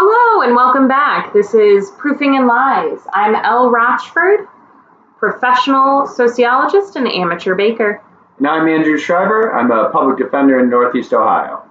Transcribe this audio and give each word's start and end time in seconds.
Hello 0.00 0.42
and 0.42 0.54
welcome 0.54 0.86
back. 0.86 1.32
This 1.32 1.54
is 1.54 1.90
Proofing 1.98 2.36
and 2.36 2.46
Lies. 2.46 3.00
I'm 3.12 3.34
Elle 3.34 3.68
Rochford, 3.68 4.46
professional 5.18 6.06
sociologist 6.06 6.94
and 6.94 7.08
amateur 7.08 7.56
baker. 7.56 8.00
And 8.38 8.46
I'm 8.46 8.68
Andrew 8.68 8.96
Schreiber. 8.96 9.52
I'm 9.52 9.72
a 9.72 9.90
public 9.90 10.18
defender 10.18 10.60
in 10.60 10.70
Northeast 10.70 11.12
Ohio. 11.12 11.64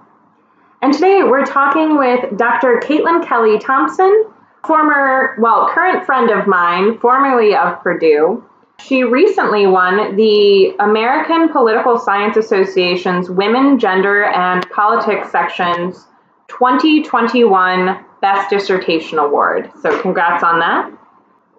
And 0.82 0.92
today 0.92 1.22
we're 1.22 1.46
talking 1.46 1.96
with 1.96 2.36
Dr. 2.36 2.82
Caitlin 2.84 3.26
Kelly 3.26 3.58
Thompson, 3.60 4.26
former, 4.62 5.34
well, 5.38 5.70
current 5.70 6.04
friend 6.04 6.28
of 6.28 6.46
mine, 6.46 6.98
formerly 6.98 7.56
of 7.56 7.82
Purdue. 7.82 8.44
She 8.78 9.04
recently 9.04 9.66
won 9.66 10.16
the 10.16 10.76
American 10.80 11.48
Political 11.48 11.96
Science 12.00 12.36
Association's 12.36 13.30
Women, 13.30 13.78
Gender, 13.78 14.24
and 14.24 14.68
Politics 14.68 15.32
section's 15.32 16.04
2021 16.48 18.04
Best 18.20 18.50
Dissertation 18.50 19.18
Award. 19.18 19.70
So, 19.82 20.00
congrats 20.00 20.42
on 20.42 20.58
that. 20.60 20.92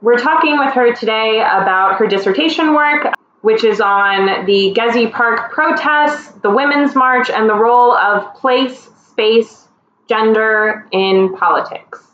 We're 0.02 0.18
talking 0.18 0.58
with 0.58 0.74
her 0.74 0.94
today 0.94 1.40
about 1.40 1.98
her 1.98 2.08
dissertation 2.08 2.74
work, 2.74 3.14
which 3.42 3.64
is 3.64 3.82
on 3.82 4.46
the 4.46 4.74
Gezi 4.74 5.12
Park 5.12 5.52
protests, 5.52 6.28
the 6.42 6.50
Women's 6.50 6.96
March, 6.96 7.30
and 7.30 7.50
the 7.50 7.56
role 7.56 7.94
of 7.94 8.34
place, 8.36 8.90
space, 9.10 9.68
gender 10.08 10.88
in 10.92 11.36
politics. 11.36 12.06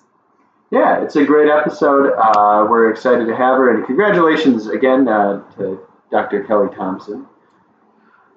Yeah, 0.71 1.03
it's 1.03 1.15
a 1.15 1.23
great 1.23 1.49
episode. 1.49 2.11
Uh, 2.13 2.67
we're 2.69 2.91
excited 2.91 3.27
to 3.27 3.35
have 3.35 3.57
her, 3.57 3.75
and 3.75 3.85
congratulations 3.85 4.67
again 4.67 5.07
uh, 5.07 5.41
to 5.57 5.79
Dr. 6.11 6.43
Kelly 6.43 6.75
Thompson. 6.75 7.27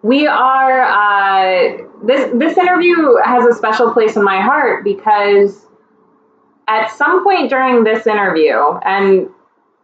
We 0.02 0.26
are 0.26 0.82
uh, 0.82 1.78
this 2.04 2.30
this 2.34 2.56
interview 2.56 3.16
has 3.24 3.44
a 3.44 3.54
special 3.54 3.92
place 3.92 4.16
in 4.16 4.22
my 4.22 4.40
heart 4.40 4.84
because 4.84 5.66
at 6.68 6.90
some 6.90 7.24
point 7.24 7.50
during 7.50 7.82
this 7.82 8.06
interview, 8.06 8.56
and 8.84 9.28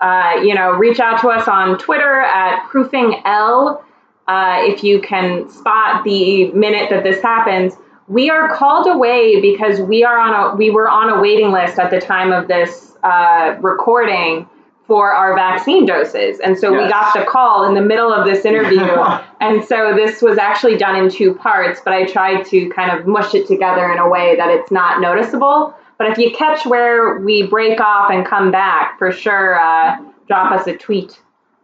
uh, 0.00 0.40
you 0.42 0.54
know, 0.54 0.72
reach 0.72 1.00
out 1.00 1.20
to 1.22 1.28
us 1.28 1.48
on 1.48 1.78
Twitter 1.78 2.20
at 2.20 2.68
proofingl 2.68 3.82
uh, 4.28 4.58
if 4.60 4.84
you 4.84 5.00
can 5.00 5.48
spot 5.50 6.04
the 6.04 6.50
minute 6.52 6.90
that 6.90 7.02
this 7.02 7.20
happens. 7.22 7.74
We 8.06 8.28
are 8.30 8.54
called 8.54 8.86
away 8.86 9.40
because 9.40 9.80
we 9.80 10.04
are 10.04 10.18
on 10.18 10.34
a 10.34 10.56
we 10.56 10.70
were 10.70 10.88
on 10.88 11.08
a 11.08 11.20
waiting 11.20 11.52
list 11.52 11.78
at 11.78 11.90
the 11.90 12.00
time 12.00 12.32
of 12.32 12.48
this 12.48 12.96
uh, 13.02 13.56
recording 13.60 14.48
for 14.86 15.12
our 15.12 15.34
vaccine 15.34 15.86
doses. 15.86 16.40
And 16.40 16.58
so 16.58 16.72
yes. 16.72 16.82
we 16.82 16.88
got 16.90 17.14
the 17.14 17.24
call 17.24 17.66
in 17.66 17.74
the 17.74 17.80
middle 17.80 18.12
of 18.12 18.26
this 18.26 18.44
interview. 18.44 18.80
and 19.40 19.64
so 19.64 19.94
this 19.94 20.20
was 20.20 20.36
actually 20.38 20.76
done 20.76 20.96
in 20.96 21.10
two 21.10 21.34
parts, 21.34 21.80
but 21.82 21.94
I 21.94 22.04
tried 22.04 22.44
to 22.46 22.68
kind 22.70 22.90
of 22.90 23.06
mush 23.06 23.34
it 23.34 23.46
together 23.46 23.90
in 23.90 23.98
a 23.98 24.08
way 24.08 24.36
that 24.36 24.50
it's 24.50 24.70
not 24.70 25.00
noticeable. 25.00 25.74
But 25.96 26.10
if 26.10 26.18
you 26.18 26.32
catch 26.32 26.66
where 26.66 27.18
we 27.18 27.46
break 27.46 27.80
off 27.80 28.10
and 28.10 28.26
come 28.26 28.50
back, 28.50 28.98
for 28.98 29.12
sure, 29.12 29.58
uh, 29.58 29.96
drop 30.26 30.52
us 30.52 30.66
a 30.66 30.76
tweet. 30.76 31.20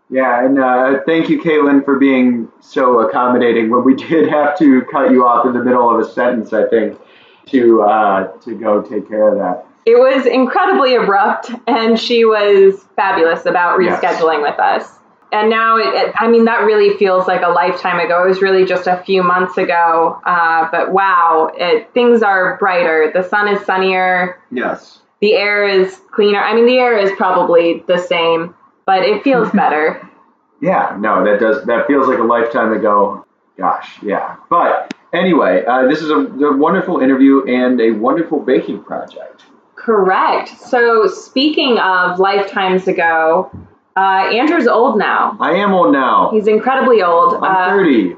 Yeah, 0.09 0.45
and 0.45 0.59
uh, 0.59 1.01
thank 1.07 1.29
you, 1.29 1.41
Caitlin, 1.41 1.85
for 1.85 1.99
being 1.99 2.49
so 2.61 3.01
accommodating 3.01 3.71
when 3.71 3.85
we 3.85 3.95
did 4.09 4.29
have 4.29 4.59
to 4.59 4.83
cut 4.91 5.11
you 5.11 5.27
off 5.27 5.47
in 5.47 5.53
the 5.53 5.63
middle 5.63 5.89
of 5.89 6.01
a 6.01 6.11
sentence. 6.11 6.53
I 6.53 6.67
think 6.69 6.99
to 7.47 7.83
uh, 7.83 8.27
to 8.39 8.55
go 8.55 8.83
take 8.83 9.09
care 9.09 9.29
of 9.29 9.39
that. 9.39 9.70
It 9.87 9.97
was 9.99 10.27
incredibly 10.27 10.95
abrupt, 10.95 11.51
and 11.67 11.99
she 11.99 12.25
was 12.25 12.85
fabulous 12.97 13.47
about 13.47 13.79
rescheduling 13.79 14.43
yes. 14.43 14.51
with 14.51 14.61
us. 14.61 14.97
And 15.33 15.49
now, 15.49 15.77
it, 15.77 15.95
it, 15.95 16.15
I 16.19 16.29
mean, 16.29 16.45
that 16.47 16.65
really 16.65 16.97
feels 16.97 17.29
like 17.29 17.43
a 17.43 17.49
lifetime 17.49 18.01
ago. 18.01 18.25
It 18.25 18.29
was 18.29 18.43
really 18.43 18.65
just 18.65 18.87
a 18.87 19.03
few 19.05 19.23
months 19.23 19.57
ago. 19.57 20.21
Uh, 20.27 20.69
but 20.71 20.93
wow, 20.93 21.51
it, 21.55 21.93
things 21.95 22.23
are 22.23 22.59
brighter. 22.59 23.11
The 23.15 23.23
sun 23.23 23.49
is 23.49 23.65
sunnier. 23.65 24.41
Yes. 24.51 25.01
The 25.21 25.35
air 25.35 25.67
is 25.69 26.01
cleaner. 26.11 26.41
I 26.41 26.55
mean, 26.55 26.67
the 26.67 26.79
air 26.79 26.99
is 26.99 27.13
probably 27.17 27.85
the 27.87 27.99
same, 27.99 28.55
but 28.87 29.03
it 29.03 29.23
feels 29.23 29.51
better. 29.53 30.07
yeah, 30.61 30.97
no, 30.99 31.25
that 31.25 31.39
does. 31.41 31.65
That 31.67 31.87
feels 31.87 32.09
like 32.09 32.19
a 32.19 32.25
lifetime 32.25 32.73
ago. 32.73 33.25
Gosh, 33.57 34.03
yeah. 34.03 34.37
But 34.49 34.95
anyway, 35.13 35.65
uh, 35.65 35.87
this 35.87 36.01
is 36.01 36.11
a, 36.11 36.17
a 36.17 36.57
wonderful 36.57 36.99
interview 36.99 37.45
and 37.45 37.81
a 37.81 37.93
wonderful 37.93 38.41
baking 38.41 38.83
project. 38.83 39.45
Correct. 39.91 40.57
So, 40.69 41.09
speaking 41.09 41.77
of 41.79 42.21
lifetimes 42.21 42.87
ago, 42.87 43.51
uh, 43.97 44.31
Andrew's 44.31 44.69
old 44.69 44.97
now. 44.97 45.37
I 45.41 45.57
am 45.57 45.75
old 45.75 45.93
now. 45.93 46.31
He's 46.31 46.47
incredibly 46.47 47.03
old. 47.03 47.35
I'm 47.35 47.43
uh, 47.43 47.71
30. 47.71 48.15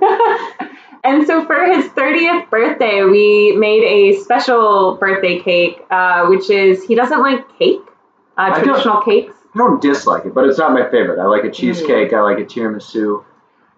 and 1.05 1.27
so, 1.27 1.47
for 1.47 1.65
his 1.65 1.87
30th 1.93 2.51
birthday, 2.51 3.05
we 3.05 3.57
made 3.57 3.85
a 3.85 4.21
special 4.21 4.99
birthday 5.01 5.41
cake, 5.41 5.81
uh, 5.91 6.27
which 6.27 6.51
is 6.51 6.85
he 6.85 6.95
doesn't 6.95 7.21
like 7.21 7.59
cake, 7.59 7.81
uh, 8.37 8.61
traditional 8.61 9.01
cakes. 9.01 9.33
I 9.55 9.59
don't 9.59 9.81
dislike 9.81 10.27
it, 10.27 10.35
but 10.35 10.45
it's 10.45 10.59
not 10.59 10.73
my 10.73 10.91
favorite. 10.91 11.19
I 11.23 11.25
like 11.25 11.45
a 11.45 11.51
cheesecake, 11.51 12.11
mm. 12.11 12.19
I 12.19 12.21
like 12.21 12.39
a 12.39 12.45
tiramisu. 12.45 13.25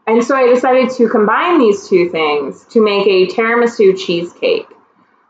And 0.09 0.25
so, 0.25 0.35
I 0.35 0.49
decided 0.49 0.91
to 0.97 1.09
combine 1.09 1.61
these 1.61 1.89
two 1.89 2.11
things 2.11 2.65
to 2.71 2.83
make 2.83 3.07
a 3.07 3.33
tiramisu 3.33 3.97
cheesecake. 3.97 4.67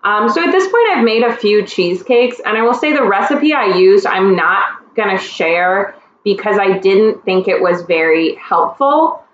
Um, 0.04 0.28
so 0.28 0.46
at 0.46 0.52
this 0.52 0.64
point, 0.64 0.88
I've 0.94 1.04
made 1.04 1.22
a 1.22 1.34
few 1.34 1.66
cheesecakes, 1.66 2.38
and 2.44 2.58
I 2.58 2.62
will 2.62 2.74
say 2.74 2.92
the 2.92 3.04
recipe 3.04 3.54
I 3.54 3.76
used, 3.76 4.06
I'm 4.06 4.36
not 4.36 4.94
going 4.94 5.16
to 5.16 5.22
share 5.22 5.96
because 6.24 6.58
I 6.58 6.78
didn't 6.78 7.24
think 7.24 7.48
it 7.48 7.60
was 7.60 7.82
very 7.82 8.34
helpful. 8.34 9.24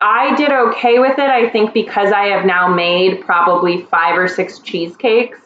I 0.00 0.34
did 0.34 0.50
okay 0.50 0.98
with 0.98 1.18
it, 1.18 1.30
I 1.30 1.50
think, 1.50 1.74
because 1.74 2.10
I 2.10 2.28
have 2.28 2.46
now 2.46 2.74
made 2.74 3.20
probably 3.20 3.82
five 3.82 4.18
or 4.18 4.28
six 4.28 4.58
cheesecakes. 4.60 5.38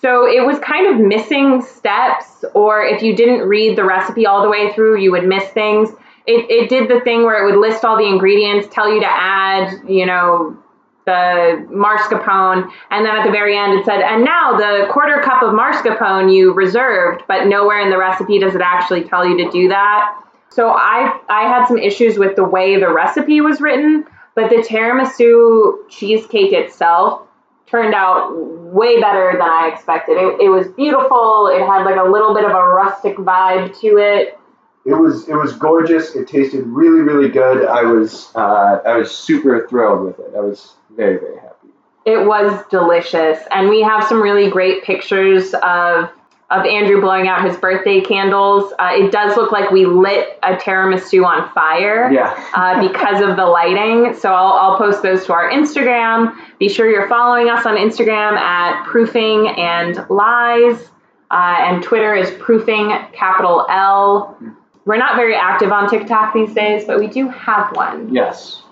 So 0.00 0.26
it 0.26 0.44
was 0.44 0.58
kind 0.58 0.92
of 0.92 1.06
missing 1.06 1.62
steps, 1.62 2.44
or 2.54 2.82
if 2.82 3.02
you 3.02 3.14
didn't 3.14 3.48
read 3.48 3.78
the 3.78 3.84
recipe 3.84 4.26
all 4.26 4.42
the 4.42 4.48
way 4.48 4.72
through, 4.72 5.00
you 5.00 5.12
would 5.12 5.26
miss 5.26 5.48
things. 5.50 5.90
It, 6.26 6.50
it 6.50 6.68
did 6.68 6.88
the 6.88 7.00
thing 7.00 7.22
where 7.22 7.40
it 7.40 7.52
would 7.52 7.60
list 7.60 7.84
all 7.84 7.96
the 7.96 8.06
ingredients, 8.06 8.66
tell 8.72 8.92
you 8.92 9.00
to 9.00 9.08
add, 9.08 9.88
you 9.88 10.06
know, 10.06 10.58
the 11.06 11.64
mascarpone, 11.70 12.68
and 12.90 13.06
then 13.06 13.16
at 13.16 13.24
the 13.24 13.30
very 13.30 13.56
end 13.56 13.78
it 13.78 13.84
said, 13.84 14.02
and 14.02 14.24
now 14.24 14.56
the 14.56 14.88
quarter 14.92 15.20
cup 15.22 15.42
of 15.42 15.54
mascarpone 15.54 16.34
you 16.34 16.52
reserved, 16.52 17.22
but 17.28 17.46
nowhere 17.46 17.80
in 17.80 17.90
the 17.90 17.96
recipe 17.96 18.38
does 18.38 18.54
it 18.54 18.60
actually 18.60 19.04
tell 19.04 19.26
you 19.26 19.36
to 19.38 19.50
do 19.50 19.68
that. 19.68 20.12
So 20.50 20.70
I 20.70 21.18
I 21.28 21.42
had 21.42 21.66
some 21.66 21.78
issues 21.78 22.18
with 22.18 22.36
the 22.36 22.44
way 22.44 22.78
the 22.78 22.92
recipe 22.92 23.40
was 23.40 23.60
written, 23.60 24.04
but 24.34 24.50
the 24.50 24.56
tiramisu 24.56 25.88
cheesecake 25.88 26.52
itself 26.52 27.22
turned 27.66 27.94
out 27.94 28.30
way 28.34 29.00
better 29.00 29.32
than 29.32 29.42
I 29.48 29.70
expected. 29.72 30.16
It, 30.16 30.40
it 30.42 30.48
was 30.48 30.68
beautiful. 30.68 31.48
It 31.48 31.60
had 31.66 31.84
like 31.84 31.96
a 31.96 32.08
little 32.08 32.34
bit 32.34 32.44
of 32.44 32.52
a 32.52 32.64
rustic 32.64 33.16
vibe 33.16 33.78
to 33.80 33.98
it. 33.98 34.38
It 34.84 34.94
was 34.94 35.28
it 35.28 35.34
was 35.34 35.52
gorgeous. 35.52 36.14
It 36.14 36.28
tasted 36.28 36.64
really 36.66 37.00
really 37.00 37.28
good. 37.28 37.66
I 37.66 37.82
was 37.82 38.32
uh, 38.34 38.80
I 38.86 38.96
was 38.96 39.14
super 39.14 39.66
thrilled 39.68 40.04
with 40.04 40.18
it. 40.20 40.32
I 40.36 40.40
was 40.40 40.74
very, 40.96 41.18
very 41.18 41.36
happy. 41.36 41.68
It 42.04 42.26
was 42.26 42.64
delicious. 42.70 43.38
And 43.50 43.68
we 43.68 43.82
have 43.82 44.04
some 44.04 44.22
really 44.22 44.50
great 44.50 44.84
pictures 44.84 45.54
of 45.62 46.10
of 46.48 46.64
Andrew 46.64 47.00
blowing 47.00 47.26
out 47.26 47.44
his 47.44 47.56
birthday 47.56 48.00
candles. 48.00 48.72
Uh, 48.78 48.92
it 48.94 49.10
does 49.10 49.36
look 49.36 49.50
like 49.50 49.70
we 49.70 49.84
lit 49.84 50.38
a 50.44 50.54
tiramisu 50.54 51.24
on 51.24 51.52
fire 51.52 52.10
yeah. 52.12 52.50
uh, 52.54 52.80
because 52.88 53.20
of 53.20 53.36
the 53.36 53.44
lighting. 53.44 54.14
So 54.14 54.32
I'll, 54.32 54.52
I'll 54.52 54.78
post 54.78 55.02
those 55.02 55.24
to 55.26 55.32
our 55.32 55.50
Instagram. 55.50 56.36
Be 56.58 56.68
sure 56.68 56.88
you're 56.88 57.08
following 57.08 57.48
us 57.48 57.66
on 57.66 57.76
Instagram 57.76 58.36
at 58.36 58.86
Proofing 58.86 59.48
and 59.58 60.08
Lies. 60.08 60.88
Uh, 61.32 61.56
and 61.58 61.82
Twitter 61.82 62.14
is 62.14 62.30
Proofing 62.38 62.90
capital 63.12 63.66
L. 63.68 64.38
We're 64.84 64.98
not 64.98 65.16
very 65.16 65.34
active 65.34 65.72
on 65.72 65.90
TikTok 65.90 66.32
these 66.32 66.54
days, 66.54 66.84
but 66.84 67.00
we 67.00 67.08
do 67.08 67.28
have 67.28 67.74
one. 67.74 68.14
Yes. 68.14 68.62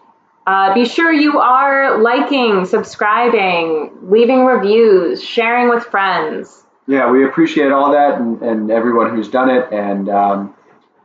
Uh, 0.47 0.75
be 0.75 0.84
sure 0.84 1.10
you 1.10 1.38
are 1.38 2.03
liking, 2.03 2.66
subscribing, 2.66 3.91
leaving 4.03 4.44
reviews, 4.44 5.22
sharing 5.22 5.71
with 5.71 5.84
friends. 5.84 6.65
Yeah, 6.87 7.10
we 7.10 7.25
appreciate 7.25 7.72
all 7.72 7.93
that 7.93 8.20
and, 8.20 8.43
and 8.43 8.70
everyone 8.70 9.14
who's 9.14 9.29
done 9.29 9.49
it. 9.49 9.73
And, 9.73 10.08
um, 10.11 10.55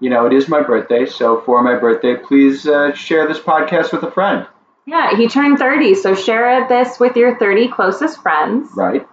you 0.02 0.10
know, 0.10 0.26
it 0.26 0.34
is 0.34 0.50
my 0.50 0.62
birthday. 0.62 1.06
So 1.06 1.42
for 1.42 1.64
my 1.64 1.76
birthday, 1.76 2.18
please 2.18 2.68
uh, 2.68 2.94
share 2.94 3.28
this 3.28 3.40
podcast 3.40 3.94
with 3.94 4.04
a 4.04 4.12
friend. 4.12 4.46
Yeah, 4.86 5.16
he 5.16 5.28
turned 5.30 5.58
30. 5.58 5.96
So 5.96 6.16
share 6.16 6.68
this 6.68 7.00
with 7.00 7.16
your 7.16 7.38
30 7.38 7.70
closest 7.70 8.22
friends. 8.22 8.70
Right. 8.76 9.08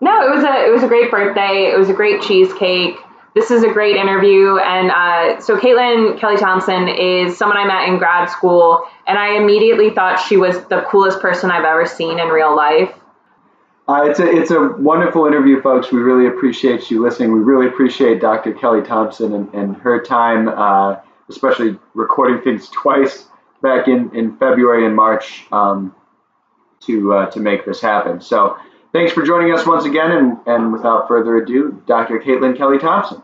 No, 0.00 0.26
it 0.26 0.34
was 0.34 0.44
a 0.44 0.66
it 0.66 0.70
was 0.70 0.82
a 0.82 0.88
great 0.88 1.10
birthday. 1.10 1.72
It 1.72 1.78
was 1.78 1.88
a 1.88 1.94
great 1.94 2.20
cheesecake 2.20 2.96
this 3.36 3.50
is 3.50 3.62
a 3.62 3.68
great 3.68 3.96
interview. 3.96 4.56
And 4.56 4.90
uh, 4.90 5.40
so, 5.40 5.58
Caitlin 5.58 6.18
Kelly 6.18 6.38
Thompson 6.38 6.88
is 6.88 7.36
someone 7.36 7.58
I 7.58 7.66
met 7.66 7.86
in 7.86 7.98
grad 7.98 8.30
school, 8.30 8.82
and 9.06 9.18
I 9.18 9.36
immediately 9.36 9.90
thought 9.90 10.16
she 10.16 10.38
was 10.38 10.64
the 10.64 10.80
coolest 10.88 11.20
person 11.20 11.50
I've 11.50 11.64
ever 11.64 11.84
seen 11.84 12.18
in 12.18 12.28
real 12.28 12.56
life. 12.56 12.92
Uh, 13.88 14.06
it's 14.08 14.18
a 14.18 14.26
it's 14.26 14.50
a 14.50 14.68
wonderful 14.78 15.26
interview, 15.26 15.60
folks. 15.60 15.92
We 15.92 16.00
really 16.00 16.26
appreciate 16.26 16.90
you 16.90 17.02
listening. 17.02 17.30
We 17.30 17.40
really 17.40 17.66
appreciate 17.66 18.22
Dr. 18.22 18.54
Kelly 18.54 18.82
Thompson 18.82 19.34
and, 19.34 19.54
and 19.54 19.76
her 19.76 20.02
time, 20.02 20.48
uh, 20.48 20.96
especially 21.28 21.78
recording 21.92 22.40
things 22.40 22.70
twice 22.70 23.26
back 23.62 23.86
in, 23.86 24.10
in 24.16 24.36
February 24.38 24.86
and 24.86 24.96
March 24.96 25.44
um, 25.52 25.94
to 26.80 27.12
uh, 27.12 27.30
to 27.32 27.38
make 27.38 27.66
this 27.66 27.82
happen. 27.82 28.22
So 28.22 28.56
Thanks 28.96 29.12
for 29.12 29.22
joining 29.22 29.52
us 29.52 29.66
once 29.66 29.84
again, 29.84 30.10
and, 30.10 30.38
and 30.46 30.72
without 30.72 31.06
further 31.06 31.36
ado, 31.36 31.82
Dr. 31.86 32.18
Caitlin 32.18 32.56
Kelly 32.56 32.78
Thompson. 32.78 33.22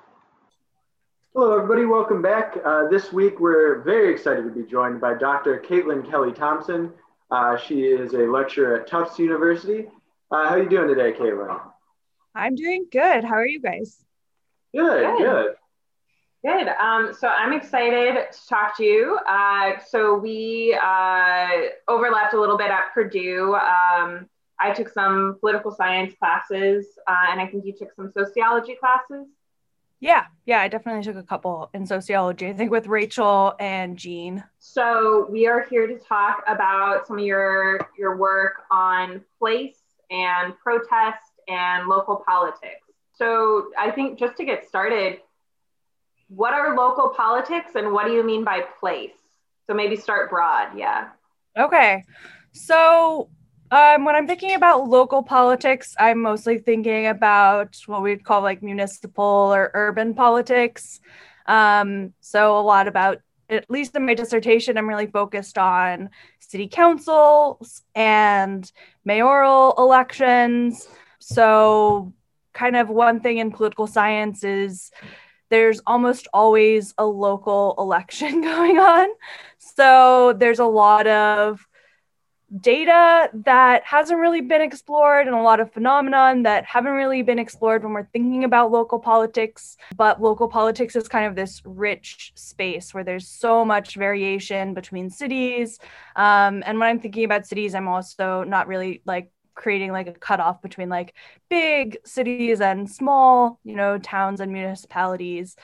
Hello, 1.35 1.57
everybody. 1.57 1.87
Welcome 1.87 2.21
back. 2.21 2.59
Uh, 2.63 2.89
this 2.89 3.11
week, 3.11 3.41
we're 3.41 3.81
very 3.81 4.13
excited 4.13 4.45
to 4.45 4.51
be 4.51 4.71
joined 4.71 5.01
by 5.01 5.15
Dr. 5.15 5.65
Caitlin 5.67 6.07
Kelly 6.11 6.31
Thompson. 6.31 6.93
Uh, 7.31 7.57
she 7.57 7.85
is 7.85 8.13
a 8.13 8.19
lecturer 8.19 8.79
at 8.79 8.87
Tufts 8.87 9.19
University. 9.19 9.87
Uh, 10.31 10.47
how 10.47 10.57
are 10.57 10.63
you 10.63 10.69
doing 10.69 10.89
today, 10.89 11.11
Caitlin? 11.19 11.59
I'm 12.35 12.55
doing 12.55 12.85
good. 12.93 13.25
How 13.25 13.37
are 13.37 13.47
you 13.47 13.61
guys? 13.61 13.97
Good, 14.75 15.17
good. 15.17 15.19
good. 15.19 15.55
Good. 16.45 16.69
Um, 16.69 17.15
so 17.19 17.29
I'm 17.29 17.55
excited 17.55 18.27
to 18.31 18.47
talk 18.47 18.77
to 18.77 18.85
you. 18.85 19.19
Uh, 19.27 19.79
so 19.89 20.19
we 20.19 20.79
uh, 20.85 21.49
overlapped 21.89 22.35
a 22.35 22.41
little 22.41 22.59
bit 22.59 22.71
at 22.71 22.93
Purdue. 22.93 23.55
Um, 23.55 24.29
I 24.61 24.75
took 24.75 24.91
some 24.91 25.39
political 25.41 25.71
science 25.71 26.13
classes, 26.19 26.89
uh, 27.09 27.29
and 27.31 27.41
I 27.41 27.47
think 27.47 27.65
you 27.65 27.73
took 27.73 27.95
some 27.95 28.13
sociology 28.13 28.77
classes. 28.79 29.29
Yeah, 30.03 30.25
yeah, 30.47 30.59
I 30.61 30.67
definitely 30.67 31.05
took 31.05 31.15
a 31.15 31.23
couple 31.23 31.71
in 31.75 31.87
sociology. 31.87 32.49
I 32.49 32.55
think 32.55 32.73
with 32.73 32.89
Rachel 32.89 33.55
and 33.61 33.97
Jean. 33.97 34.43
So 34.59 35.29
we 35.31 35.47
are 35.47 35.65
here 35.71 35.87
to 35.87 35.97
talk 35.97 36.43
about 36.49 37.07
some 37.07 37.21
of 37.21 37.25
your 37.25 37.89
your 37.97 38.17
work 38.17 38.65
on 38.73 39.23
place 39.39 39.79
and 40.11 40.59
protest 40.59 41.23
and 41.47 41.87
local 41.87 42.17
politics. 42.27 42.85
So 43.15 43.69
I 43.79 43.93
think 43.93 44.19
just 44.19 44.37
to 44.39 44.45
get 44.45 44.67
started, 44.67 45.21
what 46.27 46.53
are 46.53 46.77
local 46.77 47.11
politics 47.11 47.77
and 47.77 47.93
what 47.93 48.09
do 48.09 48.13
you 48.13 48.25
mean 48.25 48.43
by 48.43 48.63
place? 48.81 49.13
So 49.69 49.73
maybe 49.73 49.95
start 49.95 50.31
broad, 50.31 50.77
yeah. 50.77 51.11
Okay. 51.57 52.03
So 52.51 53.31
um, 53.73 54.05
when 54.05 54.15
I'm 54.15 54.27
thinking 54.27 54.55
about 54.55 54.87
local 54.87 55.23
politics, 55.23 55.95
I'm 55.99 56.21
mostly 56.21 56.59
thinking 56.59 57.07
about 57.07 57.75
what 57.87 58.03
we'd 58.03 58.23
call 58.23 58.43
like 58.43 58.63
municipal 58.63 59.25
or 59.25 59.71
urban 59.73 60.13
politics. 60.13 61.01
Um, 61.47 62.13
so 62.21 62.59
a 62.59 62.61
lot 62.61 62.87
about, 62.87 63.23
at 63.49 63.71
least 63.71 63.97
in 63.97 64.05
my 64.05 64.13
dissertation, 64.13 64.77
I'm 64.77 64.87
really 64.87 65.07
focused 65.07 65.57
on 65.57 66.11
city 66.39 66.69
councils 66.69 67.81
and 67.95 68.71
mayoral 69.07 69.75
elections. 69.79 70.87
So 71.19 72.13
kind 72.53 72.77
of 72.77 72.91
one 72.91 73.21
thing 73.21 73.39
in 73.39 73.51
political 73.51 73.87
science 73.87 74.45
is 74.45 74.91
there's 75.49 75.81
almost 75.87 76.29
always 76.35 76.93
a 76.99 77.07
local 77.07 77.75
election 77.79 78.41
going 78.43 78.79
on. 78.79 79.09
So 79.57 80.35
there's 80.35 80.59
a 80.59 80.67
lot 80.67 81.07
of 81.07 81.67
data 82.61 83.31
that 83.33 83.83
hasn't 83.85 84.21
really 84.21 84.43
been 84.43 84.61
explored 84.61 85.27
and 85.27 85.35
a 85.35 85.41
lot 85.41 85.61
of 85.61 85.73
phenomenon 85.73 86.43
that 86.43 86.65
haven't 86.65 86.93
really 86.93 87.23
been 87.23 87.39
explored 87.39 87.83
when 87.83 87.93
we're 87.93 88.09
thinking 88.13 88.45
about 88.45 88.71
local 88.71 88.99
politics 88.99 89.79
but 89.97 90.21
local 90.21 90.49
politics 90.49 90.95
is 90.95 91.09
kind 91.09 91.25
of 91.25 91.35
this 91.35 91.63
rich 91.65 92.33
space 92.35 92.93
where 92.93 93.05
there's 93.05 93.27
so 93.27 93.65
much 93.65 93.95
variation 93.95 94.75
between 94.75 95.09
cities 95.09 95.79
um, 96.17 96.63
and 96.67 96.79
when 96.79 96.91
i'm 96.91 97.01
thinking 97.01 97.25
about 97.25 97.47
cities 97.47 97.75
i'm 97.75 97.89
also 97.89 98.45
not 98.45 98.67
really 98.67 99.01
like 99.07 99.31
creating 99.55 99.93
like 99.93 100.07
a 100.07 100.13
cutoff 100.13 100.63
between 100.63 100.89
like 100.89 101.15
big 101.49 101.99
cities 102.05 102.61
and 102.61 102.91
small, 102.91 103.59
you 103.65 103.75
know, 103.75 103.99
towns 103.99 104.41
and 104.41 104.53
municipalities. 104.53 105.57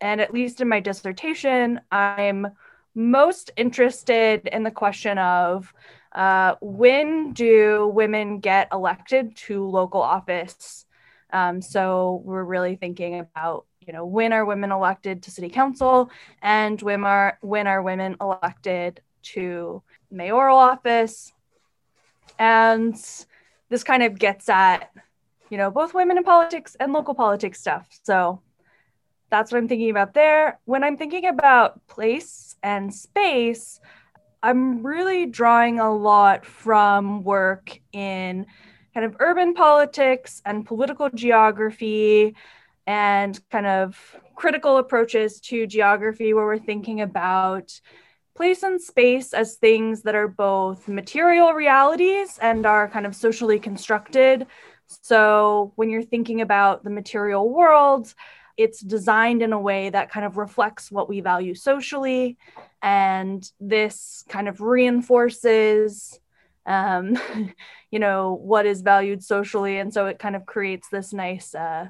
And 0.00 0.20
at 0.20 0.34
least 0.34 0.60
in 0.60 0.68
my 0.68 0.80
dissertation, 0.80 1.80
I'm 1.90 2.48
most 2.94 3.50
interested 3.56 4.48
in 4.48 4.64
the 4.64 4.70
question 4.70 5.18
of 5.18 5.72
uh, 6.14 6.56
when 6.60 7.32
do 7.32 7.90
women 7.92 8.40
get 8.40 8.68
elected 8.72 9.36
to 9.36 9.64
local 9.64 10.02
office? 10.02 10.86
Um, 11.32 11.62
so 11.62 12.22
we're 12.24 12.44
really 12.44 12.76
thinking 12.76 13.20
about, 13.20 13.66
you 13.80 13.92
know, 13.92 14.04
when 14.04 14.32
are 14.32 14.44
women 14.44 14.70
elected 14.70 15.22
to 15.22 15.30
city 15.30 15.48
council 15.48 16.10
and 16.42 16.80
when 16.82 17.04
are, 17.04 17.38
when 17.40 17.66
are 17.66 17.82
women 17.82 18.16
elected 18.20 19.00
to 19.22 19.82
mayoral 20.10 20.58
office? 20.58 21.32
And 22.38 22.94
this 23.72 23.82
kind 23.82 24.02
of 24.02 24.18
gets 24.18 24.48
at 24.50 24.90
you 25.52 25.58
know 25.58 25.70
both 25.70 25.92
women 25.92 26.16
in 26.16 26.24
politics 26.24 26.76
and 26.78 26.92
local 26.92 27.14
politics 27.14 27.60
stuff. 27.60 27.86
So 28.02 28.40
that's 29.30 29.50
what 29.50 29.58
i'm 29.58 29.68
thinking 29.68 29.90
about 29.90 30.14
there. 30.14 30.60
When 30.64 30.84
i'm 30.84 30.96
thinking 30.96 31.26
about 31.26 31.86
place 31.88 32.56
and 32.62 32.94
space 32.94 33.80
i'm 34.42 34.84
really 34.84 35.26
drawing 35.26 35.78
a 35.78 35.92
lot 35.92 36.44
from 36.44 37.22
work 37.22 37.78
in 37.92 38.46
kind 38.94 39.06
of 39.06 39.16
urban 39.20 39.54
politics 39.54 40.42
and 40.44 40.66
political 40.66 41.08
geography 41.10 42.34
and 42.86 43.40
kind 43.50 43.66
of 43.66 44.16
critical 44.34 44.78
approaches 44.78 45.40
to 45.40 45.66
geography 45.66 46.34
where 46.34 46.44
we're 46.44 46.58
thinking 46.58 47.00
about 47.00 47.80
place 48.34 48.62
and 48.62 48.80
space 48.80 49.34
as 49.34 49.56
things 49.56 50.02
that 50.02 50.14
are 50.14 50.28
both 50.28 50.88
material 50.88 51.52
realities 51.52 52.38
and 52.40 52.66
are 52.66 52.88
kind 52.88 53.06
of 53.06 53.14
socially 53.14 53.58
constructed. 53.58 54.46
So 54.86 55.72
when 55.76 55.90
you're 55.90 56.02
thinking 56.02 56.40
about 56.40 56.82
the 56.82 56.90
material 56.90 57.48
world, 57.48 58.12
it's 58.56 58.80
designed 58.80 59.42
in 59.42 59.52
a 59.52 59.60
way 59.60 59.90
that 59.90 60.10
kind 60.10 60.26
of 60.26 60.36
reflects 60.36 60.90
what 60.90 61.08
we 61.08 61.20
value 61.20 61.54
socially. 61.54 62.36
And 62.82 63.48
this 63.60 64.24
kind 64.28 64.48
of 64.48 64.60
reinforces, 64.60 66.18
um, 66.66 67.18
you 67.90 67.98
know, 67.98 68.34
what 68.34 68.66
is 68.66 68.82
valued 68.82 69.22
socially. 69.22 69.78
And 69.78 69.92
so 69.92 70.06
it 70.06 70.18
kind 70.18 70.36
of 70.36 70.46
creates 70.46 70.88
this 70.88 71.12
nice, 71.12 71.54
uh, 71.54 71.88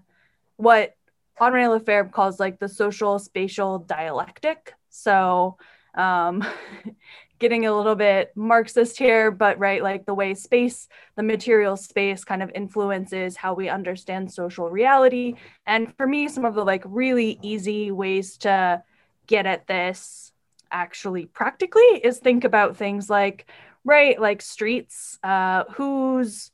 what 0.56 0.94
Henri 1.40 1.66
Lefebvre 1.66 2.10
calls 2.10 2.38
like 2.38 2.58
the 2.58 2.68
social 2.68 3.18
spatial 3.18 3.78
dialectic. 3.78 4.74
So 4.90 5.56
um, 5.94 6.44
getting 7.42 7.66
a 7.66 7.76
little 7.76 7.96
bit 7.96 8.30
Marxist 8.36 8.96
here, 8.96 9.32
but 9.32 9.58
right, 9.58 9.82
like 9.82 10.06
the 10.06 10.14
way 10.14 10.32
space, 10.32 10.88
the 11.16 11.24
material 11.24 11.76
space 11.76 12.24
kind 12.24 12.40
of 12.40 12.52
influences 12.54 13.36
how 13.36 13.52
we 13.52 13.68
understand 13.68 14.32
social 14.32 14.70
reality. 14.70 15.34
And 15.66 15.92
for 15.96 16.06
me, 16.06 16.28
some 16.28 16.44
of 16.44 16.54
the 16.54 16.64
like 16.64 16.84
really 16.86 17.40
easy 17.42 17.90
ways 17.90 18.36
to 18.38 18.84
get 19.26 19.44
at 19.44 19.66
this 19.66 20.32
actually 20.70 21.26
practically 21.26 21.82
is 21.82 22.20
think 22.20 22.44
about 22.44 22.76
things 22.76 23.10
like, 23.10 23.50
right, 23.84 24.20
like 24.20 24.40
streets, 24.40 25.18
uh, 25.24 25.64
whose 25.74 26.52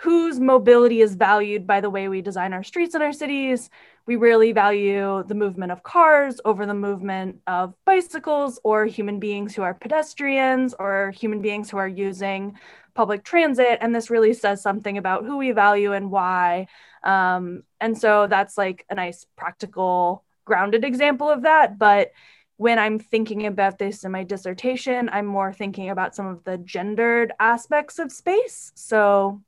whose 0.00 0.38
mobility 0.38 1.00
is 1.00 1.14
valued 1.14 1.66
by 1.66 1.80
the 1.80 1.90
way 1.90 2.08
we 2.08 2.22
design 2.22 2.52
our 2.52 2.62
streets 2.62 2.94
and 2.94 3.02
our 3.02 3.12
cities 3.12 3.70
we 4.08 4.16
really 4.16 4.52
value 4.52 5.22
the 5.28 5.34
movement 5.34 5.70
of 5.70 5.82
cars 5.82 6.40
over 6.46 6.64
the 6.64 6.72
movement 6.72 7.40
of 7.46 7.74
bicycles 7.84 8.58
or 8.64 8.86
human 8.86 9.20
beings 9.20 9.54
who 9.54 9.60
are 9.60 9.74
pedestrians 9.74 10.74
or 10.78 11.10
human 11.10 11.42
beings 11.42 11.68
who 11.68 11.76
are 11.76 11.86
using 11.86 12.58
public 12.94 13.22
transit. 13.22 13.76
And 13.82 13.94
this 13.94 14.08
really 14.08 14.32
says 14.32 14.62
something 14.62 14.96
about 14.96 15.26
who 15.26 15.36
we 15.36 15.52
value 15.52 15.92
and 15.92 16.10
why. 16.10 16.68
Um, 17.04 17.64
and 17.82 17.98
so 17.98 18.26
that's 18.26 18.56
like 18.56 18.86
a 18.88 18.94
nice 18.94 19.26
practical, 19.36 20.24
grounded 20.46 20.84
example 20.84 21.28
of 21.28 21.42
that. 21.42 21.78
But 21.78 22.12
when 22.56 22.78
I'm 22.78 22.98
thinking 22.98 23.44
about 23.44 23.78
this 23.78 24.04
in 24.04 24.10
my 24.10 24.24
dissertation, 24.24 25.10
I'm 25.12 25.26
more 25.26 25.52
thinking 25.52 25.90
about 25.90 26.16
some 26.16 26.26
of 26.26 26.44
the 26.44 26.56
gendered 26.56 27.34
aspects 27.38 27.98
of 27.98 28.10
space. 28.10 28.72
So, 28.74 29.42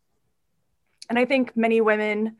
and 1.10 1.18
I 1.18 1.26
think 1.26 1.56
many 1.56 1.82
women 1.82 2.36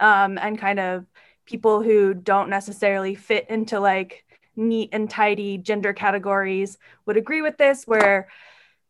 um, 0.00 0.38
and 0.38 0.58
kind 0.58 0.80
of 0.80 1.06
people 1.44 1.82
who 1.82 2.14
don't 2.14 2.50
necessarily 2.50 3.14
fit 3.14 3.48
into 3.50 3.78
like 3.78 4.24
neat 4.56 4.88
and 4.92 5.08
tidy 5.08 5.58
gender 5.58 5.92
categories 5.92 6.78
would 7.06 7.16
agree 7.16 7.42
with 7.42 7.58
this 7.58 7.84
where 7.84 8.28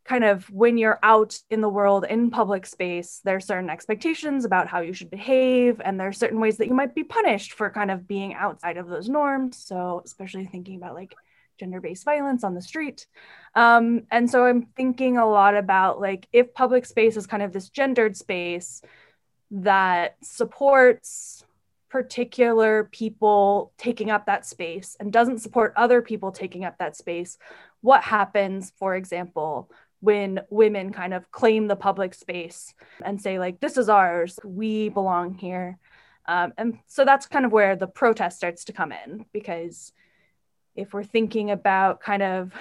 kind 0.04 0.22
of 0.22 0.48
when 0.50 0.78
you're 0.78 0.98
out 1.02 1.38
in 1.50 1.62
the 1.62 1.68
world 1.68 2.04
in 2.08 2.30
public 2.30 2.66
space 2.66 3.20
there 3.24 3.36
are 3.36 3.40
certain 3.40 3.70
expectations 3.70 4.44
about 4.44 4.68
how 4.68 4.80
you 4.80 4.92
should 4.92 5.10
behave 5.10 5.80
and 5.84 5.98
there 5.98 6.08
are 6.08 6.12
certain 6.12 6.40
ways 6.40 6.58
that 6.58 6.68
you 6.68 6.74
might 6.74 6.94
be 6.94 7.02
punished 7.02 7.54
for 7.54 7.70
kind 7.70 7.90
of 7.90 8.06
being 8.06 8.34
outside 8.34 8.76
of 8.76 8.88
those 8.88 9.08
norms. 9.08 9.56
So 9.56 10.02
especially 10.04 10.46
thinking 10.46 10.76
about 10.76 10.94
like 10.94 11.14
gender-based 11.58 12.04
violence 12.04 12.44
on 12.44 12.54
the 12.54 12.62
street. 12.62 13.06
Um, 13.54 14.02
and 14.10 14.28
so 14.28 14.44
i'm 14.44 14.66
thinking 14.76 15.16
a 15.16 15.28
lot 15.28 15.54
about 15.56 16.00
like 16.00 16.28
if 16.32 16.52
public 16.52 16.84
space 16.84 17.16
is 17.16 17.26
kind 17.26 17.42
of 17.42 17.52
this 17.52 17.68
gendered 17.68 18.16
space 18.16 18.82
that 19.62 20.16
supports 20.20 21.44
particular 21.88 22.88
people 22.90 23.72
taking 23.78 24.10
up 24.10 24.26
that 24.26 24.44
space 24.44 24.96
and 24.98 25.12
doesn't 25.12 25.38
support 25.38 25.72
other 25.76 26.02
people 26.02 26.32
taking 26.32 26.64
up 26.64 26.76
that 26.78 26.96
space, 26.96 27.38
what 27.80 28.02
happens, 28.02 28.72
for 28.76 28.96
example, 28.96 29.70
when 30.00 30.40
women 30.50 30.92
kind 30.92 31.14
of 31.14 31.30
claim 31.30 31.68
the 31.68 31.76
public 31.76 32.14
space 32.14 32.74
and 33.04 33.22
say, 33.22 33.38
like, 33.38 33.60
this 33.60 33.78
is 33.78 33.88
ours, 33.88 34.40
we 34.44 34.88
belong 34.88 35.34
here. 35.34 35.78
Um, 36.26 36.52
and 36.58 36.78
so 36.88 37.04
that's 37.04 37.26
kind 37.26 37.44
of 37.44 37.52
where 37.52 37.76
the 37.76 37.86
protest 37.86 38.38
starts 38.38 38.64
to 38.64 38.72
come 38.72 38.92
in 38.92 39.24
because 39.32 39.92
if 40.74 40.92
we're 40.92 41.04
thinking 41.04 41.52
about 41.52 42.00
kind 42.00 42.24
of 42.24 42.52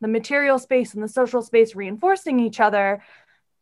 the 0.00 0.06
material 0.06 0.60
space 0.60 0.94
and 0.94 1.02
the 1.02 1.08
social 1.08 1.42
space 1.42 1.74
reinforcing 1.74 2.38
each 2.38 2.60
other, 2.60 3.02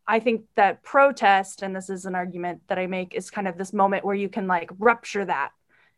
I 0.09 0.21
think 0.21 0.47
that 0.57 0.83
protest, 0.83 1.63
and 1.63 1.77
this 1.77 1.91
is 1.91 2.07
an 2.07 2.15
argument 2.15 2.63
that 2.69 2.79
I 2.79 2.87
make, 2.87 3.15
is 3.15 3.31
kind 3.31 3.47
of 3.47 3.59
this 3.59 3.75
moment 3.75 4.07
where 4.07 4.15
you 4.15 4.31
can 4.31 4.47
like 4.47 4.71
rupture 4.79 5.27
that 5.27 5.51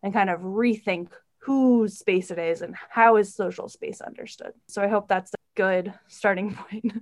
and 0.02 0.12
kind 0.12 0.28
of 0.28 0.40
rethink 0.40 1.10
whose 1.38 1.96
space 1.96 2.32
it 2.32 2.38
is 2.38 2.60
and 2.60 2.74
how 2.90 3.16
is 3.16 3.34
social 3.34 3.68
space 3.68 4.00
understood. 4.00 4.52
So 4.66 4.82
I 4.82 4.88
hope 4.88 5.06
that's 5.06 5.32
a 5.32 5.38
good 5.54 5.94
starting 6.08 6.54
point. 6.70 6.92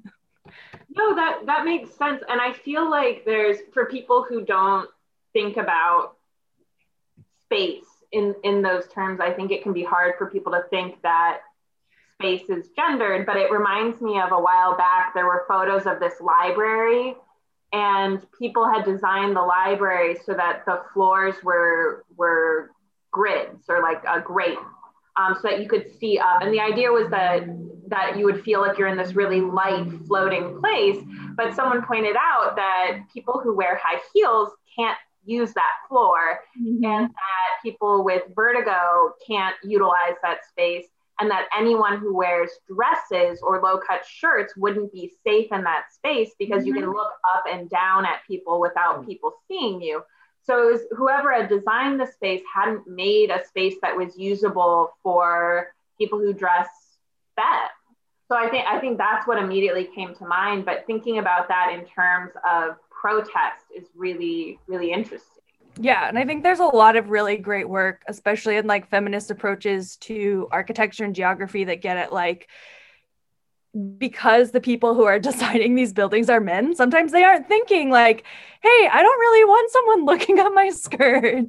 no, 0.94 1.14
that 1.16 1.46
that 1.46 1.64
makes 1.64 1.96
sense. 1.96 2.22
And 2.28 2.40
I 2.40 2.52
feel 2.52 2.88
like 2.88 3.24
there's 3.24 3.56
for 3.72 3.86
people 3.86 4.26
who 4.28 4.44
don't 4.44 4.88
think 5.32 5.56
about 5.56 6.16
space 7.44 7.84
in 8.12 8.34
in 8.44 8.60
those 8.60 8.86
terms, 8.88 9.18
I 9.18 9.32
think 9.32 9.50
it 9.50 9.62
can 9.62 9.72
be 9.72 9.82
hard 9.82 10.14
for 10.18 10.26
people 10.26 10.52
to 10.52 10.64
think 10.70 11.00
that 11.02 11.40
space 12.20 12.48
is 12.48 12.68
gendered, 12.74 13.26
but 13.26 13.36
it 13.36 13.50
reminds 13.50 14.00
me 14.00 14.20
of 14.20 14.32
a 14.32 14.40
while 14.40 14.76
back, 14.76 15.14
there 15.14 15.26
were 15.26 15.44
photos 15.48 15.86
of 15.86 16.00
this 16.00 16.20
library 16.20 17.14
and 17.72 18.24
people 18.38 18.68
had 18.68 18.84
designed 18.84 19.36
the 19.36 19.42
library 19.42 20.16
so 20.24 20.34
that 20.34 20.64
the 20.66 20.82
floors 20.92 21.34
were 21.42 22.04
were 22.16 22.70
grids 23.10 23.64
or 23.68 23.82
like 23.82 24.02
a 24.08 24.20
grate 24.20 24.58
um, 25.16 25.34
so 25.34 25.48
that 25.48 25.60
you 25.60 25.68
could 25.68 25.86
see 25.98 26.18
up 26.18 26.42
and 26.42 26.52
the 26.52 26.60
idea 26.60 26.90
was 26.90 27.10
that 27.10 27.44
that 27.88 28.18
you 28.18 28.24
would 28.24 28.42
feel 28.42 28.60
like 28.60 28.78
you're 28.78 28.88
in 28.88 28.96
this 28.96 29.14
really 29.14 29.40
light 29.40 29.86
floating 30.06 30.58
place 30.60 31.02
but 31.36 31.54
someone 31.54 31.84
pointed 31.84 32.16
out 32.16 32.56
that 32.56 33.00
people 33.12 33.40
who 33.42 33.54
wear 33.54 33.80
high 33.82 34.00
heels 34.14 34.50
can't 34.76 34.98
use 35.24 35.52
that 35.52 35.72
floor 35.88 36.40
mm-hmm. 36.58 36.84
and 36.84 37.08
that 37.08 37.62
people 37.62 38.02
with 38.04 38.22
vertigo 38.34 39.12
can't 39.26 39.56
utilize 39.62 40.14
that 40.22 40.38
space 40.48 40.86
and 41.20 41.30
that 41.30 41.48
anyone 41.56 41.98
who 41.98 42.14
wears 42.14 42.50
dresses 42.66 43.40
or 43.42 43.60
low 43.60 43.78
cut 43.78 44.04
shirts 44.06 44.54
wouldn't 44.56 44.92
be 44.92 45.12
safe 45.26 45.48
in 45.50 45.64
that 45.64 45.92
space 45.92 46.30
because 46.38 46.58
mm-hmm. 46.58 46.66
you 46.68 46.74
can 46.74 46.82
mm-hmm. 46.84 46.92
look 46.92 47.12
up 47.34 47.44
and 47.50 47.68
down 47.68 48.04
at 48.04 48.20
people 48.26 48.60
without 48.60 49.06
people 49.06 49.32
seeing 49.48 49.80
you. 49.80 50.02
So 50.44 50.68
it 50.68 50.72
was 50.72 50.80
whoever 50.96 51.32
had 51.32 51.48
designed 51.48 52.00
the 52.00 52.06
space 52.06 52.42
hadn't 52.52 52.86
made 52.86 53.30
a 53.30 53.44
space 53.46 53.74
that 53.82 53.96
was 53.96 54.16
usable 54.16 54.90
for 55.02 55.74
people 55.98 56.18
who 56.18 56.32
dress 56.32 56.68
femme. 57.36 57.68
So 58.28 58.36
I 58.36 58.48
think 58.48 58.66
I 58.66 58.78
think 58.78 58.98
that's 58.98 59.26
what 59.26 59.38
immediately 59.38 59.88
came 59.94 60.14
to 60.14 60.26
mind. 60.26 60.64
But 60.64 60.84
thinking 60.86 61.18
about 61.18 61.48
that 61.48 61.72
in 61.72 61.84
terms 61.86 62.32
of 62.48 62.76
protest 62.90 63.64
is 63.76 63.86
really, 63.94 64.58
really 64.66 64.92
interesting. 64.92 65.37
Yeah, 65.80 66.08
and 66.08 66.18
I 66.18 66.24
think 66.24 66.42
there's 66.42 66.58
a 66.58 66.64
lot 66.64 66.96
of 66.96 67.10
really 67.10 67.36
great 67.36 67.68
work, 67.68 68.02
especially 68.08 68.56
in 68.56 68.66
like 68.66 68.88
feminist 68.90 69.30
approaches 69.30 69.96
to 69.98 70.48
architecture 70.50 71.04
and 71.04 71.14
geography 71.14 71.64
that 71.64 71.80
get 71.82 71.96
at 71.96 72.12
like 72.12 72.48
because 73.98 74.50
the 74.50 74.60
people 74.60 74.94
who 74.94 75.04
are 75.04 75.18
designing 75.18 75.74
these 75.74 75.92
buildings 75.92 76.30
are 76.30 76.40
men, 76.40 76.74
sometimes 76.74 77.12
they 77.12 77.24
aren't 77.24 77.48
thinking 77.48 77.90
like, 77.90 78.24
hey, 78.62 78.88
I 78.92 79.02
don't 79.02 79.20
really 79.20 79.44
want 79.44 79.70
someone 79.70 80.04
looking 80.06 80.38
at 80.38 80.48
my 80.50 80.70
skirt. 80.70 81.46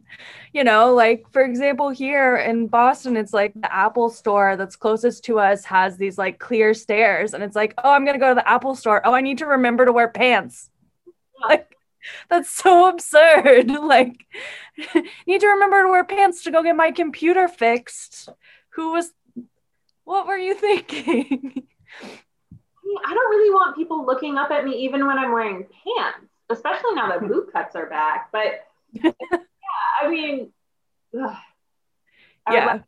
You 0.54 0.64
know, 0.64 0.94
like 0.94 1.26
for 1.32 1.42
example, 1.44 1.90
here 1.90 2.36
in 2.38 2.68
Boston, 2.68 3.18
it's 3.18 3.34
like 3.34 3.54
the 3.54 3.74
Apple 3.74 4.10
store 4.10 4.56
that's 4.58 4.76
closest 4.76 5.24
to 5.26 5.40
us 5.40 5.64
has 5.66 5.98
these 5.98 6.18
like 6.18 6.40
clear 6.40 6.74
stairs. 6.74 7.34
And 7.34 7.44
it's 7.44 7.56
like, 7.56 7.74
oh, 7.84 7.92
I'm 7.92 8.06
gonna 8.06 8.20
go 8.20 8.30
to 8.30 8.36
the 8.36 8.48
Apple 8.50 8.76
store. 8.76 9.02
Oh, 9.06 9.14
I 9.14 9.22
need 9.22 9.38
to 9.40 9.46
remember 9.46 9.86
to 9.86 9.94
wear 9.94 10.08
pants. 10.10 10.70
Like 11.50 11.76
that's 12.30 12.50
so 12.50 12.90
absurd. 12.90 13.72
Like, 13.90 14.26
need 15.28 15.42
to 15.42 15.48
remember 15.48 15.82
to 15.84 15.90
wear 15.90 16.04
pants 16.04 16.44
to 16.44 16.52
go 16.52 16.62
get 16.62 16.76
my 16.76 16.92
computer 16.92 17.48
fixed. 17.48 18.30
Who 18.72 18.92
was, 18.92 19.12
what 20.04 20.28
were 20.28 20.38
you 20.38 20.54
thinking? 20.54 21.64
I 23.06 23.14
don't 23.14 23.30
really 23.30 23.50
want 23.52 23.76
people 23.76 24.06
looking 24.06 24.38
up 24.38 24.52
at 24.52 24.64
me 24.64 24.74
even 24.86 25.08
when 25.08 25.18
I'm 25.18 25.32
wearing 25.32 25.66
pants, 25.66 26.28
especially 26.50 26.94
now 26.96 27.10
that 27.10 27.28
boot 27.28 27.52
cuts 27.52 27.76
are 27.76 27.88
back. 27.88 28.30
But 28.32 28.66
yeah, 28.94 29.12
I 30.02 30.10
mean, 30.10 30.52
ugh, 31.20 31.36
yeah. 32.52 32.80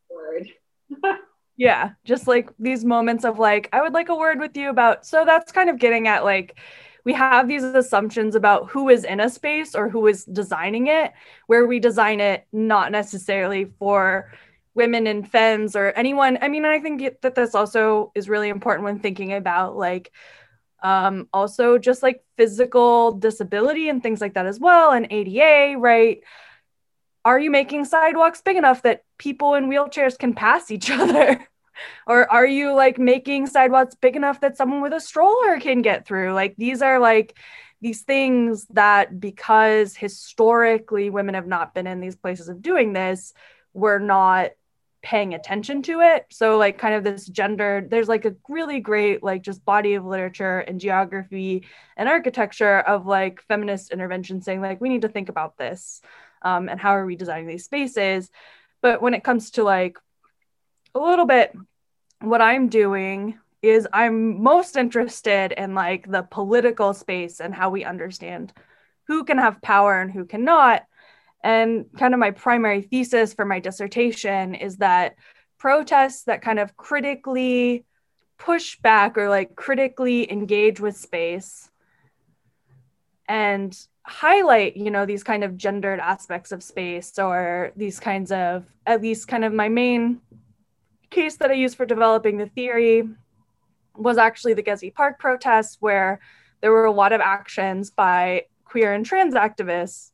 yeah, 1.58 1.90
just 2.04 2.28
like 2.28 2.50
these 2.60 2.86
moments 2.86 3.26
of 3.26 3.40
like, 3.40 3.70
I 3.74 3.82
would 3.82 3.94
like 3.94 4.10
a 4.10 4.16
word 4.16 4.40
with 4.40 4.56
you 4.56 4.70
about. 4.70 5.06
So 5.06 5.26
that's 5.26 5.52
kind 5.52 5.70
of 5.70 5.80
getting 5.80 6.08
at 6.08 6.24
like, 6.24 6.58
we 7.04 7.14
have 7.14 7.48
these 7.48 7.64
assumptions 7.64 8.36
about 8.36 8.70
who 8.70 8.90
is 8.90 9.04
in 9.04 9.20
a 9.20 9.30
space 9.30 9.76
or 9.76 9.90
who 9.90 10.08
is 10.08 10.26
designing 10.26 10.88
it, 10.88 11.14
where 11.48 11.66
we 11.66 11.80
design 11.80 12.20
it 12.20 12.46
not 12.52 12.92
necessarily 12.92 13.66
for 13.80 14.32
women 14.74 15.08
and 15.08 15.30
femmes 15.30 15.76
or 15.76 15.92
anyone. 15.92 16.38
I 16.42 16.48
mean, 16.48 16.66
I 16.66 16.80
think 16.80 17.22
that 17.22 17.36
this 17.36 17.56
also 17.56 18.12
is 18.16 18.30
really 18.30 18.50
important 18.50 18.86
when 18.86 19.00
thinking 19.00 19.34
about 19.34 19.76
like 19.76 20.12
um, 20.84 21.28
also 21.34 21.78
just 21.78 22.02
like 22.02 22.24
physical 22.38 23.12
disability 23.12 23.90
and 23.90 24.02
things 24.02 24.22
like 24.22 24.34
that 24.34 24.46
as 24.46 24.60
well, 24.60 24.92
and 24.92 25.08
ADA, 25.12 25.78
right? 25.78 26.22
Are 27.24 27.40
you 27.40 27.52
making 27.52 27.86
sidewalks 27.86 28.42
big 28.42 28.58
enough 28.58 28.82
that 28.82 29.04
people 29.18 29.54
in 29.54 29.70
wheelchairs 29.70 30.18
can 30.18 30.34
pass 30.34 30.72
each 30.72 30.90
other? 30.92 31.48
Or 32.08 32.30
are 32.32 32.46
you 32.46 32.74
like 32.74 32.98
making 32.98 33.48
sidewalks 33.48 33.96
big 33.96 34.16
enough 34.16 34.42
that 34.42 34.58
someone 34.58 34.82
with 34.82 34.94
a 34.94 35.00
stroller 35.00 35.60
can 35.60 35.82
get 35.82 36.06
through? 36.06 36.34
Like 36.34 36.56
these 36.58 36.82
are 36.82 37.00
like 37.00 37.38
these 37.82 38.02
things 38.02 38.68
that 38.72 39.20
because 39.20 39.96
historically 39.96 41.10
women 41.10 41.36
have 41.36 41.48
not 41.48 41.74
been 41.74 41.88
in 41.88 42.00
these 42.00 42.16
places 42.16 42.48
of 42.48 42.62
doing 42.62 42.94
this 42.94 43.34
we're 43.74 44.00
not 44.00 44.52
paying 45.02 45.34
attention 45.34 45.82
to 45.82 46.02
it. 46.02 46.28
So 46.30 46.58
like 46.58 46.78
kind 46.78 46.94
of 46.94 47.04
this 47.04 47.26
gender 47.26 47.86
there's 47.90 48.08
like 48.08 48.26
a 48.26 48.36
really 48.48 48.80
great 48.80 49.24
like 49.24 49.42
just 49.42 49.66
body 49.66 49.96
of 49.96 50.06
literature 50.06 50.60
and 50.60 50.80
geography 50.80 51.66
and 51.98 52.08
architecture 52.08 52.80
of 52.80 53.08
like 53.08 53.42
feminist 53.48 53.92
intervention 53.92 54.42
saying 54.42 54.62
like 54.62 54.80
we 54.80 54.90
need 54.90 55.02
to 55.02 55.10
think 55.10 55.30
about 55.30 55.58
this 55.58 56.02
um, 56.44 56.70
and 56.70 56.80
how 56.80 56.92
are 56.92 57.06
we 57.06 57.16
designing 57.16 57.48
these 57.48 57.66
spaces? 57.66 58.30
But 58.82 59.02
when 59.02 59.14
it 59.14 59.24
comes 59.24 59.52
to 59.52 59.64
like 59.64 59.98
a 60.94 61.00
little 61.00 61.26
bit 61.26 61.56
what 62.22 62.42
I'm 62.42 62.70
doing 62.70 63.38
is 63.62 63.88
I'm 63.94 64.42
most 64.42 64.76
interested 64.76 65.52
in 65.52 65.76
like 65.76 66.10
the 66.10 66.24
political 66.24 66.94
space 66.94 67.40
and 67.40 67.54
how 67.54 67.70
we 67.70 67.84
understand 67.84 68.54
who 69.08 69.24
can 69.24 69.38
have 69.38 69.62
power 69.62 70.00
and 70.00 70.12
who 70.12 70.26
cannot. 70.26 70.84
And 71.44 71.86
kind 71.98 72.14
of 72.14 72.20
my 72.20 72.32
primary 72.32 72.82
thesis 72.82 73.34
for 73.34 73.46
my 73.46 73.60
dissertation 73.60 74.56
is 74.56 74.78
that 74.78 75.16
protests 75.58 76.24
that 76.24 76.42
kind 76.42 76.60
of 76.60 76.76
critically 76.78 77.86
push 78.38 78.80
back 78.80 79.18
or 79.18 79.30
like 79.30 79.56
critically 79.56 80.32
engage 80.32 80.80
with 80.80 80.98
space 80.98 81.70
and 83.28 83.78
highlight 84.04 84.76
you 84.76 84.90
know 84.90 85.06
these 85.06 85.24
kind 85.24 85.44
of 85.44 85.56
gendered 85.56 86.00
aspects 86.00 86.52
of 86.52 86.64
space 86.64 87.20
or 87.20 87.72
these 87.76 88.00
kinds 88.00 88.32
of 88.32 88.66
at 88.88 89.02
least 89.02 89.28
kind 89.28 89.46
of 89.46 89.54
my 89.54 89.70
main 89.70 90.20
case 91.12 91.38
that 91.38 91.52
I 91.52 91.56
used 91.56 91.78
for 91.78 91.86
developing 91.86 92.38
the 92.38 92.48
theory 92.48 93.08
was 93.96 94.18
actually 94.18 94.54
the 94.54 94.64
Gezi 94.64 94.94
Park 94.94 95.20
protests, 95.20 95.78
where 95.80 96.20
there 96.62 96.72
were 96.72 96.86
a 96.86 96.92
lot 96.92 97.14
of 97.14 97.22
actions 97.22 97.92
by 97.92 98.46
queer 98.64 98.94
and 98.94 99.06
trans 99.06 99.36
activists 99.36 100.12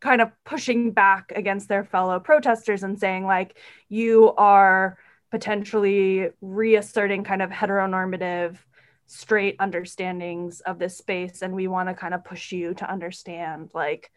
kind 0.00 0.20
of 0.20 0.32
pushing 0.44 0.90
back 0.90 1.32
against 1.34 1.68
their 1.68 1.84
fellow 1.84 2.18
protesters 2.18 2.82
and 2.82 2.98
saying, 2.98 3.24
like, 3.24 3.56
you 3.88 4.32
are 4.36 4.98
potentially 5.30 6.28
reasserting 6.42 7.24
kind 7.24 7.40
of 7.40 7.50
heteronormative 7.50 8.58
straight 9.06 9.56
understandings 9.58 10.60
of 10.62 10.78
this 10.78 10.96
space 10.96 11.42
and 11.42 11.54
we 11.54 11.68
want 11.68 11.88
to 11.88 11.94
kind 11.94 12.14
of 12.14 12.24
push 12.24 12.52
you 12.52 12.72
to 12.74 12.90
understand 12.90 13.70
like 13.74 14.10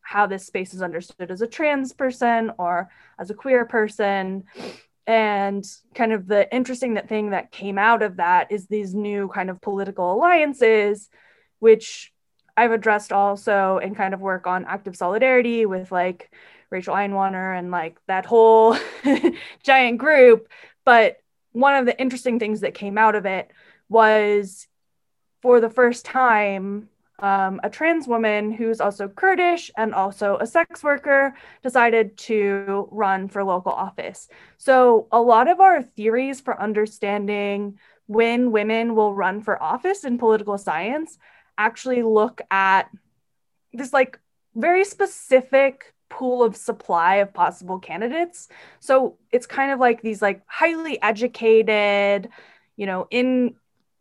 how 0.00 0.26
this 0.26 0.46
space 0.46 0.74
is 0.74 0.82
understood 0.82 1.30
as 1.30 1.40
a 1.40 1.46
trans 1.46 1.92
person 1.92 2.50
or 2.58 2.88
as 3.18 3.30
a 3.30 3.34
queer 3.34 3.64
person 3.64 4.44
and 5.06 5.64
kind 5.94 6.12
of 6.12 6.26
the 6.26 6.52
interesting 6.54 6.94
that 6.94 7.08
thing 7.08 7.30
that 7.30 7.52
came 7.52 7.78
out 7.78 8.02
of 8.02 8.16
that 8.16 8.50
is 8.50 8.66
these 8.66 8.94
new 8.94 9.28
kind 9.28 9.50
of 9.50 9.60
political 9.60 10.12
alliances 10.12 11.10
which 11.58 12.12
i've 12.56 12.72
addressed 12.72 13.12
also 13.12 13.78
and 13.78 13.96
kind 13.96 14.14
of 14.14 14.20
work 14.20 14.46
on 14.46 14.64
active 14.64 14.96
solidarity 14.96 15.66
with 15.66 15.92
like 15.92 16.30
Rachel 16.74 16.96
Einwohner 16.96 17.56
and 17.56 17.70
like 17.70 17.98
that 18.08 18.26
whole 18.26 18.76
giant 19.62 19.98
group. 19.98 20.48
But 20.84 21.18
one 21.52 21.76
of 21.76 21.86
the 21.86 21.98
interesting 21.98 22.40
things 22.40 22.60
that 22.60 22.74
came 22.74 22.98
out 22.98 23.14
of 23.14 23.26
it 23.26 23.50
was 23.88 24.66
for 25.40 25.60
the 25.60 25.70
first 25.70 26.04
time 26.04 26.88
um, 27.20 27.60
a 27.62 27.70
trans 27.70 28.08
woman 28.08 28.50
who's 28.50 28.80
also 28.80 29.08
Kurdish 29.08 29.70
and 29.76 29.94
also 29.94 30.36
a 30.40 30.46
sex 30.46 30.82
worker 30.82 31.34
decided 31.62 32.16
to 32.18 32.88
run 32.90 33.28
for 33.28 33.44
local 33.44 33.72
office. 33.72 34.28
So, 34.58 35.06
a 35.12 35.20
lot 35.20 35.48
of 35.48 35.60
our 35.60 35.82
theories 35.82 36.40
for 36.40 36.60
understanding 36.60 37.78
when 38.06 38.50
women 38.50 38.94
will 38.94 39.14
run 39.14 39.40
for 39.42 39.62
office 39.62 40.04
in 40.04 40.18
political 40.18 40.58
science 40.58 41.18
actually 41.56 42.02
look 42.02 42.40
at 42.50 42.90
this 43.72 43.92
like 43.92 44.18
very 44.56 44.84
specific 44.84 45.94
pool 46.10 46.42
of 46.42 46.56
supply 46.56 47.16
of 47.16 47.32
possible 47.32 47.78
candidates. 47.78 48.48
So, 48.80 49.18
it's 49.30 49.46
kind 49.46 49.70
of 49.70 49.78
like 49.78 50.02
these 50.02 50.20
like 50.20 50.42
highly 50.46 51.00
educated, 51.00 52.28
you 52.76 52.86
know, 52.86 53.06
in 53.12 53.54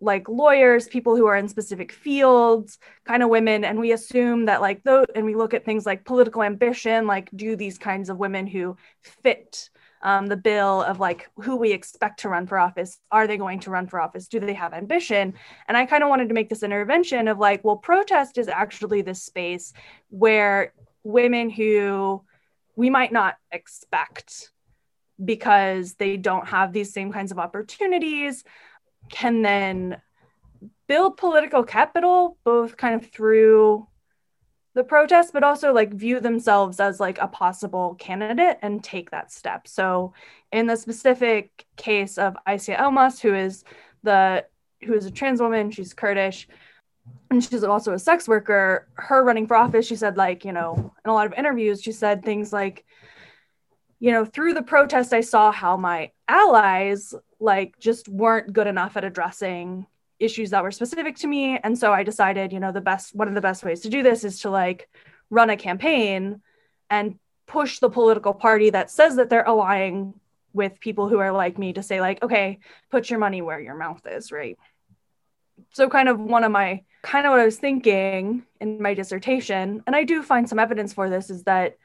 like 0.03 0.27
lawyers, 0.27 0.87
people 0.87 1.15
who 1.15 1.25
are 1.25 1.35
in 1.35 1.47
specific 1.47 1.91
fields, 1.91 2.77
kind 3.05 3.23
of 3.23 3.29
women, 3.29 3.63
and 3.63 3.79
we 3.79 3.91
assume 3.91 4.45
that 4.45 4.61
like 4.61 4.83
those, 4.83 5.05
and 5.15 5.25
we 5.25 5.35
look 5.35 5.53
at 5.53 5.65
things 5.65 5.85
like 5.85 6.05
political 6.05 6.43
ambition, 6.43 7.07
like 7.07 7.29
do 7.35 7.55
these 7.55 7.77
kinds 7.77 8.09
of 8.09 8.17
women 8.17 8.45
who 8.45 8.75
fit 9.01 9.69
um, 10.03 10.27
the 10.27 10.35
bill 10.35 10.83
of 10.83 10.99
like 10.99 11.29
who 11.37 11.55
we 11.55 11.71
expect 11.71 12.19
to 12.19 12.29
run 12.29 12.45
for 12.45 12.59
office, 12.59 12.99
are 13.09 13.25
they 13.25 13.37
going 13.37 13.61
to 13.61 13.71
run 13.71 13.87
for 13.87 14.01
office? 14.01 14.27
Do 14.27 14.39
they 14.39 14.53
have 14.53 14.73
ambition? 14.73 15.33
And 15.67 15.77
I 15.77 15.85
kind 15.85 16.03
of 16.03 16.09
wanted 16.09 16.27
to 16.27 16.35
make 16.35 16.49
this 16.49 16.63
intervention 16.63 17.29
of 17.29 17.39
like, 17.39 17.63
well, 17.63 17.77
protest 17.77 18.37
is 18.37 18.49
actually 18.49 19.01
this 19.01 19.23
space 19.23 19.71
where 20.09 20.73
women 21.03 21.49
who 21.49 22.21
we 22.75 22.89
might 22.89 23.13
not 23.13 23.35
expect 23.51 24.51
because 25.23 25.93
they 25.93 26.17
don't 26.17 26.47
have 26.47 26.73
these 26.73 26.91
same 26.91 27.13
kinds 27.13 27.31
of 27.31 27.39
opportunities 27.39 28.43
can 29.09 29.41
then 29.41 30.01
build 30.87 31.17
political 31.17 31.63
capital 31.63 32.37
both 32.43 32.77
kind 32.77 32.95
of 32.95 33.09
through 33.09 33.87
the 34.75 34.83
protest 34.83 35.33
but 35.33 35.43
also 35.43 35.71
like 35.71 35.93
view 35.93 36.19
themselves 36.19 36.79
as 36.79 36.99
like 36.99 37.19
a 37.19 37.27
possible 37.27 37.95
candidate 37.95 38.57
and 38.61 38.83
take 38.83 39.11
that 39.11 39.31
step. 39.31 39.67
So 39.67 40.13
in 40.51 40.67
the 40.67 40.75
specific 40.75 41.65
case 41.77 42.17
of 42.17 42.35
Aisha 42.47 42.77
Elmas 42.77 43.19
who 43.19 43.33
is 43.35 43.63
the 44.03 44.45
who 44.83 44.93
is 44.93 45.05
a 45.05 45.11
trans 45.11 45.41
woman 45.41 45.71
she's 45.71 45.93
kurdish 45.93 46.47
and 47.29 47.43
she's 47.43 47.63
also 47.63 47.93
a 47.93 47.99
sex 47.99 48.27
worker 48.27 48.87
her 48.95 49.23
running 49.23 49.47
for 49.47 49.55
office 49.55 49.87
she 49.87 49.95
said 49.95 50.17
like 50.17 50.45
you 50.45 50.51
know 50.51 50.93
in 51.05 51.09
a 51.09 51.13
lot 51.13 51.25
of 51.25 51.33
interviews 51.33 51.81
she 51.81 51.91
said 51.91 52.23
things 52.23 52.53
like 52.53 52.85
you 53.99 54.11
know 54.11 54.25
through 54.25 54.53
the 54.53 54.61
protest 54.61 55.13
i 55.13 55.21
saw 55.21 55.51
how 55.51 55.77
my 55.77 56.11
allies 56.27 57.13
like 57.43 57.77
just 57.79 58.07
weren't 58.07 58.53
good 58.53 58.67
enough 58.67 58.97
at 58.97 59.03
addressing 59.03 59.85
issues 60.19 60.51
that 60.51 60.63
were 60.63 60.71
specific 60.71 61.17
to 61.17 61.27
me. 61.27 61.59
And 61.63 61.77
so 61.77 61.91
i 61.91 62.03
decided 62.03 62.53
you 62.53 62.59
know 62.59 62.71
the 62.71 62.81
best 62.81 63.15
one 63.15 63.27
of 63.27 63.35
the 63.35 63.41
best 63.41 63.63
ways 63.63 63.81
to 63.81 63.89
do 63.89 64.01
this 64.01 64.23
is 64.23 64.39
to 64.39 64.49
like 64.49 64.89
run 65.29 65.49
a 65.49 65.57
campaign 65.57 66.41
and 66.89 67.19
push 67.45 67.79
the 67.79 67.89
political 67.89 68.33
party 68.33 68.69
that 68.69 68.89
says 68.89 69.17
that 69.17 69.29
they're 69.29 69.43
aligning 69.43 70.13
with 70.53 70.79
people 70.79 71.09
who 71.09 71.19
are 71.19 71.31
like 71.31 71.57
me 71.57 71.73
to 71.73 71.83
say 71.83 71.99
like 71.99 72.23
okay 72.23 72.59
put 72.89 73.09
your 73.09 73.19
money 73.19 73.41
where 73.41 73.59
your 73.59 73.75
mouth 73.75 74.01
is 74.07 74.31
right? 74.31 74.57
So 75.73 75.89
kind 75.89 76.09
of 76.09 76.19
one 76.19 76.43
of 76.43 76.51
my 76.51 76.83
kind 77.03 77.25
of 77.25 77.31
what 77.31 77.39
i 77.41 77.45
was 77.45 77.57
thinking 77.57 78.43
in 78.61 78.81
my 78.81 78.93
dissertation 78.93 79.83
and 79.85 79.95
i 79.95 80.03
do 80.05 80.23
find 80.23 80.47
some 80.47 80.57
evidence 80.57 80.93
for 80.93 81.09
this 81.09 81.29
is 81.29 81.43
that 81.43 81.77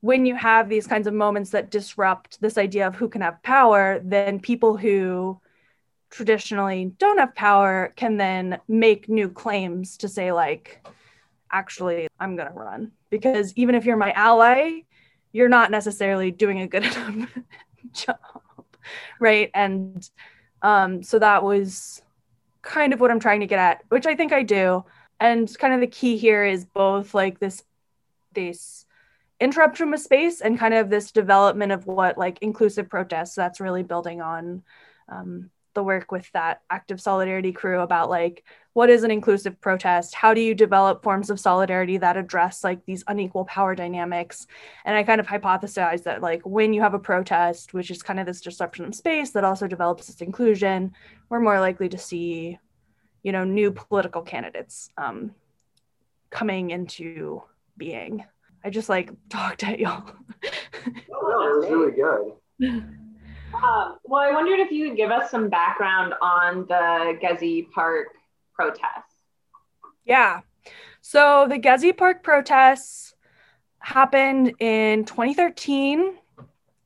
when 0.00 0.26
you 0.26 0.34
have 0.34 0.68
these 0.68 0.86
kinds 0.86 1.06
of 1.06 1.14
moments 1.14 1.50
that 1.50 1.70
disrupt 1.70 2.40
this 2.40 2.56
idea 2.56 2.86
of 2.86 2.94
who 2.94 3.08
can 3.08 3.22
have 3.22 3.42
power, 3.42 4.00
then 4.04 4.38
people 4.38 4.76
who 4.76 5.40
traditionally 6.10 6.92
don't 6.98 7.18
have 7.18 7.34
power 7.34 7.92
can 7.96 8.16
then 8.16 8.60
make 8.68 9.08
new 9.08 9.28
claims 9.28 9.96
to 9.98 10.08
say, 10.08 10.32
like, 10.32 10.86
actually, 11.50 12.06
I'm 12.20 12.36
going 12.36 12.48
to 12.48 12.54
run. 12.54 12.92
Because 13.10 13.52
even 13.54 13.74
if 13.74 13.84
you're 13.84 13.96
my 13.96 14.12
ally, 14.12 14.82
you're 15.32 15.48
not 15.48 15.70
necessarily 15.70 16.30
doing 16.30 16.60
a 16.60 16.68
good 16.68 16.84
enough 16.96 17.38
job. 17.92 18.18
Right. 19.20 19.50
And 19.54 20.08
um, 20.62 21.02
so 21.02 21.18
that 21.18 21.42
was 21.42 22.02
kind 22.62 22.92
of 22.92 23.00
what 23.00 23.10
I'm 23.10 23.20
trying 23.20 23.40
to 23.40 23.46
get 23.46 23.58
at, 23.58 23.82
which 23.88 24.06
I 24.06 24.14
think 24.14 24.32
I 24.32 24.42
do. 24.42 24.84
And 25.20 25.52
kind 25.58 25.74
of 25.74 25.80
the 25.80 25.86
key 25.86 26.16
here 26.16 26.44
is 26.44 26.64
both 26.64 27.14
like 27.14 27.40
this, 27.40 27.64
this 28.32 28.86
interrupt 29.40 29.76
from 29.76 29.94
a 29.94 29.98
space 29.98 30.40
and 30.40 30.58
kind 30.58 30.74
of 30.74 30.90
this 30.90 31.12
development 31.12 31.72
of 31.72 31.86
what 31.86 32.18
like 32.18 32.38
inclusive 32.40 32.88
protests 32.88 33.34
that's 33.34 33.60
really 33.60 33.82
building 33.82 34.20
on 34.20 34.62
um, 35.08 35.50
the 35.74 35.82
work 35.82 36.10
with 36.10 36.30
that 36.32 36.62
active 36.70 37.00
solidarity 37.00 37.52
crew 37.52 37.80
about 37.80 38.10
like 38.10 38.44
what 38.72 38.90
is 38.90 39.02
an 39.02 39.10
inclusive 39.10 39.60
protest? 39.60 40.14
How 40.14 40.34
do 40.34 40.40
you 40.40 40.54
develop 40.54 41.02
forms 41.02 41.30
of 41.30 41.40
solidarity 41.40 41.98
that 41.98 42.16
address 42.16 42.62
like 42.62 42.84
these 42.84 43.04
unequal 43.06 43.44
power 43.44 43.74
dynamics? 43.74 44.46
And 44.84 44.96
i 44.96 45.02
kind 45.02 45.20
of 45.20 45.26
hypothesize 45.26 46.02
that 46.04 46.22
like 46.22 46.42
when 46.44 46.72
you 46.72 46.80
have 46.80 46.94
a 46.94 46.98
protest 46.98 47.74
which 47.74 47.90
is 47.90 48.02
kind 48.02 48.18
of 48.18 48.26
this 48.26 48.40
disruption 48.40 48.84
of 48.86 48.94
space 48.94 49.30
that 49.30 49.44
also 49.44 49.66
develops 49.66 50.06
this 50.06 50.20
inclusion 50.20 50.92
we're 51.28 51.40
more 51.40 51.60
likely 51.60 51.88
to 51.88 51.98
see 51.98 52.58
you 53.22 53.32
know 53.32 53.44
new 53.44 53.70
political 53.70 54.22
candidates 54.22 54.90
um, 54.96 55.34
coming 56.30 56.70
into 56.70 57.42
being 57.76 58.24
I 58.68 58.70
just 58.70 58.90
like 58.90 59.10
talked 59.30 59.64
at 59.64 59.80
y'all. 59.80 60.04
no, 61.08 61.42
it 61.42 61.56
was 61.56 61.70
really 61.70 61.92
good. 61.92 62.32
Um, 63.54 63.96
well, 64.04 64.20
I 64.20 64.30
wondered 64.30 64.60
if 64.60 64.70
you 64.70 64.88
could 64.88 64.96
give 64.98 65.10
us 65.10 65.30
some 65.30 65.48
background 65.48 66.12
on 66.20 66.66
the 66.68 67.18
Gezi 67.22 67.70
Park 67.70 68.08
protests. 68.52 69.14
Yeah. 70.04 70.42
So 71.00 71.46
the 71.48 71.58
Gezi 71.58 71.96
Park 71.96 72.22
protests 72.22 73.14
happened 73.78 74.52
in 74.60 75.06
2013 75.06 76.18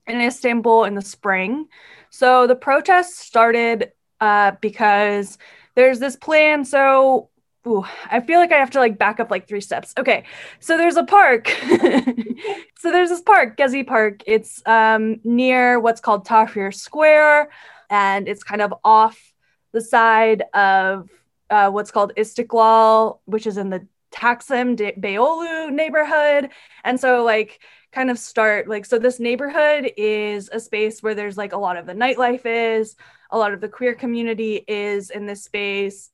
in 0.07 0.21
Istanbul 0.21 0.85
in 0.85 0.95
the 0.95 1.03
spring. 1.03 1.66
So 2.11 2.47
the 2.47 2.55
protests 2.55 3.18
started 3.18 3.90
uh, 4.21 4.53
because 4.61 5.37
there's 5.75 5.99
this 5.99 6.14
plan. 6.14 6.64
So 6.64 7.29
Ooh, 7.66 7.85
I 8.11 8.20
feel 8.20 8.40
like 8.40 8.51
I 8.51 8.59
have 8.59 8.70
to 8.70 8.81
like 8.81 8.98
back 8.98 9.20
up 9.20 9.31
like 9.31 9.46
three 9.46 9.61
steps. 9.61 9.94
Okay, 9.96 10.25
so 10.59 10.77
there's 10.77 10.96
a 10.96 11.05
park. 11.05 11.48
so 12.79 12.90
there's 12.90 13.09
this 13.09 13.22
park, 13.22 13.57
Gezi 13.57 13.87
Park. 13.87 14.22
It's 14.27 14.66
um, 14.66 15.20
near 15.22 15.79
what's 15.79 16.01
called 16.01 16.27
Tahrir 16.27 16.75
Square, 16.75 17.51
and 17.88 18.27
it's 18.27 18.42
kind 18.42 18.62
of 18.62 18.75
off 18.83 19.33
the 19.70 19.81
side 19.81 20.42
of 20.55 21.09
uh, 21.51 21.70
what's 21.70 21.92
called 21.92 22.12
Istiklal, 22.16 23.20
which 23.27 23.46
is 23.46 23.57
in 23.57 23.70
the 23.70 23.87
Taksim 24.12 24.77
Beyoğlu 25.01 25.72
neighborhood. 25.72 26.51
And 26.83 26.98
so, 26.98 27.22
like, 27.22 27.61
kind 27.92 28.11
of 28.11 28.18
start 28.18 28.66
like, 28.68 28.87
so 28.87 28.98
this 28.98 29.20
neighborhood 29.20 29.92
is 29.96 30.51
a 30.53 30.59
space 30.59 31.01
where 31.01 31.14
there's 31.14 31.37
like 31.37 31.53
a 31.53 31.59
lot 31.59 31.77
of 31.77 31.87
the 31.87 31.92
nightlife 31.92 32.44
is, 32.44 32.96
a 33.31 33.38
lot 33.38 33.53
of 33.53 33.61
the 33.61 33.68
queer 33.68 33.94
community 33.94 34.64
is 34.66 35.11
in 35.11 35.27
this 35.27 35.44
space 35.44 36.11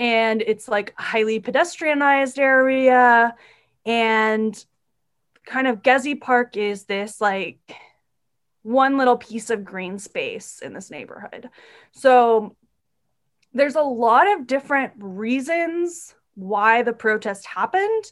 and 0.00 0.40
it's 0.40 0.66
like 0.66 0.94
a 0.98 1.02
highly 1.02 1.38
pedestrianized 1.40 2.38
area 2.38 3.34
and 3.84 4.64
kind 5.44 5.66
of 5.66 5.82
Gezi 5.82 6.18
Park 6.18 6.56
is 6.56 6.84
this 6.84 7.20
like 7.20 7.58
one 8.62 8.96
little 8.96 9.18
piece 9.18 9.50
of 9.50 9.62
green 9.62 9.98
space 9.98 10.60
in 10.62 10.72
this 10.72 10.90
neighborhood. 10.90 11.50
So 11.92 12.56
there's 13.52 13.74
a 13.74 13.82
lot 13.82 14.26
of 14.26 14.46
different 14.46 14.92
reasons 14.96 16.14
why 16.34 16.82
the 16.82 16.94
protest 16.94 17.44
happened. 17.44 18.10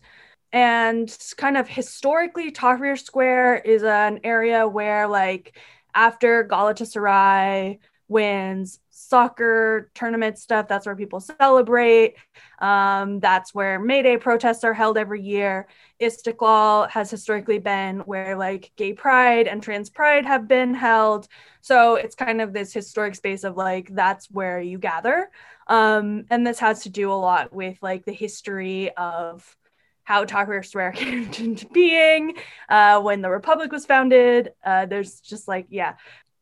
And 0.52 1.16
kind 1.38 1.56
of 1.56 1.68
historically, 1.68 2.50
Tahrir 2.50 2.98
Square 2.98 3.58
is 3.60 3.82
an 3.82 4.20
area 4.24 4.68
where, 4.68 5.06
like, 5.06 5.56
after 5.94 6.44
Galatasaray 6.44 7.78
wins 8.08 8.80
soccer 9.08 9.90
tournament 9.94 10.38
stuff. 10.38 10.68
That's 10.68 10.84
where 10.84 10.96
people 10.96 11.20
celebrate. 11.20 12.16
Um, 12.58 13.20
that's 13.20 13.54
where 13.54 13.78
May 13.78 14.02
Day 14.02 14.18
protests 14.18 14.64
are 14.64 14.74
held 14.74 14.98
every 14.98 15.22
year. 15.22 15.66
Istiklal 16.00 16.90
has 16.90 17.10
historically 17.10 17.58
been 17.58 18.00
where 18.00 18.36
like 18.36 18.70
gay 18.76 18.92
pride 18.92 19.48
and 19.48 19.62
trans 19.62 19.88
pride 19.88 20.26
have 20.26 20.46
been 20.46 20.74
held. 20.74 21.26
So 21.62 21.94
it's 21.94 22.14
kind 22.14 22.40
of 22.40 22.52
this 22.52 22.72
historic 22.72 23.14
space 23.14 23.44
of 23.44 23.56
like 23.56 23.94
that's 23.94 24.30
where 24.30 24.60
you 24.60 24.78
gather. 24.78 25.30
Um, 25.66 26.24
and 26.30 26.46
this 26.46 26.58
has 26.58 26.82
to 26.82 26.90
do 26.90 27.10
a 27.10 27.14
lot 27.14 27.52
with 27.52 27.78
like 27.80 28.04
the 28.04 28.12
history 28.12 28.90
of 28.96 29.56
how 30.04 30.24
Tahrir 30.24 30.64
Square 30.64 30.92
came 30.96 31.30
into 31.38 31.66
being 31.68 32.34
uh, 32.68 33.00
when 33.00 33.22
the 33.22 33.30
Republic 33.30 33.72
was 33.72 33.86
founded. 33.86 34.52
Uh, 34.64 34.84
there's 34.86 35.20
just 35.20 35.48
like, 35.48 35.66
yeah. 35.70 35.94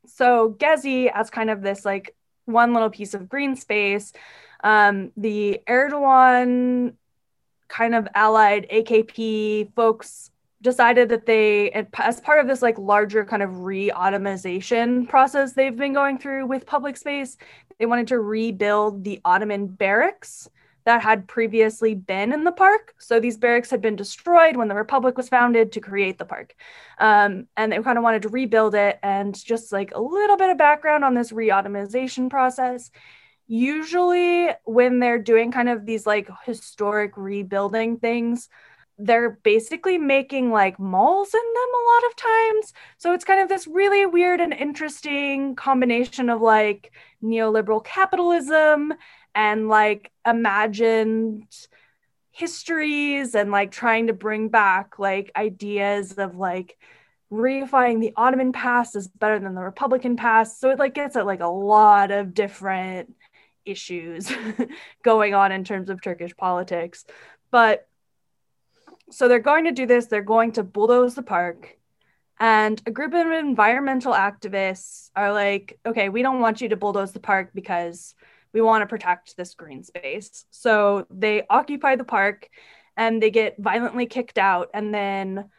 So 0.07 0.57
Gezi 0.59 1.11
as 1.13 1.31
kind 1.31 1.51
of 1.51 1.63
this 1.63 1.85
like 1.85 2.16
one 2.47 2.73
little 2.73 2.91
piece 2.91 3.15
of 3.15 3.29
green 3.29 3.55
space. 3.57 4.13
Um, 4.65 5.13
the 5.17 5.61
Erdogan 5.69 6.95
kind 7.69 7.95
of 7.95 8.09
allied 8.15 8.67
AKP 8.73 9.75
folks 9.75 10.31
decided 10.63 11.09
that 11.11 11.27
they 11.27 11.71
as 11.95 12.21
part 12.21 12.41
of 12.41 12.47
this 12.47 12.63
like 12.63 12.79
larger 12.79 13.25
kind 13.25 13.43
of 13.43 13.61
re-ottomization 13.61 15.09
process 15.09 15.53
they've 15.53 15.77
been 15.77 15.93
going 15.93 16.19
through 16.19 16.47
with 16.47 16.65
public 16.67 16.97
space 16.97 17.37
they 17.79 17.87
wanted 17.87 18.09
to 18.09 18.19
rebuild 18.19 19.05
the 19.05 19.21
ottoman 19.25 19.67
barracks 19.67 20.49
that 20.87 21.03
had 21.03 21.27
previously 21.27 21.95
been 21.95 22.33
in 22.33 22.45
the 22.45 22.53
park. 22.53 22.95
So 22.99 23.19
these 23.19 23.37
barracks 23.37 23.71
had 23.71 23.83
been 23.83 23.97
destroyed 23.97 24.57
when 24.57 24.69
the 24.69 24.75
Republic 24.77 25.17
was 25.17 25.29
founded 25.29 25.73
to 25.73 25.81
create 25.81 26.17
the 26.17 26.25
park. 26.25 26.55
Um, 26.99 27.49
and 27.57 27.73
they 27.73 27.83
kind 27.83 27.99
of 27.99 28.05
wanted 28.05 28.23
to 28.23 28.29
rebuild 28.29 28.77
it. 28.77 29.01
And 29.03 29.35
just 29.35 29.73
like 29.73 29.93
a 29.95 30.01
little 30.01 30.37
bit 30.37 30.49
of 30.49 30.57
background 30.57 31.05
on 31.05 31.15
this 31.15 31.33
re 31.33 31.49
Ottomanization 31.49 32.31
process. 32.31 32.93
Usually, 33.49 34.51
when 34.65 35.01
they're 35.01 35.19
doing 35.19 35.51
kind 35.51 35.69
of 35.69 35.87
these 35.87 36.07
like 36.07 36.29
historic 36.45 37.17
rebuilding 37.17 37.99
things, 37.99 38.49
they're 38.99 39.31
basically 39.43 39.99
making 39.99 40.53
like 40.53 40.79
malls 40.79 41.35
in 41.35 41.41
them 41.41 41.71
a 41.75 41.87
lot 41.95 42.11
of 42.11 42.17
times. 42.17 42.73
So 42.97 43.13
it's 43.13 43.25
kind 43.25 43.41
of 43.41 43.49
this 43.49 43.67
really 43.67 44.07
weird 44.07 44.41
and 44.41 44.53
interesting 44.53 45.57
combination 45.57 46.31
of 46.31 46.41
like 46.41 46.93
neoliberal 47.23 47.85
capitalism 47.85 48.95
and 49.37 49.69
like 49.69 50.11
imagined 50.27 51.45
histories 52.33 53.35
and 53.35 53.53
like 53.53 53.71
trying 53.71 54.07
to 54.09 54.13
bring 54.15 54.49
back 54.49 54.99
like 54.99 55.31
ideas 55.37 56.13
of 56.15 56.37
like 56.37 56.79
reifying 57.31 58.01
the 58.01 58.15
Ottoman 58.17 58.53
past 58.53 58.97
is 58.97 59.09
better 59.09 59.39
than 59.39 59.55
the 59.55 59.61
Republican 59.61 60.17
past. 60.17 60.59
So 60.59 60.71
it 60.71 60.79
like 60.79 60.95
gets 60.95 61.17
at 61.17 61.27
like 61.27 61.41
a 61.41 61.49
lot 61.49 62.11
of 62.11 62.33
different 62.35 63.15
issues 63.67 64.33
going 65.03 65.35
on 65.35 65.53
in 65.53 65.65
terms 65.65 65.91
of 65.91 66.01
Turkish 66.01 66.35
politics. 66.37 67.05
But 67.51 67.87
so 69.11 69.29
they're 69.29 69.39
going 69.39 69.65
to 69.65 69.73
do 69.73 69.87
this, 69.87 70.07
they're 70.07 70.23
going 70.23 70.53
to 70.53 70.63
bulldoze 70.63 71.15
the 71.15 71.23
park. 71.23 71.77
And 72.41 72.81
a 72.87 72.91
group 72.91 73.13
of 73.13 73.27
environmental 73.31 74.13
activists 74.13 75.11
are 75.15 75.33
like, 75.33 75.79
okay, 75.85 76.09
we 76.09 76.23
don't 76.23 76.41
want 76.41 76.61
you 76.61 76.71
to 76.71 76.77
bulldoze 76.77 77.13
the 77.13 77.21
park 77.21 77.51
because 77.55 78.15
we 78.57 78.63
want 78.63 78.81
to 78.81 78.87
protect 78.87 79.37
this 79.37 79.53
green 79.53 79.85
space. 79.85 80.47
So 80.51 81.07
they 81.11 81.43
occupy 81.51 81.97
the 81.97 82.05
park 82.05 82.49
and 82.97 83.23
they 83.23 83.31
get 83.31 83.57
violently 83.59 84.07
kicked 84.07 84.39
out. 84.39 84.71
And 84.73 84.95
then 84.95 85.51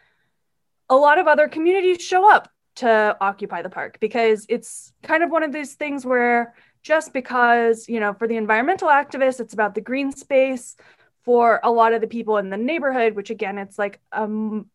a 0.90 0.96
lot 0.96 1.20
of 1.20 1.28
other 1.28 1.48
communities 1.48 2.02
show 2.02 2.28
up 2.28 2.50
to 2.78 3.16
occupy 3.22 3.62
the 3.62 3.70
park 3.70 4.00
because 4.00 4.48
it's 4.50 4.94
kind 5.04 5.22
of 5.22 5.30
one 5.30 5.44
of 5.44 5.52
these 5.52 5.76
things 5.76 6.08
where 6.08 6.56
just 6.82 7.14
because, 7.14 7.88
you 7.88 8.00
know, 8.00 8.16
for 8.16 8.28
the 8.28 8.36
environmental 8.36 8.88
activists, 8.88 9.40
it's 9.40 9.54
about 9.54 9.76
the 9.76 9.82
green 9.82 10.12
space. 10.12 10.76
For 11.24 11.60
a 11.62 11.70
lot 11.70 11.94
of 11.94 12.02
the 12.02 12.08
people 12.08 12.38
in 12.38 12.50
the 12.50 12.58
neighborhood, 12.58 13.14
which 13.14 13.30
again, 13.30 13.60
it's 13.60 13.78
like 13.78 14.00
um 14.12 14.72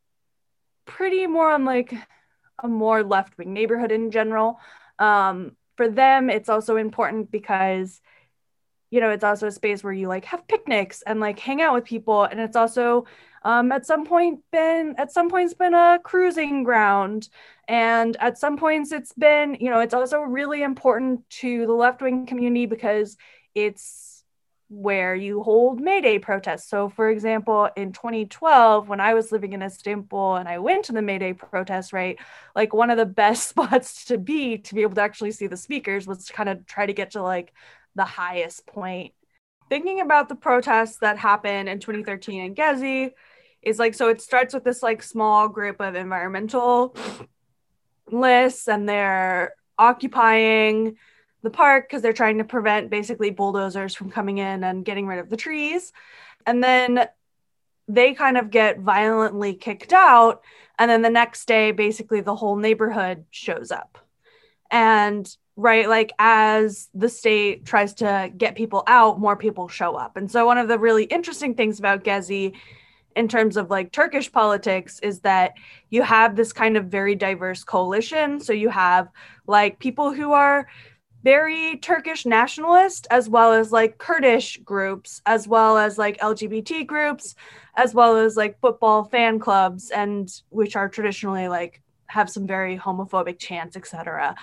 pretty 0.84 1.26
more 1.26 1.50
on 1.50 1.64
like 1.64 1.92
a 2.62 2.68
more 2.68 3.02
left 3.02 3.36
wing 3.36 3.52
neighborhood 3.52 3.90
in 3.90 4.12
general. 4.12 4.60
Um, 4.98 5.56
for 5.76 5.88
them, 5.88 6.30
it's 6.30 6.48
also 6.48 6.76
important 6.76 7.30
because 7.30 8.00
you 8.92 9.00
know 9.00 9.10
it's 9.10 9.24
also 9.24 9.48
a 9.48 9.50
space 9.50 9.82
where 9.82 9.92
you 9.92 10.06
like 10.06 10.26
have 10.26 10.46
picnics 10.46 11.02
and 11.02 11.18
like 11.18 11.38
hang 11.38 11.60
out 11.60 11.74
with 11.74 11.84
people 11.84 12.24
and 12.24 12.38
it's 12.38 12.54
also 12.54 13.06
um, 13.42 13.72
at 13.72 13.84
some 13.84 14.04
point 14.04 14.40
been 14.52 14.94
at 14.98 15.10
some 15.10 15.28
points 15.28 15.54
been 15.54 15.74
a 15.74 15.98
cruising 16.04 16.62
ground 16.62 17.28
and 17.66 18.16
at 18.20 18.38
some 18.38 18.56
points 18.56 18.92
it's 18.92 19.14
been 19.14 19.56
you 19.58 19.70
know 19.70 19.80
it's 19.80 19.94
also 19.94 20.20
really 20.20 20.62
important 20.62 21.28
to 21.30 21.66
the 21.66 21.72
left-wing 21.72 22.26
community 22.26 22.66
because 22.66 23.16
it's 23.54 24.12
where 24.72 25.14
you 25.14 25.42
hold 25.42 25.80
May 25.80 26.00
Day 26.00 26.18
protests. 26.18 26.68
So, 26.68 26.88
for 26.88 27.10
example, 27.10 27.68
in 27.76 27.92
2012, 27.92 28.88
when 28.88 29.00
I 29.00 29.12
was 29.12 29.30
living 29.30 29.52
in 29.52 29.62
Istanbul 29.62 30.36
and 30.36 30.48
I 30.48 30.58
went 30.58 30.86
to 30.86 30.92
the 30.92 31.02
May 31.02 31.18
Day 31.18 31.34
protest, 31.34 31.92
right, 31.92 32.18
like 32.56 32.72
one 32.72 32.88
of 32.88 32.96
the 32.96 33.04
best 33.04 33.48
spots 33.50 34.06
to 34.06 34.16
be 34.16 34.58
to 34.58 34.74
be 34.74 34.80
able 34.80 34.94
to 34.94 35.02
actually 35.02 35.32
see 35.32 35.46
the 35.46 35.58
speakers 35.58 36.06
was 36.06 36.24
to 36.26 36.32
kind 36.32 36.48
of 36.48 36.64
try 36.66 36.86
to 36.86 36.94
get 36.94 37.10
to 37.12 37.22
like 37.22 37.52
the 37.94 38.04
highest 38.04 38.66
point. 38.66 39.12
Thinking 39.68 40.00
about 40.00 40.28
the 40.28 40.34
protests 40.34 40.98
that 40.98 41.18
happened 41.18 41.68
in 41.68 41.80
2013 41.80 42.44
in 42.44 42.54
Gezi, 42.54 43.12
is 43.62 43.78
like 43.78 43.94
so 43.94 44.08
it 44.08 44.20
starts 44.20 44.52
with 44.52 44.64
this 44.64 44.82
like 44.82 45.02
small 45.02 45.48
group 45.48 45.80
of 45.80 45.94
environmental 45.94 46.94
lists 48.10 48.68
and 48.68 48.88
they're 48.88 49.54
occupying 49.78 50.96
the 51.42 51.50
park 51.50 51.88
because 51.88 52.02
they're 52.02 52.12
trying 52.12 52.38
to 52.38 52.44
prevent 52.44 52.90
basically 52.90 53.30
bulldozers 53.30 53.94
from 53.94 54.10
coming 54.10 54.38
in 54.38 54.64
and 54.64 54.84
getting 54.84 55.06
rid 55.06 55.18
of 55.18 55.30
the 55.30 55.36
trees 55.36 55.92
and 56.46 56.62
then 56.62 57.06
they 57.88 58.14
kind 58.14 58.36
of 58.36 58.50
get 58.50 58.80
violently 58.80 59.54
kicked 59.54 59.92
out 59.92 60.42
and 60.78 60.90
then 60.90 61.02
the 61.02 61.10
next 61.10 61.46
day 61.46 61.72
basically 61.72 62.20
the 62.20 62.36
whole 62.36 62.56
neighborhood 62.56 63.24
shows 63.30 63.70
up 63.70 63.98
and 64.70 65.36
right 65.56 65.88
like 65.88 66.12
as 66.18 66.88
the 66.94 67.08
state 67.08 67.64
tries 67.64 67.94
to 67.94 68.30
get 68.36 68.54
people 68.54 68.82
out 68.86 69.20
more 69.20 69.36
people 69.36 69.68
show 69.68 69.94
up 69.96 70.16
and 70.16 70.30
so 70.30 70.46
one 70.46 70.58
of 70.58 70.68
the 70.68 70.78
really 70.78 71.04
interesting 71.04 71.54
things 71.54 71.78
about 71.78 72.04
gezi 72.04 72.54
in 73.16 73.28
terms 73.28 73.56
of 73.56 73.70
like 73.70 73.92
Turkish 73.92 74.30
politics 74.30 74.98
is 75.00 75.20
that 75.20 75.54
you 75.90 76.02
have 76.02 76.36
this 76.36 76.52
kind 76.52 76.76
of 76.76 76.86
very 76.86 77.14
diverse 77.14 77.64
coalition. 77.64 78.40
So 78.40 78.52
you 78.52 78.68
have 78.68 79.08
like 79.46 79.78
people 79.78 80.12
who 80.12 80.32
are 80.32 80.66
very 81.22 81.76
Turkish 81.76 82.26
nationalist, 82.26 83.06
as 83.10 83.28
well 83.28 83.52
as 83.52 83.70
like 83.70 83.98
Kurdish 83.98 84.58
groups, 84.58 85.22
as 85.26 85.46
well 85.46 85.78
as 85.78 85.98
like 85.98 86.18
LGBT 86.18 86.86
groups, 86.86 87.34
as 87.76 87.94
well 87.94 88.16
as 88.16 88.36
like 88.36 88.60
football 88.60 89.04
fan 89.04 89.38
clubs, 89.38 89.90
and 89.90 90.28
which 90.48 90.74
are 90.74 90.88
traditionally 90.88 91.48
like 91.48 91.81
have 92.12 92.30
some 92.30 92.46
very 92.46 92.78
homophobic 92.78 93.38
chants, 93.38 93.76
etc. 93.76 94.34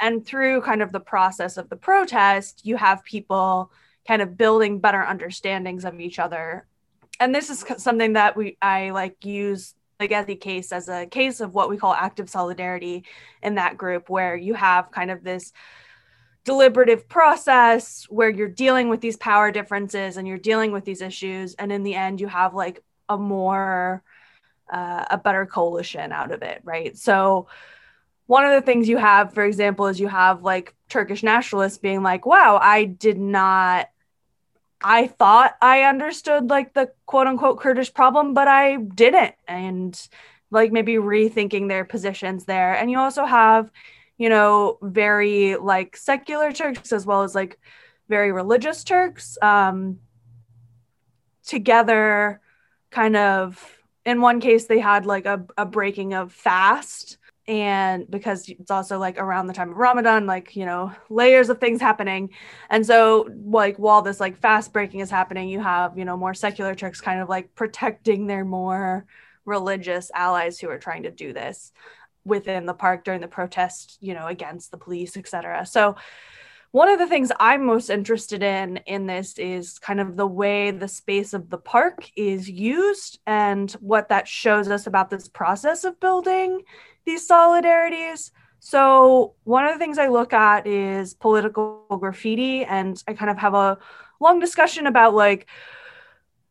And 0.00 0.24
through 0.26 0.62
kind 0.62 0.82
of 0.82 0.92
the 0.92 1.00
process 1.00 1.56
of 1.56 1.68
the 1.68 1.76
protest, 1.76 2.62
you 2.64 2.76
have 2.76 3.04
people 3.04 3.70
kind 4.06 4.20
of 4.20 4.36
building 4.36 4.80
better 4.80 5.02
understandings 5.02 5.84
of 5.84 6.00
each 6.00 6.18
other 6.18 6.66
and 7.22 7.32
this 7.32 7.50
is 7.50 7.64
something 7.78 8.14
that 8.14 8.36
we 8.36 8.56
I 8.60 8.90
like 8.90 9.24
use 9.24 9.74
the 10.00 10.08
Gezi 10.08 10.40
case 10.40 10.72
as 10.72 10.88
a 10.88 11.06
case 11.06 11.40
of 11.40 11.54
what 11.54 11.70
we 11.70 11.76
call 11.76 11.94
active 11.94 12.28
solidarity 12.28 13.04
in 13.42 13.54
that 13.54 13.76
group, 13.76 14.10
where 14.10 14.34
you 14.34 14.54
have 14.54 14.90
kind 14.90 15.10
of 15.10 15.22
this 15.22 15.52
deliberative 16.44 17.08
process 17.08 18.04
where 18.08 18.28
you're 18.28 18.48
dealing 18.48 18.88
with 18.88 19.00
these 19.00 19.16
power 19.16 19.52
differences 19.52 20.16
and 20.16 20.26
you're 20.26 20.36
dealing 20.36 20.72
with 20.72 20.84
these 20.84 21.00
issues, 21.00 21.54
and 21.54 21.70
in 21.70 21.84
the 21.84 21.94
end, 21.94 22.20
you 22.20 22.26
have 22.26 22.54
like 22.54 22.82
a 23.08 23.16
more 23.16 24.02
uh, 24.72 25.04
a 25.10 25.18
better 25.18 25.46
coalition 25.46 26.10
out 26.10 26.32
of 26.32 26.42
it, 26.42 26.60
right? 26.64 26.96
So 26.98 27.46
one 28.26 28.44
of 28.44 28.52
the 28.52 28.64
things 28.64 28.88
you 28.88 28.96
have, 28.96 29.34
for 29.34 29.44
example, 29.44 29.86
is 29.86 30.00
you 30.00 30.08
have 30.08 30.42
like 30.42 30.74
Turkish 30.88 31.22
nationalists 31.22 31.78
being 31.78 32.02
like, 32.02 32.26
wow, 32.26 32.58
I 32.60 32.84
did 32.84 33.18
not 33.18 33.88
I 34.84 35.06
thought 35.06 35.54
I 35.60 35.82
understood 35.82 36.50
like 36.50 36.74
the 36.74 36.90
quote 37.06 37.26
unquote 37.26 37.60
Kurdish 37.60 37.94
problem, 37.94 38.34
but 38.34 38.48
I 38.48 38.76
didn't. 38.76 39.34
And 39.46 40.08
like 40.50 40.72
maybe 40.72 40.94
rethinking 40.94 41.68
their 41.68 41.84
positions 41.84 42.44
there. 42.44 42.74
And 42.74 42.90
you 42.90 42.98
also 42.98 43.24
have, 43.24 43.70
you 44.18 44.28
know, 44.28 44.78
very 44.82 45.56
like 45.56 45.96
secular 45.96 46.52
Turks 46.52 46.92
as 46.92 47.06
well 47.06 47.22
as 47.22 47.34
like 47.34 47.58
very 48.08 48.32
religious 48.32 48.84
Turks 48.84 49.38
um, 49.40 50.00
together, 51.46 52.40
kind 52.90 53.16
of. 53.16 53.78
In 54.04 54.20
one 54.20 54.40
case, 54.40 54.66
they 54.66 54.80
had 54.80 55.06
like 55.06 55.26
a, 55.26 55.44
a 55.56 55.64
breaking 55.64 56.14
of 56.14 56.32
fast 56.32 57.18
and 57.48 58.08
because 58.08 58.48
it's 58.48 58.70
also 58.70 58.98
like 58.98 59.18
around 59.18 59.48
the 59.48 59.52
time 59.52 59.70
of 59.70 59.76
Ramadan, 59.76 60.26
like 60.26 60.54
you 60.54 60.64
know, 60.64 60.92
layers 61.10 61.48
of 61.48 61.58
things 61.58 61.80
happening, 61.80 62.30
and 62.70 62.86
so 62.86 63.28
like 63.44 63.76
while 63.78 64.02
this 64.02 64.20
like 64.20 64.38
fast 64.38 64.72
breaking 64.72 65.00
is 65.00 65.10
happening, 65.10 65.48
you 65.48 65.60
have 65.60 65.98
you 65.98 66.04
know 66.04 66.16
more 66.16 66.34
secular 66.34 66.74
Turks 66.74 67.00
kind 67.00 67.20
of 67.20 67.28
like 67.28 67.54
protecting 67.54 68.26
their 68.26 68.44
more 68.44 69.06
religious 69.44 70.10
allies 70.14 70.60
who 70.60 70.68
are 70.68 70.78
trying 70.78 71.02
to 71.02 71.10
do 71.10 71.32
this 71.32 71.72
within 72.24 72.64
the 72.64 72.74
park 72.74 73.02
during 73.02 73.20
the 73.20 73.26
protest, 73.26 73.98
you 74.00 74.14
know, 74.14 74.28
against 74.28 74.70
the 74.70 74.78
police, 74.78 75.16
etc. 75.16 75.66
So 75.66 75.96
one 76.72 76.88
of 76.88 76.98
the 76.98 77.06
things 77.06 77.30
I'm 77.38 77.66
most 77.66 77.90
interested 77.90 78.42
in 78.42 78.78
in 78.86 79.06
this 79.06 79.38
is 79.38 79.78
kind 79.78 80.00
of 80.00 80.16
the 80.16 80.26
way 80.26 80.70
the 80.70 80.88
space 80.88 81.34
of 81.34 81.50
the 81.50 81.58
park 81.58 82.10
is 82.16 82.48
used 82.48 83.20
and 83.26 83.70
what 83.72 84.08
that 84.08 84.26
shows 84.26 84.68
us 84.68 84.86
about 84.86 85.10
this 85.10 85.28
process 85.28 85.84
of 85.84 86.00
building 86.00 86.62
these 87.04 87.28
solidarities. 87.28 88.30
So, 88.58 89.34
one 89.44 89.66
of 89.66 89.74
the 89.74 89.78
things 89.78 89.98
I 89.98 90.08
look 90.08 90.32
at 90.32 90.66
is 90.66 91.12
political 91.12 91.84
graffiti, 92.00 92.64
and 92.64 93.02
I 93.06 93.12
kind 93.12 93.30
of 93.30 93.36
have 93.38 93.54
a 93.54 93.76
long 94.18 94.40
discussion 94.40 94.86
about 94.86 95.14
like 95.14 95.48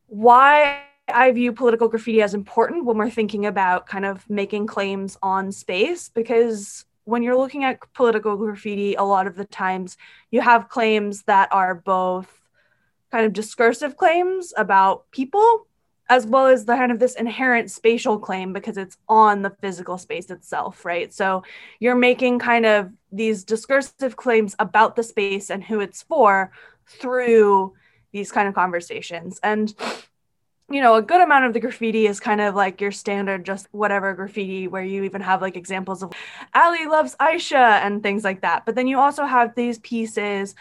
why 0.05 0.83
I 1.11 1.31
view 1.31 1.51
political 1.51 1.87
graffiti 1.87 2.21
as 2.21 2.35
important 2.35 2.85
when 2.85 2.97
we're 2.97 3.09
thinking 3.09 3.47
about 3.47 3.87
kind 3.87 4.05
of 4.05 4.29
making 4.29 4.67
claims 4.67 5.17
on 5.23 5.51
space. 5.51 6.09
Because 6.09 6.85
when 7.05 7.23
you're 7.23 7.37
looking 7.37 7.63
at 7.63 7.79
political 7.93 8.35
graffiti, 8.37 8.95
a 8.95 9.03
lot 9.03 9.27
of 9.27 9.35
the 9.35 9.45
times 9.45 9.97
you 10.29 10.41
have 10.41 10.69
claims 10.69 11.23
that 11.23 11.49
are 11.51 11.75
both 11.75 12.29
kind 13.11 13.25
of 13.25 13.33
discursive 13.33 13.97
claims 13.97 14.53
about 14.55 15.09
people 15.11 15.67
as 16.09 16.25
well 16.25 16.47
as 16.47 16.65
the 16.65 16.75
kind 16.75 16.91
of 16.91 16.99
this 16.99 17.15
inherent 17.15 17.71
spatial 17.71 18.19
claim 18.19 18.51
because 18.51 18.75
it's 18.75 18.97
on 19.07 19.41
the 19.41 19.49
physical 19.61 19.97
space 19.97 20.29
itself, 20.29 20.83
right? 20.83 21.13
So 21.13 21.43
you're 21.79 21.95
making 21.95 22.39
kind 22.39 22.65
of 22.65 22.91
these 23.13 23.45
discursive 23.45 24.17
claims 24.17 24.53
about 24.59 24.97
the 24.97 25.03
space 25.03 25.49
and 25.49 25.63
who 25.63 25.79
it's 25.79 26.03
for 26.03 26.51
through 26.85 27.73
these 28.11 28.29
kind 28.29 28.49
of 28.49 28.53
conversations. 28.53 29.39
And 29.41 29.73
you 30.71 30.81
know, 30.81 30.95
a 30.95 31.01
good 31.01 31.21
amount 31.21 31.45
of 31.45 31.53
the 31.53 31.59
graffiti 31.59 32.07
is 32.07 32.19
kind 32.19 32.41
of 32.41 32.55
like 32.55 32.81
your 32.81 32.91
standard, 32.91 33.45
just 33.45 33.67
whatever 33.71 34.13
graffiti, 34.13 34.67
where 34.67 34.83
you 34.83 35.03
even 35.03 35.21
have 35.21 35.41
like 35.41 35.55
examples 35.55 36.03
of 36.03 36.13
Ali 36.53 36.85
loves 36.85 37.15
Aisha 37.19 37.81
and 37.81 38.03
things 38.03 38.23
like 38.23 38.41
that. 38.41 38.65
But 38.65 38.75
then 38.75 38.87
you 38.87 38.99
also 38.99 39.25
have 39.25 39.55
these 39.55 39.79
pieces 39.79 40.55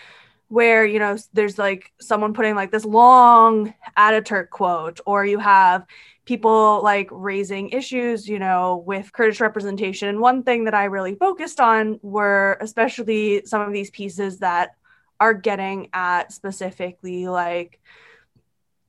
where 0.48 0.84
you 0.84 0.98
know 0.98 1.16
there's 1.32 1.58
like 1.58 1.92
someone 2.00 2.34
putting 2.34 2.56
like 2.56 2.72
this 2.72 2.84
long 2.84 3.72
Ataturk 3.96 4.50
quote, 4.50 5.00
or 5.06 5.24
you 5.24 5.38
have 5.38 5.86
people 6.24 6.80
like 6.82 7.08
raising 7.10 7.70
issues, 7.70 8.28
you 8.28 8.38
know, 8.38 8.82
with 8.86 9.12
Kurdish 9.12 9.40
representation. 9.40 10.08
And 10.08 10.20
one 10.20 10.42
thing 10.44 10.64
that 10.64 10.74
I 10.74 10.84
really 10.84 11.16
focused 11.16 11.58
on 11.58 11.98
were 12.02 12.56
especially 12.60 13.44
some 13.46 13.62
of 13.62 13.72
these 13.72 13.90
pieces 13.90 14.38
that 14.38 14.76
are 15.18 15.34
getting 15.34 15.88
at 15.92 16.32
specifically 16.32 17.26
like 17.26 17.80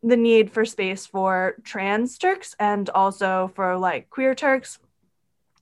the 0.03 0.17
need 0.17 0.51
for 0.51 0.65
space 0.65 1.05
for 1.05 1.55
trans 1.63 2.17
Turks 2.17 2.55
and 2.59 2.89
also 2.89 3.51
for 3.55 3.77
like 3.77 4.09
queer 4.09 4.33
Turks 4.33 4.79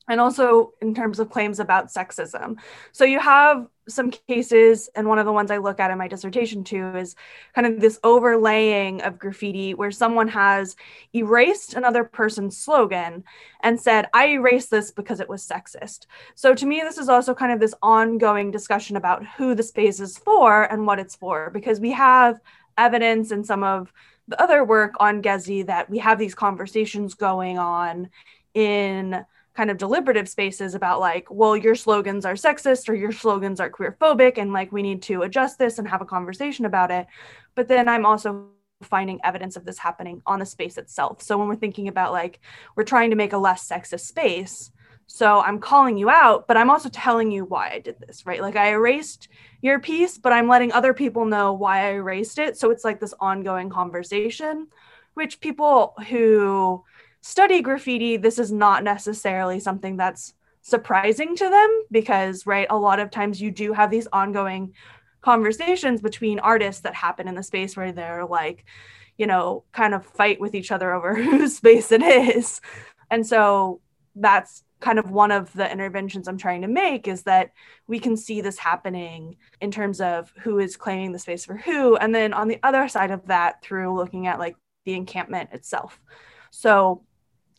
and 0.07 0.19
also 0.19 0.73
in 0.81 0.95
terms 0.95 1.19
of 1.19 1.29
claims 1.29 1.59
about 1.59 1.89
sexism. 1.89 2.57
So 2.91 3.05
you 3.05 3.19
have 3.19 3.67
some 3.87 4.11
cases, 4.27 4.89
and 4.95 5.07
one 5.07 5.19
of 5.19 5.25
the 5.25 5.31
ones 5.31 5.51
I 5.51 5.57
look 5.57 5.79
at 5.79 5.91
in 5.91 5.99
my 5.99 6.07
dissertation 6.07 6.63
too 6.63 6.95
is 6.95 7.15
kind 7.53 7.67
of 7.67 7.79
this 7.79 7.99
overlaying 8.03 9.01
of 9.01 9.19
graffiti 9.19 9.75
where 9.75 9.91
someone 9.91 10.27
has 10.29 10.75
erased 11.13 11.75
another 11.75 12.03
person's 12.03 12.57
slogan 12.57 13.23
and 13.61 13.79
said, 13.79 14.07
I 14.13 14.29
erased 14.29 14.71
this 14.71 14.89
because 14.89 15.19
it 15.19 15.29
was 15.29 15.47
sexist. 15.47 16.07
So 16.33 16.55
to 16.55 16.65
me, 16.65 16.81
this 16.81 16.97
is 16.97 17.09
also 17.09 17.35
kind 17.35 17.51
of 17.51 17.59
this 17.59 17.75
ongoing 17.81 18.49
discussion 18.49 18.95
about 18.95 19.25
who 19.37 19.53
the 19.53 19.63
space 19.63 19.99
is 19.99 20.17
for 20.17 20.63
and 20.63 20.87
what 20.87 20.99
it's 20.99 21.15
for, 21.15 21.51
because 21.51 21.79
we 21.79 21.91
have 21.91 22.39
evidence 22.77 23.31
in 23.31 23.43
some 23.43 23.63
of 23.63 23.93
the 24.29 24.41
other 24.41 24.63
work 24.63 24.93
on 24.99 25.21
Gezi 25.21 25.65
that 25.65 25.89
we 25.89 25.97
have 25.97 26.19
these 26.19 26.35
conversations 26.35 27.15
going 27.15 27.57
on 27.57 28.09
in 28.53 29.25
kind 29.55 29.71
of 29.71 29.77
deliberative 29.77 30.29
spaces 30.29 30.75
about 30.75 31.01
like 31.01 31.27
well 31.29 31.57
your 31.57 31.75
slogans 31.75 32.25
are 32.25 32.35
sexist 32.35 32.87
or 32.87 32.93
your 32.93 33.11
slogans 33.11 33.59
are 33.59 33.69
queerphobic, 33.69 34.37
and 34.37 34.53
like 34.53 34.71
we 34.71 34.81
need 34.81 35.01
to 35.03 35.23
adjust 35.23 35.59
this 35.59 35.79
and 35.79 35.87
have 35.87 36.01
a 36.01 36.05
conversation 36.05 36.65
about 36.65 36.91
it. 36.91 37.07
But 37.55 37.67
then 37.67 37.89
i'm 37.89 38.05
also 38.05 38.47
finding 38.83 39.19
evidence 39.25 39.57
of 39.57 39.65
this 39.65 39.77
happening 39.77 40.21
on 40.25 40.39
the 40.39 40.45
space 40.45 40.77
itself. 40.77 41.21
So 41.21 41.37
when 41.37 41.49
we're 41.49 41.55
thinking 41.55 41.89
about 41.89 42.13
like 42.13 42.39
we're 42.75 42.85
trying 42.85 43.09
to 43.09 43.17
make 43.17 43.33
a 43.33 43.37
less 43.37 43.67
sexist 43.67 44.01
space 44.07 44.71
so 45.11 45.41
i'm 45.41 45.59
calling 45.59 45.97
you 45.97 46.09
out 46.09 46.47
but 46.47 46.55
i'm 46.55 46.69
also 46.69 46.89
telling 46.89 47.31
you 47.31 47.43
why 47.43 47.71
i 47.71 47.79
did 47.79 47.97
this 47.99 48.25
right 48.25 48.41
like 48.41 48.55
i 48.55 48.69
erased 48.69 49.27
your 49.61 49.79
piece 49.79 50.17
but 50.17 50.31
i'm 50.31 50.47
letting 50.47 50.71
other 50.71 50.93
people 50.93 51.25
know 51.25 51.51
why 51.51 51.87
i 51.87 51.93
erased 51.93 52.37
it 52.37 52.57
so 52.57 52.69
it's 52.69 52.83
like 52.83 52.99
this 52.99 53.13
ongoing 53.19 53.69
conversation 53.69 54.67
which 55.15 55.39
people 55.39 55.95
who 56.07 56.83
study 57.21 57.61
graffiti, 57.61 58.17
this 58.17 58.39
is 58.39 58.51
not 58.51 58.83
necessarily 58.83 59.59
something 59.59 59.97
that's 59.97 60.33
surprising 60.61 61.35
to 61.35 61.49
them 61.49 61.83
because, 61.91 62.45
right, 62.45 62.67
a 62.69 62.77
lot 62.77 62.99
of 62.99 63.11
times 63.11 63.41
you 63.41 63.51
do 63.51 63.73
have 63.73 63.91
these 63.91 64.07
ongoing 64.13 64.73
conversations 65.21 66.01
between 66.01 66.39
artists 66.39 66.81
that 66.81 66.95
happen 66.95 67.27
in 67.27 67.35
the 67.35 67.43
space 67.43 67.75
where 67.75 67.91
they're 67.91 68.25
like, 68.25 68.65
you 69.17 69.27
know, 69.27 69.63
kind 69.71 69.93
of 69.93 70.05
fight 70.05 70.39
with 70.39 70.55
each 70.55 70.71
other 70.71 70.93
over 70.93 71.15
whose 71.21 71.57
space 71.57 71.91
it 71.91 72.01
is. 72.01 72.61
And 73.11 73.25
so 73.25 73.81
that's 74.15 74.63
kind 74.79 74.99
of 74.99 75.11
one 75.11 75.31
of 75.31 75.51
the 75.53 75.69
interventions 75.69 76.27
I'm 76.27 76.37
trying 76.37 76.61
to 76.61 76.67
make 76.67 77.07
is 77.07 77.23
that 77.23 77.51
we 77.87 77.99
can 77.99 78.15
see 78.15 78.41
this 78.41 78.57
happening 78.57 79.35
in 79.61 79.71
terms 79.71 79.99
of 79.99 80.31
who 80.41 80.59
is 80.59 80.77
claiming 80.77 81.11
the 81.11 81.19
space 81.19 81.45
for 81.45 81.57
who. 81.57 81.97
And 81.97 82.15
then 82.15 82.33
on 82.33 82.47
the 82.47 82.59
other 82.63 82.87
side 82.87 83.11
of 83.11 83.27
that, 83.27 83.61
through 83.61 83.95
looking 83.95 84.27
at 84.27 84.39
like 84.39 84.55
the 84.85 84.93
encampment 84.93 85.49
itself. 85.51 85.99
So 86.51 87.03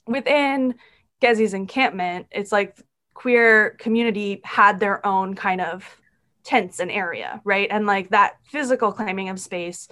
within 0.06 0.74
Gezi's 1.20 1.54
encampment, 1.54 2.26
it's 2.30 2.52
like 2.52 2.80
queer 3.12 3.70
community 3.78 4.40
had 4.44 4.80
their 4.80 5.04
own 5.06 5.34
kind 5.34 5.60
of 5.60 6.00
tents 6.42 6.80
and 6.80 6.90
area, 6.90 7.40
right? 7.44 7.68
And 7.70 7.86
like 7.86 8.08
that 8.10 8.36
physical 8.44 8.92
claiming 8.92 9.28
of 9.28 9.38
space 9.38 9.88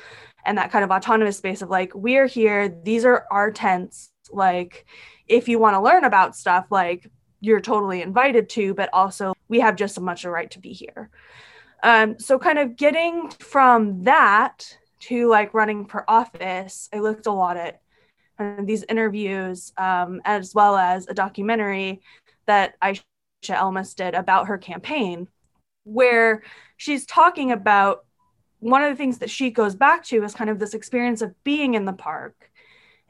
and 0.47 0.57
that 0.57 0.73
kind 0.73 0.83
of 0.83 0.91
autonomous 0.91 1.37
space 1.37 1.61
of 1.61 1.69
like, 1.69 1.95
we're 1.95 2.27
here, 2.27 2.69
these 2.69 3.05
are 3.05 3.27
our 3.31 3.51
tents. 3.51 4.11
Like, 4.31 4.87
if 5.27 5.47
you 5.47 5.59
want 5.59 5.75
to 5.75 5.81
learn 5.81 6.05
about 6.05 6.37
stuff, 6.37 6.67
like 6.71 7.11
you're 7.40 7.61
totally 7.61 8.03
invited 8.03 8.48
to, 8.51 8.74
but 8.74 8.90
also 8.92 9.35
we 9.48 9.61
have 9.61 9.77
just 9.77 9.96
as 9.96 10.03
much 10.03 10.24
a 10.24 10.31
right 10.31 10.51
to 10.51 10.59
be 10.59 10.72
here. 10.72 11.11
Um, 11.83 12.18
so 12.18 12.38
kind 12.38 12.59
of 12.59 12.77
getting 12.77 13.31
from 13.31 14.05
that 14.05 14.77
to 15.01 15.29
like 15.29 15.55
running 15.55 15.87
for 15.87 16.09
office, 16.11 16.88
I 16.92 16.98
looked 16.98 17.27
a 17.27 17.33
lot 17.33 17.57
at 17.57 17.81
these 18.64 18.85
interviews, 18.88 19.72
um, 19.77 20.20
as 20.24 20.55
well 20.55 20.77
as 20.77 21.07
a 21.09 21.14
documentary 21.14 22.01
that 22.46 22.74
Aisha 22.81 23.03
Elmas 23.44 23.94
did 23.94 24.14
about 24.14 24.48
her 24.48 24.59
campaign, 24.59 25.29
where 25.85 26.42
she's 26.77 27.07
talking 27.07 27.53
about 27.53 28.05
one 28.61 28.83
of 28.83 28.90
the 28.90 28.96
things 28.96 29.18
that 29.18 29.31
she 29.31 29.51
goes 29.51 29.74
back 29.74 30.05
to 30.05 30.22
is 30.24 30.35
kind 30.35 30.51
of 30.51 30.59
this 30.59 30.74
experience 30.74 31.22
of 31.22 31.33
being 31.44 31.74
in 31.74 31.85
the 31.85 31.92
park 31.92 32.51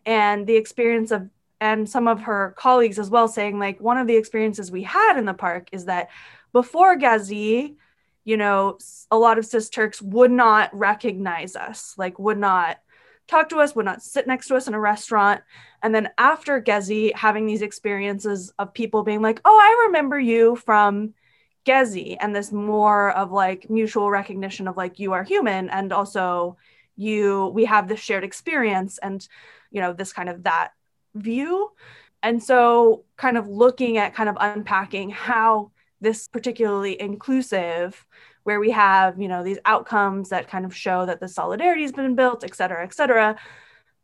and 0.04 0.46
the 0.46 0.56
experience 0.56 1.10
of 1.10 1.28
and 1.60 1.88
some 1.88 2.06
of 2.06 2.22
her 2.22 2.54
colleagues 2.56 2.98
as 2.98 3.10
well 3.10 3.28
saying 3.28 3.58
like 3.58 3.80
one 3.80 3.98
of 3.98 4.06
the 4.06 4.16
experiences 4.16 4.70
we 4.70 4.82
had 4.82 5.16
in 5.16 5.24
the 5.24 5.34
park 5.34 5.68
is 5.72 5.86
that 5.86 6.08
before 6.52 6.96
Gezi, 6.96 7.76
you 8.24 8.36
know, 8.36 8.78
a 9.10 9.18
lot 9.18 9.38
of 9.38 9.46
cis 9.46 9.68
Turks 9.68 10.00
would 10.02 10.30
not 10.30 10.70
recognize 10.72 11.56
us, 11.56 11.94
like 11.96 12.18
would 12.18 12.38
not 12.38 12.78
talk 13.26 13.48
to 13.50 13.58
us, 13.58 13.74
would 13.74 13.84
not 13.84 14.02
sit 14.02 14.26
next 14.26 14.48
to 14.48 14.56
us 14.56 14.66
in 14.66 14.74
a 14.74 14.80
restaurant. 14.80 15.42
And 15.82 15.94
then 15.94 16.08
after 16.18 16.60
Gezi, 16.60 17.14
having 17.14 17.46
these 17.46 17.62
experiences 17.62 18.52
of 18.58 18.74
people 18.74 19.02
being 19.02 19.22
like, 19.22 19.40
oh, 19.44 19.58
I 19.58 19.86
remember 19.86 20.18
you 20.18 20.56
from 20.56 21.14
Gezi, 21.66 22.16
and 22.20 22.34
this 22.34 22.50
more 22.50 23.10
of 23.12 23.30
like 23.30 23.68
mutual 23.68 24.10
recognition 24.10 24.66
of 24.68 24.76
like, 24.76 24.98
you 24.98 25.12
are 25.12 25.22
human. 25.22 25.68
And 25.68 25.92
also, 25.92 26.56
you, 26.96 27.46
we 27.54 27.64
have 27.66 27.86
this 27.86 28.00
shared 28.00 28.24
experience 28.24 28.98
and, 28.98 29.26
you 29.70 29.80
know, 29.80 29.92
this 29.92 30.12
kind 30.12 30.28
of 30.28 30.42
that 30.44 30.72
view. 31.22 31.70
And 32.22 32.42
so, 32.42 33.04
kind 33.16 33.36
of 33.36 33.48
looking 33.48 33.96
at 33.96 34.14
kind 34.14 34.28
of 34.28 34.36
unpacking 34.40 35.10
how 35.10 35.70
this 36.00 36.28
particularly 36.28 37.00
inclusive 37.00 38.06
where 38.44 38.60
we 38.60 38.70
have 38.70 39.20
you 39.20 39.28
know 39.28 39.42
these 39.42 39.58
outcomes 39.64 40.28
that 40.30 40.48
kind 40.48 40.64
of 40.64 40.74
show 40.74 41.04
that 41.06 41.20
the 41.20 41.28
solidarity 41.28 41.82
has 41.82 41.92
been 41.92 42.14
built 42.14 42.44
et 42.44 42.54
cetera 42.54 42.82
et 42.82 42.94
cetera 42.94 43.36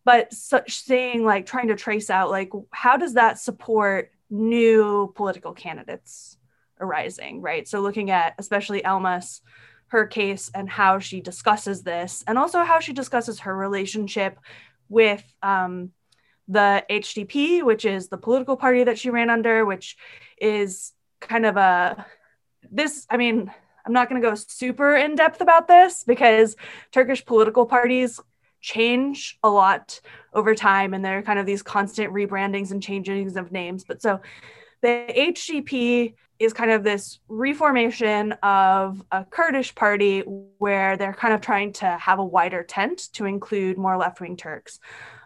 but 0.05 0.33
such 0.33 0.83
saying 0.83 1.24
like 1.24 1.46
trying 1.46 1.68
to 1.68 1.77
trace 1.77 2.11
out 2.11 2.31
like 2.31 2.50
how 2.72 2.96
does 2.96 3.14
that 3.14 3.38
support 3.38 4.11
new 4.31 5.12
political 5.14 5.53
candidates 5.53 6.37
arising 6.81 7.40
right 7.40 7.68
so 7.68 7.81
looking 7.81 8.11
at 8.11 8.35
especially 8.38 8.83
elmas 8.83 9.40
her 9.88 10.07
case 10.07 10.50
and 10.55 10.68
how 10.68 10.98
she 10.98 11.20
discusses 11.20 11.83
this 11.83 12.24
and 12.27 12.37
also 12.37 12.64
how 12.64 12.81
she 12.81 12.92
discusses 12.92 13.40
her 13.40 13.57
relationship 13.57 14.38
with 14.88 15.22
um, 15.42 15.90
the 16.48 16.85
hdp 16.90 17.62
which 17.62 17.85
is 17.85 18.09
the 18.09 18.18
political 18.18 18.57
party 18.57 18.85
that 18.85 18.98
she 18.98 19.11
ran 19.11 19.30
under 19.30 19.64
which 19.64 19.96
is 20.38 20.92
kind 21.20 21.46
of 21.46 21.57
a 21.57 22.07
this 22.70 23.07
i 23.11 23.16
mean 23.16 23.50
I'm 23.87 23.92
not 23.92 24.09
going 24.09 24.20
to 24.20 24.28
go 24.28 24.35
super 24.35 24.96
in 24.96 25.14
depth 25.14 25.40
about 25.40 25.68
this 25.68 26.04
because 26.04 26.57
Turkish 26.90 27.24
political 27.24 27.66
parties 27.66 28.18
change 28.61 29.38
a 29.42 29.50
lot 29.50 30.00
over 30.33 30.54
time 30.54 30.94
and 30.94 31.04
there 31.04 31.18
are 31.18 31.22
kind 31.22 31.38
of 31.38 31.44
these 31.44 31.62
constant 31.62 32.12
rebrandings 32.12 32.70
and 32.70 32.83
changings 32.83 33.37
of 33.37 33.52
names. 33.52 33.85
But 33.85 34.00
so 34.00 34.20
the 34.80 35.07
HDP 35.11 36.14
is 36.38 36.54
kind 36.54 36.70
of 36.70 36.83
this 36.83 37.20
reformation 37.28 38.33
of 38.42 39.04
a 39.12 39.24
Kurdish 39.24 39.74
party 39.74 40.20
where 40.20 40.96
they're 40.96 41.12
kind 41.12 41.35
of 41.35 41.42
trying 41.42 41.74
to 41.74 41.87
have 41.87 42.18
a 42.18 42.24
wider 42.24 42.62
tent 42.62 43.12
to 43.12 43.26
include 43.26 43.76
more 43.76 43.98
left 43.98 44.20
wing 44.20 44.37
Turks. 44.37 44.80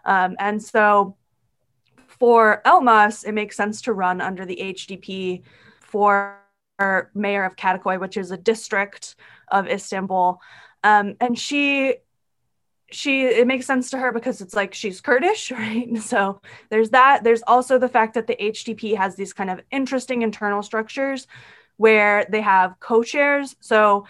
Um, 0.09 0.35
and 0.39 0.61
so 0.61 1.15
for 2.07 2.61
Elmas, 2.65 3.23
it 3.23 3.33
makes 3.33 3.55
sense 3.55 3.83
to 3.83 3.93
run 3.93 4.19
under 4.21 4.43
the 4.43 4.57
HDP 4.59 5.43
for 5.79 6.39
mayor 7.13 7.45
of 7.45 7.55
Kadıköy, 7.55 7.99
which 7.99 8.17
is 8.17 8.31
a 8.31 8.37
district 8.37 9.15
of 9.49 9.67
Istanbul. 9.67 10.41
Um, 10.83 11.15
and 11.21 11.37
she 11.37 11.97
she 12.91 13.25
it 13.25 13.45
makes 13.45 13.67
sense 13.67 13.91
to 13.91 13.99
her 13.99 14.11
because 14.11 14.41
it's 14.41 14.55
like 14.55 14.73
she's 14.73 14.99
Kurdish, 14.99 15.51
right? 15.63 15.95
So 15.99 16.41
there's 16.69 16.89
that. 16.89 17.23
There's 17.23 17.43
also 17.45 17.77
the 17.77 17.89
fact 17.89 18.15
that 18.15 18.25
the 18.25 18.35
HDP 18.35 18.97
has 18.97 19.15
these 19.15 19.33
kind 19.33 19.51
of 19.51 19.61
interesting 19.69 20.23
internal 20.23 20.63
structures 20.63 21.27
where 21.77 22.25
they 22.29 22.41
have 22.41 22.79
co-chairs. 22.79 23.55
So 23.59 24.07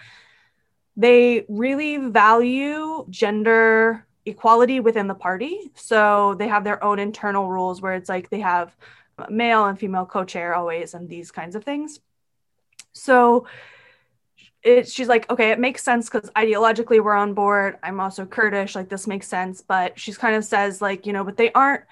they 0.96 1.44
really 1.48 1.98
value 1.98 3.06
gender 3.10 4.06
equality 4.30 4.80
within 4.80 5.06
the 5.06 5.14
party. 5.14 5.70
So 5.74 6.34
they 6.38 6.48
have 6.48 6.64
their 6.64 6.82
own 6.82 6.98
internal 6.98 7.48
rules 7.48 7.80
where 7.80 7.94
it's 7.94 8.08
like 8.08 8.30
they 8.30 8.40
have 8.40 8.76
male 9.28 9.66
and 9.66 9.78
female 9.78 10.06
co-chair 10.06 10.54
always 10.54 10.94
and 10.94 11.08
these 11.08 11.30
kinds 11.30 11.54
of 11.54 11.64
things. 11.64 12.00
So 12.92 13.46
it, 14.62 14.88
she's 14.88 15.08
like, 15.08 15.30
okay, 15.30 15.50
it 15.50 15.58
makes 15.58 15.82
sense 15.82 16.08
because 16.08 16.30
ideologically 16.30 17.02
we're 17.02 17.14
on 17.14 17.34
board. 17.34 17.78
I'm 17.82 18.00
also 18.00 18.26
Kurdish, 18.26 18.74
like 18.74 18.88
this 18.88 19.06
makes 19.06 19.26
sense. 19.26 19.62
But 19.62 19.98
she's 19.98 20.18
kind 20.18 20.34
of 20.34 20.44
says, 20.44 20.82
like, 20.82 21.06
you 21.06 21.12
know, 21.12 21.24
but 21.24 21.36
they 21.36 21.52
aren't 21.52 21.84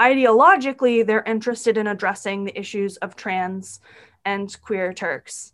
ideologically, 0.00 1.06
they're 1.06 1.22
interested 1.22 1.76
in 1.76 1.86
addressing 1.86 2.44
the 2.44 2.58
issues 2.58 2.96
of 2.98 3.14
trans 3.14 3.80
and 4.24 4.60
queer 4.62 4.92
Turks. 4.92 5.52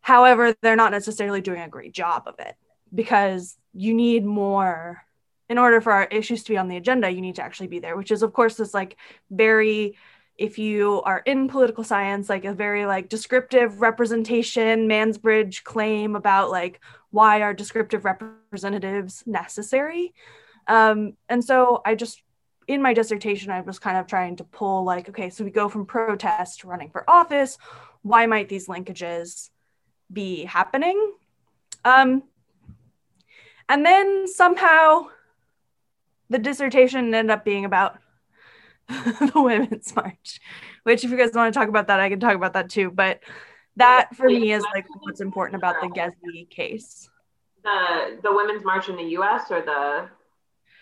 However, 0.00 0.54
they're 0.60 0.76
not 0.76 0.92
necessarily 0.92 1.40
doing 1.40 1.60
a 1.60 1.68
great 1.68 1.92
job 1.92 2.24
of 2.26 2.34
it 2.38 2.56
because 2.94 3.56
you 3.72 3.94
need 3.94 4.24
more 4.24 5.04
in 5.52 5.58
order 5.58 5.82
for 5.82 5.92
our 5.92 6.04
issues 6.04 6.42
to 6.42 6.52
be 6.52 6.56
on 6.56 6.68
the 6.68 6.78
agenda, 6.78 7.10
you 7.10 7.20
need 7.20 7.34
to 7.34 7.42
actually 7.42 7.66
be 7.66 7.78
there, 7.78 7.94
which 7.94 8.10
is, 8.10 8.22
of 8.22 8.32
course, 8.32 8.54
this 8.54 8.72
like 8.72 8.96
very 9.30 9.94
if 10.38 10.58
you 10.58 11.02
are 11.02 11.22
in 11.26 11.46
political 11.46 11.84
science, 11.84 12.30
like 12.30 12.46
a 12.46 12.54
very 12.54 12.86
like 12.86 13.10
descriptive 13.10 13.82
representation, 13.82 14.88
Mansbridge 14.88 15.62
claim 15.62 16.16
about 16.16 16.50
like 16.50 16.80
why 17.10 17.42
are 17.42 17.52
descriptive 17.52 18.06
representatives 18.06 19.22
necessary? 19.26 20.14
Um, 20.66 21.18
and 21.28 21.44
so 21.44 21.82
I 21.84 21.96
just 21.96 22.22
in 22.66 22.80
my 22.80 22.94
dissertation, 22.94 23.50
I 23.50 23.60
was 23.60 23.78
kind 23.78 23.98
of 23.98 24.06
trying 24.06 24.36
to 24.36 24.44
pull 24.44 24.84
like, 24.84 25.10
okay, 25.10 25.28
so 25.28 25.44
we 25.44 25.50
go 25.50 25.68
from 25.68 25.84
protest 25.84 26.60
to 26.60 26.66
running 26.66 26.88
for 26.88 27.08
office. 27.10 27.58
Why 28.00 28.24
might 28.24 28.48
these 28.48 28.68
linkages 28.68 29.50
be 30.10 30.44
happening? 30.44 31.12
Um, 31.84 32.22
and 33.68 33.84
then 33.84 34.26
somehow 34.28 35.08
the 36.32 36.38
dissertation 36.38 37.14
ended 37.14 37.30
up 37.30 37.44
being 37.44 37.64
about 37.64 37.98
the 38.88 39.32
Women's 39.34 39.94
March, 39.94 40.40
which 40.82 41.04
if 41.04 41.10
you 41.10 41.16
guys 41.16 41.32
want 41.34 41.52
to 41.52 41.58
talk 41.58 41.68
about 41.68 41.86
that, 41.86 42.00
I 42.00 42.08
can 42.08 42.18
talk 42.18 42.34
about 42.34 42.54
that 42.54 42.70
too. 42.70 42.90
But 42.90 43.20
that 43.76 44.14
for 44.16 44.26
me 44.26 44.52
is 44.52 44.64
like 44.74 44.86
what's 45.00 45.20
important 45.20 45.56
about 45.56 45.76
the 45.80 45.88
Gezi 45.88 46.48
case. 46.50 47.08
The 47.62 48.18
the 48.22 48.32
Women's 48.32 48.64
March 48.64 48.88
in 48.88 48.96
the 48.96 49.04
U.S. 49.04 49.50
or 49.50 49.60
the 49.62 50.08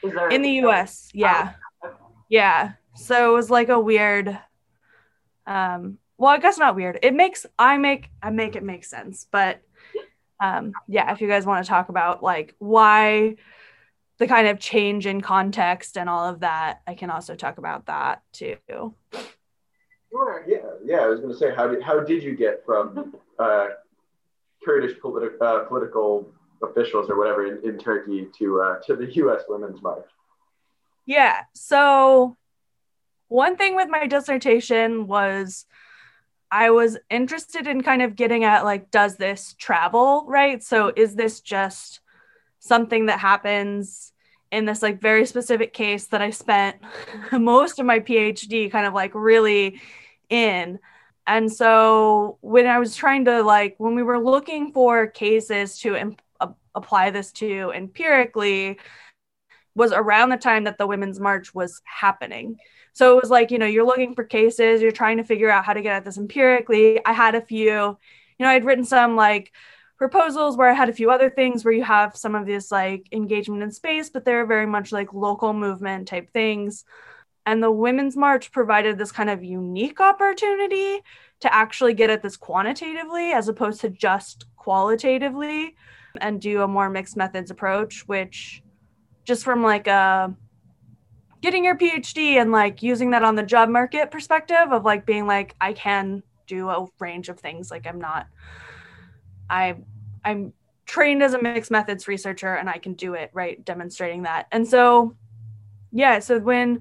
is 0.06 0.14
there 0.14 0.28
in 0.28 0.42
the 0.42 0.52
U.S. 0.64 1.10
Yeah, 1.12 1.52
oh, 1.84 1.90
yeah. 2.28 2.72
So 2.94 3.32
it 3.32 3.34
was 3.34 3.50
like 3.50 3.68
a 3.68 3.78
weird. 3.78 4.38
Um, 5.46 5.98
well, 6.16 6.30
I 6.30 6.38
guess 6.38 6.58
not 6.58 6.76
weird. 6.76 6.98
It 7.02 7.14
makes 7.14 7.44
I 7.58 7.76
make 7.76 8.08
I 8.22 8.30
make 8.30 8.56
it 8.56 8.62
make 8.62 8.84
sense, 8.84 9.26
but 9.30 9.60
um, 10.40 10.72
yeah, 10.88 11.12
if 11.12 11.20
you 11.20 11.28
guys 11.28 11.44
want 11.44 11.64
to 11.64 11.68
talk 11.68 11.90
about 11.90 12.22
like 12.22 12.54
why 12.58 13.36
the 14.20 14.28
kind 14.28 14.46
of 14.46 14.60
change 14.60 15.06
in 15.06 15.22
context 15.22 15.96
and 15.96 16.08
all 16.08 16.28
of 16.28 16.40
that, 16.40 16.82
I 16.86 16.94
can 16.94 17.10
also 17.10 17.34
talk 17.34 17.56
about 17.56 17.86
that 17.86 18.22
too. 18.32 18.58
Sure. 20.10 20.44
Yeah. 20.46 20.58
Yeah. 20.84 20.98
I 20.98 21.06
was 21.06 21.20
going 21.20 21.32
to 21.32 21.38
say, 21.38 21.54
how 21.54 21.66
did 21.66 21.82
how 21.82 22.00
did 22.00 22.22
you 22.22 22.36
get 22.36 22.62
from 22.66 23.16
uh, 23.38 23.68
Kurdish 24.62 24.98
politi- 24.98 25.40
uh, 25.40 25.64
political 25.64 26.30
officials 26.62 27.08
or 27.08 27.16
whatever 27.16 27.46
in, 27.46 27.66
in 27.66 27.78
Turkey 27.78 28.28
to 28.38 28.60
uh, 28.60 28.76
to 28.86 28.94
the 28.94 29.10
U.S. 29.14 29.42
Women's 29.48 29.80
March? 29.82 30.06
Yeah. 31.06 31.44
So 31.54 32.36
one 33.28 33.56
thing 33.56 33.74
with 33.74 33.88
my 33.88 34.06
dissertation 34.06 35.06
was 35.06 35.64
I 36.50 36.70
was 36.70 36.98
interested 37.08 37.66
in 37.66 37.82
kind 37.82 38.02
of 38.02 38.16
getting 38.16 38.44
at 38.44 38.64
like, 38.64 38.90
does 38.90 39.16
this 39.16 39.54
travel, 39.58 40.26
right? 40.28 40.62
So 40.62 40.92
is 40.94 41.14
this 41.14 41.40
just 41.40 42.00
something 42.60 43.06
that 43.06 43.18
happens 43.18 44.12
in 44.52 44.64
this 44.64 44.82
like 44.82 45.00
very 45.00 45.26
specific 45.26 45.72
case 45.72 46.06
that 46.06 46.20
I 46.22 46.30
spent 46.30 46.76
most 47.32 47.78
of 47.78 47.86
my 47.86 48.00
PhD 48.00 48.70
kind 48.70 48.86
of 48.86 48.94
like 48.94 49.14
really 49.14 49.80
in? 50.28 50.78
And 51.26 51.52
so 51.52 52.38
when 52.40 52.66
I 52.66 52.78
was 52.78 52.96
trying 52.96 53.24
to 53.26 53.42
like, 53.42 53.74
when 53.78 53.94
we 53.94 54.02
were 54.02 54.18
looking 54.18 54.72
for 54.72 55.06
cases 55.06 55.78
to 55.80 55.96
imp- 55.96 56.22
apply 56.74 57.10
this 57.10 57.32
to 57.32 57.72
empirically, 57.74 58.78
was 59.74 59.92
around 59.92 60.30
the 60.30 60.36
time 60.36 60.64
that 60.64 60.78
the 60.78 60.86
Women's 60.86 61.20
March 61.20 61.54
was 61.54 61.80
happening. 61.84 62.58
So 62.92 63.16
it 63.16 63.22
was 63.22 63.30
like, 63.30 63.50
you 63.50 63.58
know, 63.58 63.66
you're 63.66 63.86
looking 63.86 64.14
for 64.14 64.24
cases, 64.24 64.82
you're 64.82 64.90
trying 64.90 65.18
to 65.18 65.24
figure 65.24 65.50
out 65.50 65.64
how 65.64 65.72
to 65.72 65.82
get 65.82 65.94
at 65.94 66.04
this 66.04 66.18
empirically. 66.18 67.00
I 67.06 67.12
had 67.12 67.34
a 67.34 67.40
few, 67.40 67.68
you 67.70 67.96
know, 68.40 68.48
I'd 68.48 68.64
written 68.64 68.84
some 68.84 69.16
like 69.16 69.52
proposals 70.00 70.56
where 70.56 70.70
I 70.70 70.72
had 70.72 70.88
a 70.88 70.94
few 70.94 71.10
other 71.10 71.28
things 71.28 71.62
where 71.62 71.74
you 71.74 71.84
have 71.84 72.16
some 72.16 72.34
of 72.34 72.46
this 72.46 72.72
like 72.72 73.06
engagement 73.12 73.62
in 73.62 73.70
space, 73.70 74.08
but 74.08 74.24
they're 74.24 74.46
very 74.46 74.64
much 74.64 74.92
like 74.92 75.12
local 75.12 75.52
movement 75.52 76.08
type 76.08 76.32
things. 76.32 76.86
And 77.44 77.62
the 77.62 77.70
Women's 77.70 78.16
March 78.16 78.50
provided 78.50 78.96
this 78.96 79.12
kind 79.12 79.28
of 79.28 79.44
unique 79.44 80.00
opportunity 80.00 81.02
to 81.40 81.54
actually 81.54 81.92
get 81.92 82.08
at 82.08 82.22
this 82.22 82.38
quantitatively 82.38 83.32
as 83.32 83.48
opposed 83.48 83.82
to 83.82 83.90
just 83.90 84.46
qualitatively 84.56 85.76
and 86.18 86.40
do 86.40 86.62
a 86.62 86.68
more 86.68 86.88
mixed 86.88 87.18
methods 87.18 87.50
approach, 87.50 88.08
which 88.08 88.62
just 89.24 89.44
from 89.44 89.62
like 89.62 89.86
a 89.86 90.34
getting 91.42 91.62
your 91.62 91.76
PhD 91.76 92.40
and 92.40 92.50
like 92.50 92.82
using 92.82 93.10
that 93.10 93.22
on 93.22 93.34
the 93.34 93.42
job 93.42 93.68
market 93.68 94.10
perspective 94.10 94.72
of 94.72 94.82
like 94.82 95.04
being 95.04 95.26
like 95.26 95.54
I 95.60 95.74
can 95.74 96.22
do 96.46 96.70
a 96.70 96.86
range 96.98 97.28
of 97.28 97.38
things 97.38 97.70
like 97.70 97.86
I'm 97.86 98.00
not 98.00 98.26
I 99.50 99.74
I'm 100.24 100.52
trained 100.86 101.22
as 101.22 101.34
a 101.34 101.42
mixed 101.42 101.70
methods 101.70 102.08
researcher 102.08 102.54
and 102.54 102.68
I 102.68 102.78
can 102.78 102.94
do 102.94 103.14
it 103.14 103.30
right 103.32 103.64
demonstrating 103.64 104.22
that. 104.22 104.46
And 104.50 104.66
so 104.66 105.14
yeah, 105.92 106.18
so 106.18 106.38
when 106.38 106.80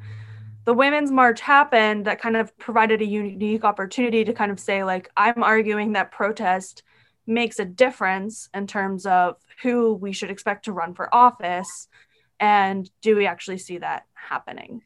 the 0.66 0.74
women's 0.74 1.12
march 1.12 1.42
happened 1.42 2.06
that 2.06 2.22
kind 2.22 2.38
of 2.38 2.56
provided 2.58 3.02
a 3.02 3.06
unique 3.06 3.64
opportunity 3.64 4.24
to 4.24 4.34
kind 4.34 4.52
of 4.52 4.60
say 4.60 4.84
like 4.84 5.10
I'm 5.18 5.44
arguing 5.44 5.94
that 5.94 6.12
protest 6.12 6.84
makes 7.26 7.60
a 7.60 7.66
difference 7.66 8.50
in 8.54 8.68
terms 8.68 9.06
of 9.06 9.38
who 9.62 9.94
we 9.94 10.12
should 10.12 10.32
expect 10.32 10.66
to 10.66 10.72
run 10.72 10.94
for 10.94 11.14
office 11.14 11.88
and 12.40 12.90
do 13.02 13.16
we 13.16 13.26
actually 13.26 13.58
see 13.58 13.78
that 13.78 14.06
happening 14.14 14.82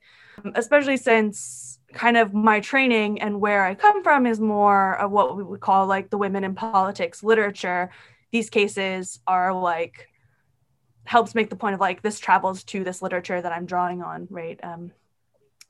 especially 0.55 0.97
since 0.97 1.79
kind 1.93 2.17
of 2.17 2.33
my 2.33 2.59
training 2.59 3.21
and 3.21 3.39
where 3.39 3.63
i 3.63 3.75
come 3.75 4.03
from 4.03 4.25
is 4.25 4.39
more 4.39 4.97
of 4.97 5.11
what 5.11 5.37
we 5.37 5.43
would 5.43 5.59
call 5.59 5.85
like 5.85 6.09
the 6.09 6.17
women 6.17 6.43
in 6.43 6.55
politics 6.55 7.23
literature 7.23 7.89
these 8.33 8.49
cases 8.49 9.19
are 9.27 9.53
like 9.53 10.09
helps 11.05 11.35
make 11.35 11.49
the 11.49 11.55
point 11.55 11.75
of 11.75 11.79
like 11.79 12.01
this 12.01 12.19
travels 12.19 12.63
to 12.63 12.83
this 12.83 13.01
literature 13.01 13.39
that 13.41 13.53
i'm 13.53 13.65
drawing 13.65 14.01
on 14.01 14.27
right? 14.29 14.59
Um, 14.63 14.91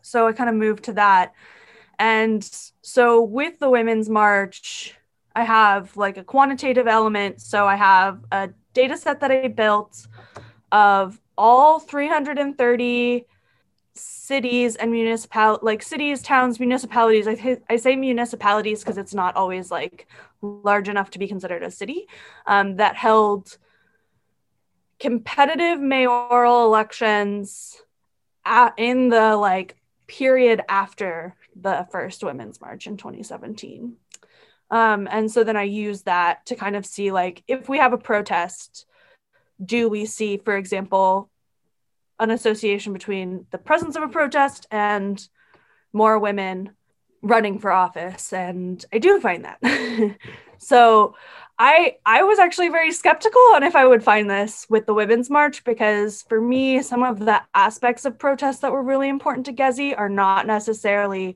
so 0.02 0.28
i 0.28 0.32
kind 0.32 0.49
of 0.49 0.56
moved 0.56 0.86
to 0.86 0.93
that. 0.93 1.34
And 1.99 2.43
so 2.82 3.21
with 3.21 3.60
the 3.60 3.69
women's 3.69 4.10
march 4.10 4.95
i 5.36 5.43
have 5.43 5.95
like 5.97 6.17
a 6.17 6.23
quantitative 6.23 6.88
element. 6.88 7.41
So 7.41 7.67
i 7.67 7.76
have 7.76 8.23
a 8.32 8.49
data 8.73 8.97
set 8.97 9.19
that 9.19 9.30
i 9.30 9.49
built 9.49 10.08
of 10.71 11.19
all 11.38 11.80
330 11.80 13.26
cities 13.95 14.75
and 14.75 14.91
municipal 14.91 15.60
like 15.62 15.84
cities 15.84 16.21
towns 16.21 16.60
municipalities 16.60 17.27
i, 17.27 17.58
I 17.69 17.75
say 17.75 17.95
municipalities 17.95 18.79
because 18.79 18.97
it's 18.97 19.13
not 19.13 19.36
always 19.36 19.69
like 19.69 20.08
large 20.41 20.89
enough 20.89 21.12
to 21.12 21.19
be 21.19 21.27
considered 21.27 21.63
a 21.63 21.69
city 21.69 22.08
um, 22.47 22.77
that 22.77 22.95
held 22.95 23.58
competitive 24.99 25.79
mayoral 25.79 26.65
elections 26.65 27.82
at, 28.45 28.73
in 28.77 29.10
the 29.10 29.36
like 29.36 29.75
period 30.08 30.62
after 30.67 31.36
the 31.56 31.88
first 31.91 32.23
women's 32.23 32.60
march 32.60 32.88
in 32.88 32.97
2017 32.97 33.95
um, 34.71 35.08
and 35.12 35.32
so 35.32 35.43
then 35.43 35.56
i 35.56 35.63
use 35.63 36.01
that 36.03 36.45
to 36.47 36.56
kind 36.56 36.75
of 36.75 36.86
see 36.86 37.12
like 37.12 37.43
if 37.47 37.69
we 37.69 37.77
have 37.77 37.93
a 37.93 37.97
protest 37.97 38.86
do 39.63 39.89
we 39.89 40.06
see, 40.06 40.38
for 40.38 40.56
example, 40.58 41.29
an 42.23 42.31
association 42.31 42.93
between 42.93 43.45
the 43.51 43.57
presence 43.57 43.95
of 43.95 44.03
a 44.03 44.07
protest 44.07 44.65
and 44.71 45.27
more 45.91 46.17
women 46.17 46.71
running 47.21 47.59
for 47.59 47.71
office 47.71 48.33
and 48.33 48.86
i 48.91 48.97
do 48.97 49.19
find 49.19 49.45
that. 49.45 50.17
So 50.63 51.15
i 51.59 51.97
i 52.05 52.23
was 52.23 52.39
actually 52.39 52.69
very 52.69 52.91
skeptical 52.91 53.41
on 53.53 53.62
if 53.62 53.75
i 53.75 53.86
would 53.86 54.03
find 54.03 54.27
this 54.27 54.65
with 54.69 54.88
the 54.88 54.93
women's 54.93 55.29
march 55.29 55.63
because 55.63 56.23
for 56.23 56.41
me 56.41 56.81
some 56.81 57.03
of 57.03 57.19
the 57.19 57.41
aspects 57.53 58.05
of 58.05 58.17
protests 58.17 58.59
that 58.59 58.71
were 58.71 58.81
really 58.81 59.07
important 59.07 59.45
to 59.45 59.53
gezi 59.53 59.97
are 59.97 60.09
not 60.09 60.47
necessarily 60.47 61.36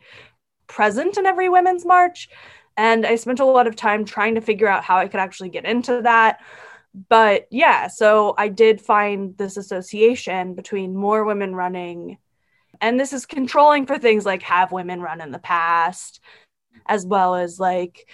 present 0.65 1.17
in 1.17 1.27
every 1.27 1.49
women's 1.49 1.85
march 1.85 2.29
and 2.77 3.05
i 3.05 3.15
spent 3.15 3.39
a 3.39 3.45
lot 3.45 3.67
of 3.67 3.75
time 3.75 4.03
trying 4.03 4.33
to 4.33 4.41
figure 4.41 4.67
out 4.67 4.83
how 4.83 4.97
i 4.97 5.07
could 5.07 5.19
actually 5.19 5.49
get 5.49 5.65
into 5.65 6.01
that 6.01 6.39
but 7.09 7.47
yeah, 7.51 7.87
so 7.87 8.33
I 8.37 8.47
did 8.47 8.81
find 8.81 9.37
this 9.37 9.57
association 9.57 10.55
between 10.55 10.95
more 10.95 11.23
women 11.23 11.53
running, 11.53 12.17
and 12.81 12.99
this 12.99 13.13
is 13.13 13.25
controlling 13.25 13.85
for 13.85 13.99
things 13.99 14.25
like 14.25 14.41
have 14.43 14.71
women 14.71 15.01
run 15.01 15.21
in 15.21 15.31
the 15.31 15.39
past, 15.39 16.19
as 16.87 17.05
well 17.05 17.35
as 17.35 17.59
like 17.59 18.07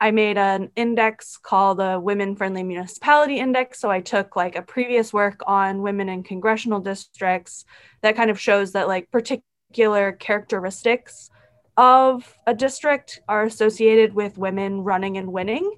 I 0.00 0.10
made 0.12 0.38
an 0.38 0.70
index 0.76 1.36
called 1.36 1.78
the 1.78 2.00
Women 2.00 2.34
Friendly 2.34 2.62
Municipality 2.62 3.38
Index. 3.38 3.80
So 3.80 3.90
I 3.90 4.00
took 4.00 4.34
like 4.34 4.56
a 4.56 4.62
previous 4.62 5.12
work 5.12 5.42
on 5.46 5.82
women 5.82 6.08
in 6.08 6.22
congressional 6.22 6.80
districts 6.80 7.64
that 8.00 8.16
kind 8.16 8.30
of 8.30 8.40
shows 8.40 8.72
that 8.72 8.88
like 8.88 9.10
particular 9.10 10.12
characteristics 10.12 11.30
of 11.76 12.36
a 12.46 12.54
district 12.54 13.20
are 13.28 13.44
associated 13.44 14.14
with 14.14 14.38
women 14.38 14.80
running 14.80 15.18
and 15.18 15.32
winning. 15.32 15.70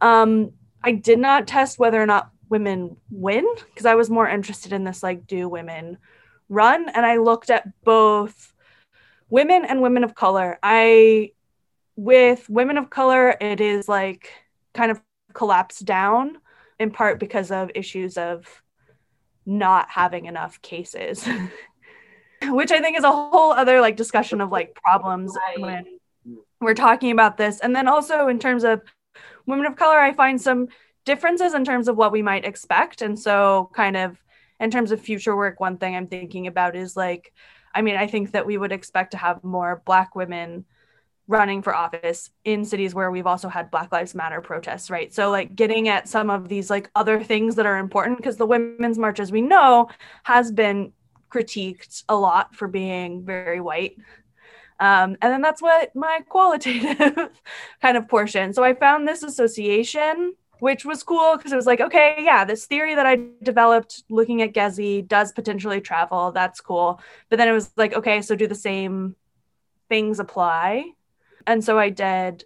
Um, 0.00 0.52
I 0.84 0.92
did 0.92 1.18
not 1.18 1.46
test 1.46 1.78
whether 1.78 2.00
or 2.00 2.06
not 2.06 2.30
women 2.48 2.96
win 3.10 3.46
because 3.66 3.86
I 3.86 3.94
was 3.94 4.10
more 4.10 4.28
interested 4.28 4.72
in 4.72 4.84
this 4.84 5.02
like 5.02 5.26
do 5.26 5.48
women 5.48 5.98
run 6.48 6.88
and 6.88 7.06
I 7.06 7.16
looked 7.16 7.50
at 7.50 7.66
both 7.82 8.52
women 9.30 9.64
and 9.64 9.80
women 9.80 10.04
of 10.04 10.14
color. 10.14 10.58
I 10.62 11.32
with 11.96 12.48
women 12.48 12.78
of 12.78 12.90
color 12.90 13.36
it 13.40 13.60
is 13.60 13.88
like 13.88 14.30
kind 14.74 14.90
of 14.90 15.00
collapsed 15.34 15.84
down 15.84 16.38
in 16.78 16.90
part 16.90 17.20
because 17.20 17.50
of 17.50 17.70
issues 17.74 18.18
of 18.18 18.62
not 19.46 19.88
having 19.90 20.26
enough 20.26 20.60
cases. 20.62 21.26
which 22.48 22.72
I 22.72 22.80
think 22.80 22.98
is 22.98 23.04
a 23.04 23.10
whole 23.10 23.52
other 23.52 23.80
like 23.80 23.96
discussion 23.96 24.40
of 24.40 24.50
like 24.50 24.74
problems 24.74 25.36
right. 25.36 25.60
when 25.60 25.98
we're 26.60 26.74
talking 26.74 27.10
about 27.10 27.36
this. 27.36 27.60
And 27.60 27.74
then 27.74 27.88
also 27.88 28.28
in 28.28 28.38
terms 28.38 28.64
of 28.64 28.82
women 29.46 29.66
of 29.66 29.76
color, 29.76 29.98
I 29.98 30.12
find 30.12 30.40
some 30.40 30.68
differences 31.04 31.54
in 31.54 31.64
terms 31.64 31.88
of 31.88 31.96
what 31.96 32.12
we 32.12 32.22
might 32.22 32.44
expect. 32.44 33.02
And 33.02 33.18
so, 33.18 33.70
kind 33.74 33.96
of 33.96 34.22
in 34.60 34.70
terms 34.70 34.92
of 34.92 35.00
future 35.00 35.36
work, 35.36 35.60
one 35.60 35.76
thing 35.76 35.96
I'm 35.96 36.06
thinking 36.06 36.46
about 36.46 36.76
is 36.76 36.96
like, 36.96 37.32
I 37.74 37.82
mean, 37.82 37.96
I 37.96 38.06
think 38.06 38.32
that 38.32 38.46
we 38.46 38.58
would 38.58 38.72
expect 38.72 39.12
to 39.12 39.16
have 39.16 39.42
more 39.42 39.82
Black 39.84 40.14
women 40.14 40.64
running 41.28 41.62
for 41.62 41.74
office 41.74 42.30
in 42.44 42.64
cities 42.64 42.94
where 42.94 43.10
we've 43.10 43.26
also 43.26 43.48
had 43.48 43.70
Black 43.70 43.90
Lives 43.92 44.14
Matter 44.14 44.40
protests, 44.40 44.90
right? 44.90 45.12
So, 45.12 45.30
like, 45.30 45.54
getting 45.54 45.88
at 45.88 46.08
some 46.08 46.30
of 46.30 46.48
these 46.48 46.70
like 46.70 46.90
other 46.94 47.22
things 47.22 47.56
that 47.56 47.66
are 47.66 47.78
important 47.78 48.18
because 48.18 48.36
the 48.36 48.46
Women's 48.46 48.98
March, 48.98 49.20
as 49.20 49.32
we 49.32 49.40
know, 49.40 49.88
has 50.24 50.52
been 50.52 50.92
critiqued 51.30 52.04
a 52.08 52.16
lot 52.16 52.54
for 52.54 52.68
being 52.68 53.24
very 53.24 53.60
white 53.60 53.96
um, 54.82 55.16
and 55.22 55.32
then 55.32 55.42
that's 55.42 55.62
what 55.62 55.94
my 55.94 56.22
qualitative 56.28 57.30
kind 57.82 57.96
of 57.96 58.08
portion. 58.08 58.52
So 58.52 58.64
I 58.64 58.74
found 58.74 59.06
this 59.06 59.22
association, 59.22 60.34
which 60.58 60.84
was 60.84 61.04
cool 61.04 61.36
because 61.36 61.52
it 61.52 61.56
was 61.56 61.68
like, 61.68 61.80
okay, 61.80 62.16
yeah, 62.18 62.44
this 62.44 62.66
theory 62.66 62.96
that 62.96 63.06
I 63.06 63.20
developed 63.44 64.02
looking 64.10 64.42
at 64.42 64.54
Gezi 64.54 65.06
does 65.06 65.30
potentially 65.30 65.80
travel. 65.80 66.32
That's 66.32 66.60
cool. 66.60 67.00
But 67.30 67.36
then 67.36 67.46
it 67.46 67.52
was 67.52 67.70
like, 67.76 67.94
okay, 67.94 68.22
so 68.22 68.34
do 68.34 68.48
the 68.48 68.56
same 68.56 69.14
things 69.88 70.18
apply? 70.18 70.86
And 71.46 71.62
so 71.62 71.78
I 71.78 71.90
did 71.90 72.44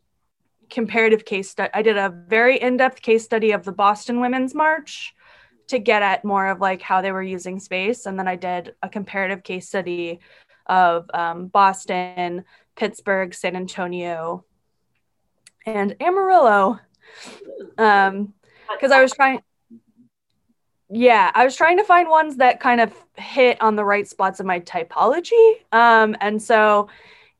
comparative 0.68 1.24
case 1.24 1.48
study. 1.48 1.70
I 1.72 1.80
did 1.80 1.96
a 1.96 2.10
very 2.10 2.60
in-depth 2.60 3.00
case 3.00 3.24
study 3.24 3.52
of 3.52 3.64
the 3.64 3.72
Boston 3.72 4.20
Women's 4.20 4.54
March 4.54 5.14
to 5.68 5.78
get 5.78 6.02
at 6.02 6.22
more 6.22 6.48
of 6.48 6.60
like 6.60 6.82
how 6.82 7.00
they 7.00 7.12
were 7.12 7.22
using 7.22 7.60
space. 7.60 8.04
And 8.04 8.18
then 8.18 8.28
I 8.28 8.36
did 8.36 8.74
a 8.82 8.90
comparative 8.90 9.42
case 9.42 9.68
study 9.68 10.20
of 10.66 11.10
um, 11.14 11.46
Boston, 11.48 12.44
Pittsburgh, 12.76 13.34
San 13.34 13.56
Antonio, 13.56 14.44
and 15.64 15.96
Amarillo. 16.00 16.78
Um, 17.78 18.34
because 18.72 18.90
I 18.90 19.00
was 19.00 19.12
trying, 19.12 19.40
yeah, 20.90 21.30
I 21.34 21.44
was 21.44 21.56
trying 21.56 21.78
to 21.78 21.84
find 21.84 22.08
ones 22.08 22.36
that 22.36 22.60
kind 22.60 22.80
of 22.80 22.92
hit 23.16 23.60
on 23.60 23.76
the 23.76 23.84
right 23.84 24.06
spots 24.06 24.40
of 24.40 24.46
my 24.46 24.60
typology. 24.60 25.54
Um, 25.72 26.16
and 26.20 26.42
so 26.42 26.88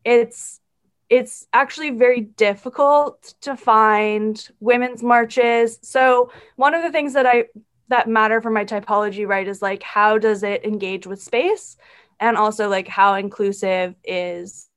it's 0.04 0.60
it's 1.08 1.46
actually 1.52 1.90
very 1.90 2.20
difficult 2.20 3.34
to 3.40 3.56
find 3.56 4.48
women's 4.58 5.02
marches. 5.02 5.78
So 5.82 6.32
one 6.56 6.74
of 6.74 6.82
the 6.82 6.90
things 6.90 7.12
that 7.12 7.26
I 7.26 7.44
that 7.88 8.08
matter 8.08 8.40
for 8.40 8.50
my 8.50 8.64
typology, 8.64 9.26
right, 9.26 9.46
is 9.46 9.62
like 9.62 9.82
how 9.82 10.18
does 10.18 10.42
it 10.42 10.64
engage 10.64 11.06
with 11.06 11.22
space? 11.22 11.76
And 12.20 12.36
also 12.36 12.68
like 12.68 12.88
how 12.88 13.14
inclusive 13.14 13.94
is 14.04 14.68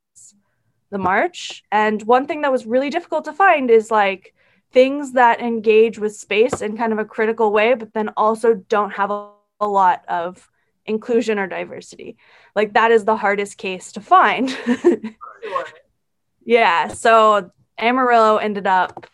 the 0.91 0.97
march? 0.97 1.63
And 1.71 2.01
one 2.03 2.25
thing 2.25 2.41
that 2.41 2.51
was 2.51 2.65
really 2.65 2.89
difficult 2.89 3.25
to 3.25 3.33
find 3.33 3.69
is 3.69 3.91
like 3.91 4.33
things 4.71 5.13
that 5.13 5.41
engage 5.41 5.97
with 5.99 6.15
space 6.15 6.61
in 6.61 6.77
kind 6.77 6.93
of 6.93 6.99
a 6.99 7.05
critical 7.05 7.51
way 7.51 7.73
but 7.73 7.93
then 7.93 8.09
also 8.17 8.53
don't 8.53 8.91
have 8.91 9.09
a, 9.11 9.29
a 9.59 9.67
lot 9.67 10.03
of 10.07 10.49
inclusion 10.85 11.39
or 11.39 11.47
diversity. 11.47 12.17
Like 12.55 12.73
that 12.73 12.91
is 12.91 13.05
the 13.05 13.17
hardest 13.17 13.57
case 13.57 13.91
to 13.93 14.01
find. 14.01 14.55
Yeah 16.45 16.87
so 16.87 17.51
amarillo 17.77 18.37
ended 18.37 18.67
up 18.67 19.07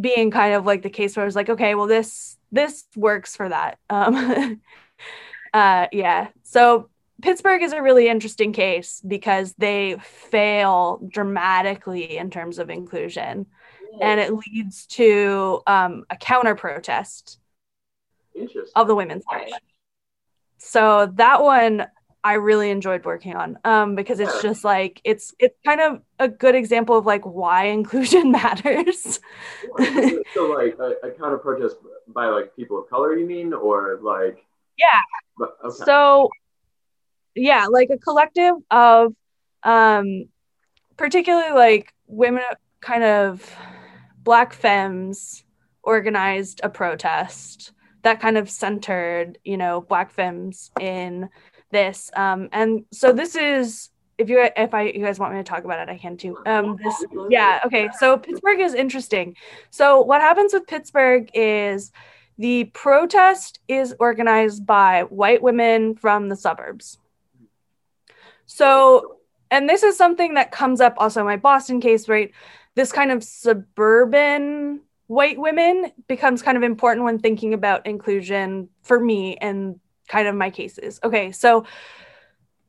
being 0.00 0.30
kind 0.30 0.54
of 0.54 0.64
like 0.64 0.82
the 0.82 0.88
case 0.88 1.16
where 1.16 1.24
i 1.24 1.26
was 1.26 1.36
like 1.36 1.50
okay 1.50 1.74
well 1.74 1.86
this 1.86 2.36
this 2.50 2.84
works 2.96 3.36
for 3.36 3.48
that. 3.48 3.78
Um 3.90 4.60
uh 5.52 5.86
yeah 5.92 6.28
so 6.44 6.88
Pittsburgh 7.20 7.62
is 7.62 7.72
a 7.72 7.82
really 7.82 8.08
interesting 8.08 8.52
case 8.52 9.02
because 9.06 9.54
they 9.58 9.96
fail 10.02 11.00
dramatically 11.08 12.16
in 12.16 12.30
terms 12.30 12.58
of 12.58 12.70
inclusion, 12.70 13.46
and 14.00 14.20
it 14.20 14.32
leads 14.32 14.86
to 14.86 15.60
um, 15.66 16.04
a 16.10 16.16
counter 16.16 16.54
protest 16.54 17.38
of 18.76 18.86
the 18.86 18.94
women's 18.94 19.24
march. 19.30 19.50
So 20.58 21.12
that 21.14 21.42
one 21.42 21.86
I 22.24 22.34
really 22.34 22.70
enjoyed 22.70 23.04
working 23.04 23.34
on 23.34 23.58
um, 23.64 23.94
because 23.94 24.20
it's 24.20 24.42
just 24.42 24.64
like 24.64 25.00
it's 25.04 25.34
it's 25.38 25.56
kind 25.64 25.80
of 25.80 26.02
a 26.18 26.28
good 26.28 26.54
example 26.54 26.96
of 26.96 27.06
like 27.06 27.24
why 27.24 27.64
inclusion 27.66 28.30
matters. 28.32 29.20
so 30.34 30.42
like 30.42 30.76
a, 30.78 31.06
a 31.06 31.10
counter 31.18 31.38
protest 31.38 31.76
by 32.08 32.26
like 32.26 32.54
people 32.54 32.78
of 32.78 32.88
color, 32.90 33.16
you 33.16 33.26
mean, 33.26 33.52
or 33.52 33.98
like 34.02 34.44
yeah. 34.78 35.46
Okay. 35.64 35.84
So 35.84 36.28
yeah 37.38 37.66
like 37.66 37.88
a 37.90 37.98
collective 37.98 38.54
of 38.70 39.14
um 39.62 40.24
particularly 40.96 41.52
like 41.52 41.92
women 42.06 42.42
kind 42.80 43.04
of 43.04 43.54
black 44.22 44.52
femmes 44.52 45.44
organized 45.82 46.60
a 46.62 46.68
protest 46.68 47.72
that 48.02 48.20
kind 48.20 48.36
of 48.36 48.50
centered 48.50 49.38
you 49.44 49.56
know 49.56 49.80
black 49.80 50.10
femmes 50.10 50.70
in 50.80 51.28
this 51.70 52.10
um 52.16 52.48
and 52.52 52.84
so 52.92 53.12
this 53.12 53.34
is 53.34 53.90
if 54.18 54.28
you 54.28 54.44
if 54.56 54.74
I 54.74 54.82
you 54.82 55.04
guys 55.04 55.18
want 55.18 55.32
me 55.32 55.38
to 55.38 55.44
talk 55.44 55.64
about 55.64 55.78
it, 55.78 55.90
I 55.90 55.96
can 55.96 56.16
too. 56.16 56.36
Um, 56.44 56.76
this 56.82 57.04
yeah 57.30 57.60
okay. 57.64 57.88
So 57.98 58.18
Pittsburgh 58.18 58.60
is 58.60 58.74
interesting. 58.74 59.36
So 59.70 60.00
what 60.00 60.20
happens 60.20 60.52
with 60.52 60.66
Pittsburgh 60.66 61.30
is 61.34 61.92
the 62.36 62.64
protest 62.64 63.60
is 63.68 63.94
organized 63.98 64.66
by 64.66 65.02
white 65.04 65.40
women 65.40 65.94
from 65.94 66.28
the 66.28 66.36
suburbs. 66.36 66.98
So, 68.48 69.18
and 69.50 69.68
this 69.68 69.82
is 69.82 69.96
something 69.96 70.34
that 70.34 70.50
comes 70.50 70.80
up 70.80 70.94
also 70.96 71.20
in 71.20 71.26
my 71.26 71.36
Boston 71.36 71.80
case, 71.80 72.08
right? 72.08 72.32
This 72.74 72.90
kind 72.90 73.12
of 73.12 73.22
suburban 73.22 74.80
white 75.06 75.38
women 75.38 75.92
becomes 76.06 76.42
kind 76.42 76.56
of 76.56 76.62
important 76.62 77.04
when 77.04 77.18
thinking 77.18 77.54
about 77.54 77.86
inclusion 77.86 78.68
for 78.82 78.98
me 78.98 79.36
and 79.36 79.78
kind 80.08 80.26
of 80.26 80.34
my 80.34 80.50
cases. 80.50 80.98
Okay, 81.04 81.30
so 81.30 81.66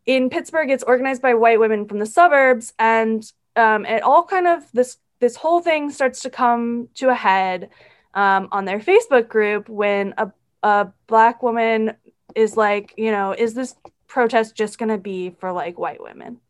in 0.05 0.29
Pittsburgh, 0.29 0.69
it's 0.69 0.83
organized 0.83 1.21
by 1.21 1.33
white 1.33 1.59
women 1.59 1.87
from 1.87 1.99
the 1.99 2.05
suburbs, 2.05 2.73
and 2.77 3.31
um, 3.55 3.85
it 3.85 4.03
all 4.03 4.23
kind 4.23 4.47
of 4.47 4.63
this 4.73 4.97
this 5.19 5.35
whole 5.35 5.61
thing 5.61 5.91
starts 5.91 6.21
to 6.21 6.29
come 6.29 6.89
to 6.95 7.09
a 7.09 7.15
head 7.15 7.69
um, 8.13 8.47
on 8.51 8.65
their 8.65 8.79
Facebook 8.79 9.27
group 9.29 9.69
when 9.69 10.13
a 10.17 10.31
a 10.63 10.87
black 11.07 11.41
woman 11.41 11.93
is 12.35 12.57
like, 12.57 12.93
you 12.97 13.11
know, 13.11 13.33
is 13.33 13.53
this 13.53 13.75
protest 14.09 14.55
just 14.55 14.77
going 14.77 14.89
to 14.89 14.97
be 14.97 15.29
for 15.29 15.53
like 15.53 15.79
white 15.79 16.03
women. 16.03 16.41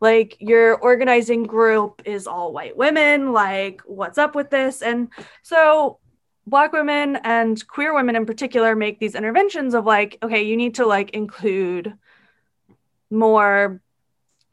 Like 0.00 0.36
your 0.38 0.78
organizing 0.78 1.42
group 1.42 2.00
is 2.06 2.26
all 2.26 2.52
white 2.52 2.76
women. 2.76 3.32
Like, 3.32 3.82
what's 3.84 4.16
up 4.16 4.34
with 4.34 4.48
this? 4.48 4.80
And 4.80 5.08
so 5.42 5.98
black 6.46 6.72
women 6.72 7.16
and 7.24 7.66
queer 7.68 7.94
women 7.94 8.16
in 8.16 8.24
particular 8.24 8.74
make 8.74 8.98
these 8.98 9.14
interventions 9.14 9.74
of 9.74 9.84
like, 9.84 10.16
okay, 10.22 10.42
you 10.42 10.56
need 10.56 10.76
to 10.76 10.86
like 10.86 11.10
include 11.10 11.92
more 13.10 13.82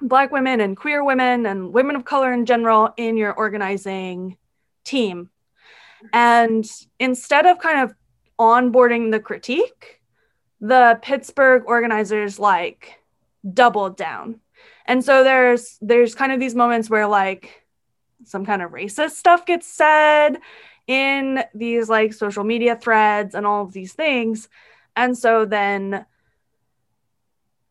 black 0.01 0.32
women 0.32 0.59
and 0.59 0.76
queer 0.76 1.03
women 1.03 1.45
and 1.45 1.72
women 1.72 1.95
of 1.95 2.03
color 2.03 2.34
in 2.34 2.45
general 2.45 2.93
in 2.97 3.16
your 3.16 3.34
organizing 3.34 4.38
team. 4.84 5.30
And 6.11 6.70
instead 6.99 7.45
of 7.45 7.59
kind 7.59 7.80
of 7.80 7.95
onboarding 8.38 9.11
the 9.11 9.20
critique, 9.20 9.95
the 10.66 10.97
Pittsburgh 11.03 11.63
organizers 11.68 12.39
like 12.39 12.99
doubled 13.53 13.97
down. 13.97 14.39
And 14.88 15.05
so 15.05 15.24
there's 15.24 15.78
there's 15.80 16.16
kind 16.16 16.32
of 16.32 16.39
these 16.39 16.55
moments 16.55 16.89
where 16.89 17.07
like 17.07 17.66
some 18.24 18.45
kind 18.45 18.63
of 18.63 18.72
racist 18.72 19.11
stuff 19.11 19.45
gets 19.45 19.68
said 19.68 20.39
in 20.88 21.43
these 21.53 21.88
like 21.88 22.13
social 22.13 22.43
media 22.43 22.76
threads 22.76 23.36
and 23.36 23.45
all 23.45 23.63
of 23.63 23.74
these 23.74 23.93
things. 23.93 24.49
And 24.95 25.16
so 25.16 25.45
then 25.45 26.05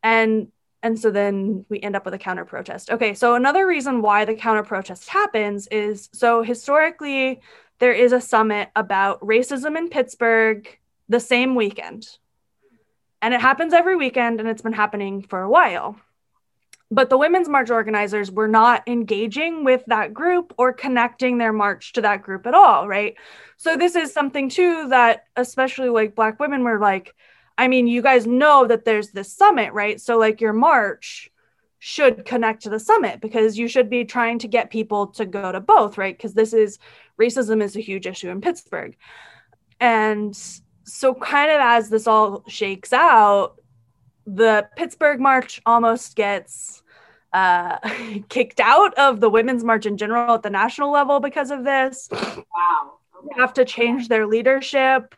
and 0.03 0.53
and 0.81 0.97
so 0.97 1.11
then 1.11 1.65
we 1.69 1.81
end 1.81 1.97
up 1.97 2.05
with 2.05 2.15
a 2.15 2.19
counter 2.19 2.45
protest. 2.45 2.91
Okay, 2.91 3.15
so 3.15 3.35
another 3.35 3.67
reason 3.67 4.03
why 4.03 4.25
the 4.25 4.35
counter 4.35 4.63
protest 4.63 5.09
happens 5.09 5.67
is 5.69 6.11
so 6.13 6.45
historically 6.45 7.41
there 7.81 7.93
is 7.93 8.13
a 8.13 8.21
summit 8.21 8.69
about 8.77 9.21
racism 9.21 9.77
in 9.77 9.89
Pittsburgh 9.89 10.69
the 11.09 11.19
same 11.19 11.57
weekend. 11.57 12.07
And 13.25 13.33
it 13.33 13.41
happens 13.41 13.73
every 13.73 13.97
weekend 13.97 14.39
and 14.39 14.47
it's 14.47 14.61
been 14.61 14.75
happening 14.75 15.23
for 15.23 15.41
a 15.41 15.49
while. 15.49 15.97
But 16.91 17.09
the 17.09 17.17
Women's 17.17 17.49
March 17.49 17.71
organizers 17.71 18.31
were 18.31 18.49
not 18.49 18.87
engaging 18.87 19.65
with 19.65 19.83
that 19.87 20.13
group 20.13 20.53
or 20.59 20.75
connecting 20.75 21.39
their 21.39 21.51
march 21.51 21.95
to 21.95 22.03
that 22.03 22.23
group 22.23 22.47
at 22.47 22.53
all, 22.53 22.87
right? 22.87 23.15
So 23.57 23.79
this 23.79 23.97
is 23.97 24.13
something 24.13 24.51
too 24.51 24.89
that 24.91 25.25
especially 25.37 25.89
like 25.89 26.15
black 26.15 26.39
women 26.39 26.65
were 26.65 26.79
like, 26.79 27.15
I 27.57 27.67
mean, 27.67 27.87
you 27.87 28.03
guys 28.03 28.27
know 28.27 28.67
that 28.67 28.85
there's 28.85 29.13
this 29.13 29.33
summit, 29.33 29.73
right? 29.73 29.99
So 29.99 30.19
like 30.19 30.43
your 30.43 30.53
march 30.53 31.31
should 31.79 32.27
connect 32.27 32.65
to 32.65 32.69
the 32.69 32.79
summit 32.79 33.23
because 33.23 33.57
you 33.57 33.69
should 33.69 33.89
be 33.89 34.05
trying 34.05 34.41
to 34.41 34.49
get 34.49 34.69
people 34.69 35.07
to 35.13 35.25
go 35.25 35.51
to 35.51 35.61
both, 35.61 35.97
right? 35.97 36.15
Because 36.15 36.35
this 36.35 36.53
is 36.53 36.79
racism 37.19 37.63
is 37.63 37.75
a 37.75 37.81
huge 37.81 38.07
issue 38.07 38.29
in 38.29 38.43
Pittsburgh. 38.43 38.99
And 39.81 40.39
so 40.85 41.15
kind 41.15 41.51
of 41.51 41.61
as 41.61 41.89
this 41.89 42.07
all 42.07 42.45
shakes 42.47 42.93
out 42.93 43.57
the 44.27 44.69
Pittsburgh 44.77 45.21
March 45.21 45.61
almost 45.67 46.17
gets 46.17 46.83
uh, 47.33 47.79
kicked 48.29 48.61
out 48.61 48.95
of 48.95 49.21
the 49.21 49.29
Women's 49.29 49.65
March 49.65 49.87
in 49.87 49.97
general 49.97 50.35
at 50.35 50.43
the 50.43 50.51
national 50.51 50.91
level 50.91 51.21
because 51.21 51.51
of 51.51 51.65
this. 51.65 52.09
Wow. 52.55 52.99
They 53.25 53.41
have 53.41 53.55
to 53.55 53.65
change 53.65 54.09
their 54.09 54.27
leadership. 54.27 55.15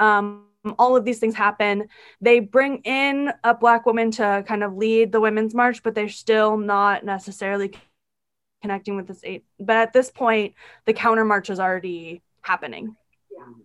Um, 0.00 0.46
all 0.80 0.96
of 0.96 1.04
these 1.04 1.20
things 1.20 1.36
happen. 1.36 1.88
They 2.20 2.40
bring 2.40 2.78
in 2.78 3.32
a 3.44 3.54
Black 3.54 3.86
woman 3.86 4.10
to 4.12 4.44
kind 4.48 4.64
of 4.64 4.76
lead 4.76 5.12
the 5.12 5.20
Women's 5.20 5.54
March, 5.54 5.80
but 5.84 5.94
they're 5.94 6.08
still 6.08 6.56
not 6.56 7.04
necessarily 7.04 7.72
connecting 8.62 8.96
with 8.96 9.06
this 9.06 9.20
eight. 9.22 9.44
But 9.60 9.76
at 9.76 9.92
this 9.92 10.10
point, 10.10 10.54
the 10.86 10.92
counter 10.92 11.24
march 11.24 11.50
is 11.50 11.60
already 11.60 12.20
happening. 12.42 12.96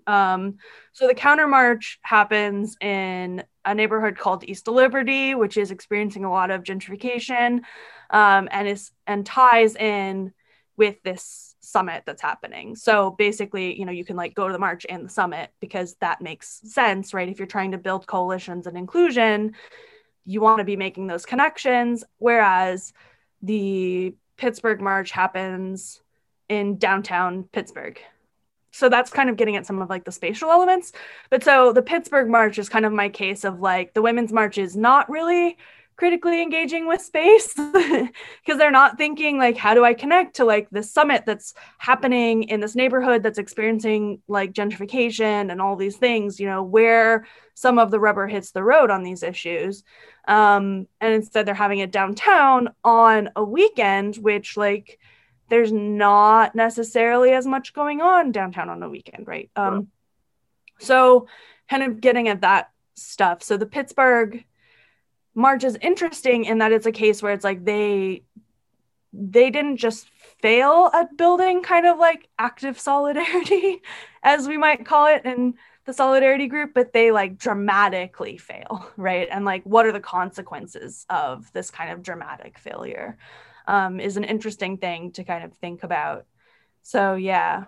Um, 0.08 0.58
so 0.94 1.08
the 1.08 1.14
counter 1.14 1.48
march 1.48 2.00
happens 2.02 2.76
in 2.82 3.44
a 3.66 3.76
neighborhood 3.76 4.18
called 4.18 4.44
East 4.44 4.68
Liberty, 4.68 5.36
which 5.36 5.58
is 5.58 5.72
experiencing 5.72 6.26
a 6.26 6.32
lot 6.32 6.52
of 6.52 6.64
gentrification, 6.64 7.62
um, 8.10 8.48
and 8.52 8.68
is 8.68 8.92
and 9.08 9.26
ties 9.26 9.76
in 9.76 10.34
with 10.78 11.02
this 11.04 11.56
summit 11.60 12.04
that's 12.06 12.22
happening. 12.22 12.76
So 12.76 13.12
basically, 13.12 13.78
you 13.78 13.86
know, 13.86 13.92
you 13.92 14.04
can 14.04 14.16
like 14.16 14.34
go 14.34 14.48
to 14.48 14.54
the 14.54 14.60
march 14.60 14.86
and 14.90 15.06
the 15.06 15.10
summit 15.10 15.52
because 15.60 15.96
that 16.02 16.22
makes 16.22 16.62
sense, 16.66 17.14
right? 17.14 17.30
If 17.30 17.38
you're 17.40 17.48
trying 17.48 17.72
to 17.72 17.78
build 17.78 18.08
coalitions 18.08 18.68
and 18.68 18.78
inclusion, 18.78 19.54
you 20.26 20.42
want 20.42 20.58
to 20.58 20.64
be 20.64 20.76
making 20.76 21.08
those 21.08 21.26
connections. 21.26 22.04
Whereas 22.18 22.94
the 23.42 24.16
Pittsburgh 24.38 24.82
March 24.82 25.12
happens 25.12 26.02
in 26.50 26.78
downtown 26.78 27.44
Pittsburgh. 27.44 28.02
So 28.72 28.90
that's 28.90 29.12
kind 29.12 29.30
of 29.30 29.38
getting 29.38 29.56
at 29.56 29.66
some 29.66 29.82
of 29.82 29.90
like 29.90 30.06
the 30.06 30.12
spatial 30.12 30.50
elements. 30.50 30.94
But 31.30 31.44
so 31.44 31.74
the 31.74 31.82
Pittsburgh 31.82 32.30
March 32.30 32.58
is 32.58 32.70
kind 32.70 32.86
of 32.86 32.94
my 32.94 33.10
case 33.10 33.44
of 33.44 33.60
like 33.60 33.94
the 33.94 34.02
Women's 34.02 34.32
March 34.32 34.58
is 34.58 34.76
not 34.76 35.10
really 35.10 35.58
critically 36.02 36.42
engaging 36.42 36.88
with 36.88 37.00
space 37.00 37.54
because 37.54 38.58
they're 38.58 38.72
not 38.72 38.98
thinking 38.98 39.38
like 39.38 39.56
how 39.56 39.76
do 39.76 39.84
i 39.84 39.94
connect 39.94 40.36
to 40.36 40.44
like 40.44 40.68
this 40.72 40.92
summit 40.92 41.24
that's 41.28 41.54
happening 41.78 42.42
in 42.44 42.60
this 42.60 42.76
neighborhood 42.76 43.22
that's 43.22 43.38
experiencing 43.38 44.20
like 44.28 44.52
gentrification 44.52 45.52
and 45.52 45.62
all 45.62 45.76
these 45.76 45.98
things 45.98 46.40
you 46.40 46.48
know 46.48 46.64
where 46.64 47.28
some 47.54 47.78
of 47.78 47.92
the 47.92 48.00
rubber 48.00 48.26
hits 48.26 48.50
the 48.50 48.64
road 48.64 48.90
on 48.90 49.04
these 49.04 49.22
issues 49.22 49.84
um, 50.28 50.88
and 51.02 51.14
instead 51.14 51.46
they're 51.46 51.54
having 51.54 51.78
it 51.78 51.92
downtown 51.92 52.70
on 52.84 53.30
a 53.36 53.44
weekend 53.44 54.16
which 54.16 54.58
like 54.58 54.98
there's 55.52 55.74
not 55.74 56.56
necessarily 56.56 57.32
as 57.32 57.46
much 57.46 57.74
going 57.74 58.00
on 58.00 58.32
downtown 58.32 58.70
on 58.70 58.82
a 58.82 58.90
weekend 58.90 59.28
right. 59.28 59.52
Um, 59.58 59.90
so 60.80 61.28
kind 61.70 61.84
of 61.84 62.00
getting 62.00 62.30
at 62.30 62.40
that 62.40 62.72
stuff. 62.96 63.44
So 63.44 63.58
the 63.58 63.66
pittsburgh 63.66 64.46
march 65.36 65.66
is 65.66 65.78
interesting 65.82 66.46
in 66.46 66.60
that 66.60 66.72
it's 66.72 66.86
a 66.86 66.92
case 66.92 67.22
where 67.22 67.34
it's 67.34 67.44
like 67.44 67.66
they 67.66 68.24
they 69.12 69.50
didn't 69.50 69.76
just 69.76 70.08
fail 70.42 70.90
at 70.94 71.18
building 71.18 71.62
kind 71.64 71.86
of 71.86 72.00
like 72.00 72.30
active 72.40 72.80
solidarity 72.90 73.82
as 74.24 74.48
we 74.48 74.58
might 74.58 74.86
call 74.86 75.08
it 75.08 75.26
in 75.26 75.56
the 75.84 75.94
solidarity 75.94 76.48
group 76.48 76.74
but 76.74 76.94
they 76.94 77.12
like 77.12 77.38
dramatically 77.38 78.38
fail 78.38 78.90
right? 78.96 79.28
And 79.30 79.44
like 79.44 79.64
what 79.66 79.86
are 79.86 79.92
the 79.92 80.00
consequences 80.00 81.06
of 81.10 81.52
this 81.52 81.70
kind 81.72 81.92
of 81.92 82.02
dramatic 82.02 82.58
failure 82.58 83.18
um, 83.68 84.00
is 84.00 84.18
an 84.18 84.24
interesting 84.24 84.78
thing 84.78 85.12
to 85.14 85.24
kind 85.24 85.44
of 85.44 85.54
think 85.58 85.84
about. 85.84 86.26
So 86.84 87.16
yeah. 87.16 87.66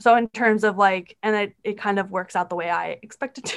So 0.00 0.16
in 0.16 0.28
terms 0.28 0.64
of 0.64 0.76
like 0.76 1.16
and 1.22 1.36
it, 1.36 1.56
it 1.62 1.78
kind 1.78 1.98
of 1.98 2.10
works 2.10 2.34
out 2.34 2.50
the 2.50 2.56
way 2.56 2.68
i 2.68 2.98
expected 3.00 3.44
to 3.44 3.56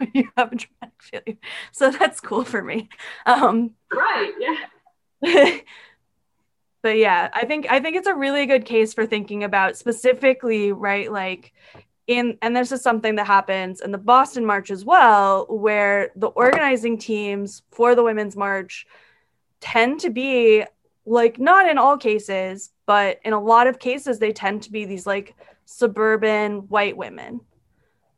you 0.14 0.28
have 0.36 0.52
a 0.52 0.56
dramatic 0.56 1.02
failure. 1.02 1.38
So 1.72 1.90
that's 1.90 2.20
cool 2.20 2.44
for 2.44 2.62
me. 2.62 2.88
Um 3.26 3.72
right 3.92 4.32
yeah. 4.38 5.58
But 6.80 6.96
yeah 6.96 7.28
i 7.34 7.44
think 7.44 7.66
i 7.70 7.80
think 7.80 7.96
it's 7.96 8.06
a 8.06 8.14
really 8.14 8.46
good 8.46 8.64
case 8.64 8.94
for 8.94 9.04
thinking 9.04 9.42
about 9.42 9.76
specifically 9.76 10.72
right 10.72 11.10
like 11.10 11.52
in 12.06 12.38
and 12.40 12.56
this 12.56 12.70
is 12.72 12.82
something 12.82 13.16
that 13.16 13.26
happens 13.26 13.80
in 13.80 13.90
the 13.90 13.98
boston 13.98 14.46
march 14.46 14.70
as 14.70 14.84
well 14.84 15.46
where 15.50 16.10
the 16.14 16.28
organizing 16.28 16.96
teams 16.96 17.62
for 17.70 17.96
the 17.96 18.02
women's 18.02 18.36
march 18.36 18.86
tend 19.60 20.00
to 20.00 20.10
be 20.10 20.64
like 21.08 21.38
not 21.38 21.68
in 21.68 21.78
all 21.78 21.96
cases 21.96 22.70
but 22.86 23.18
in 23.24 23.32
a 23.32 23.40
lot 23.40 23.66
of 23.66 23.78
cases 23.78 24.18
they 24.18 24.32
tend 24.32 24.62
to 24.62 24.72
be 24.72 24.84
these 24.84 25.06
like 25.06 25.34
suburban 25.64 26.68
white 26.68 26.96
women. 26.96 27.40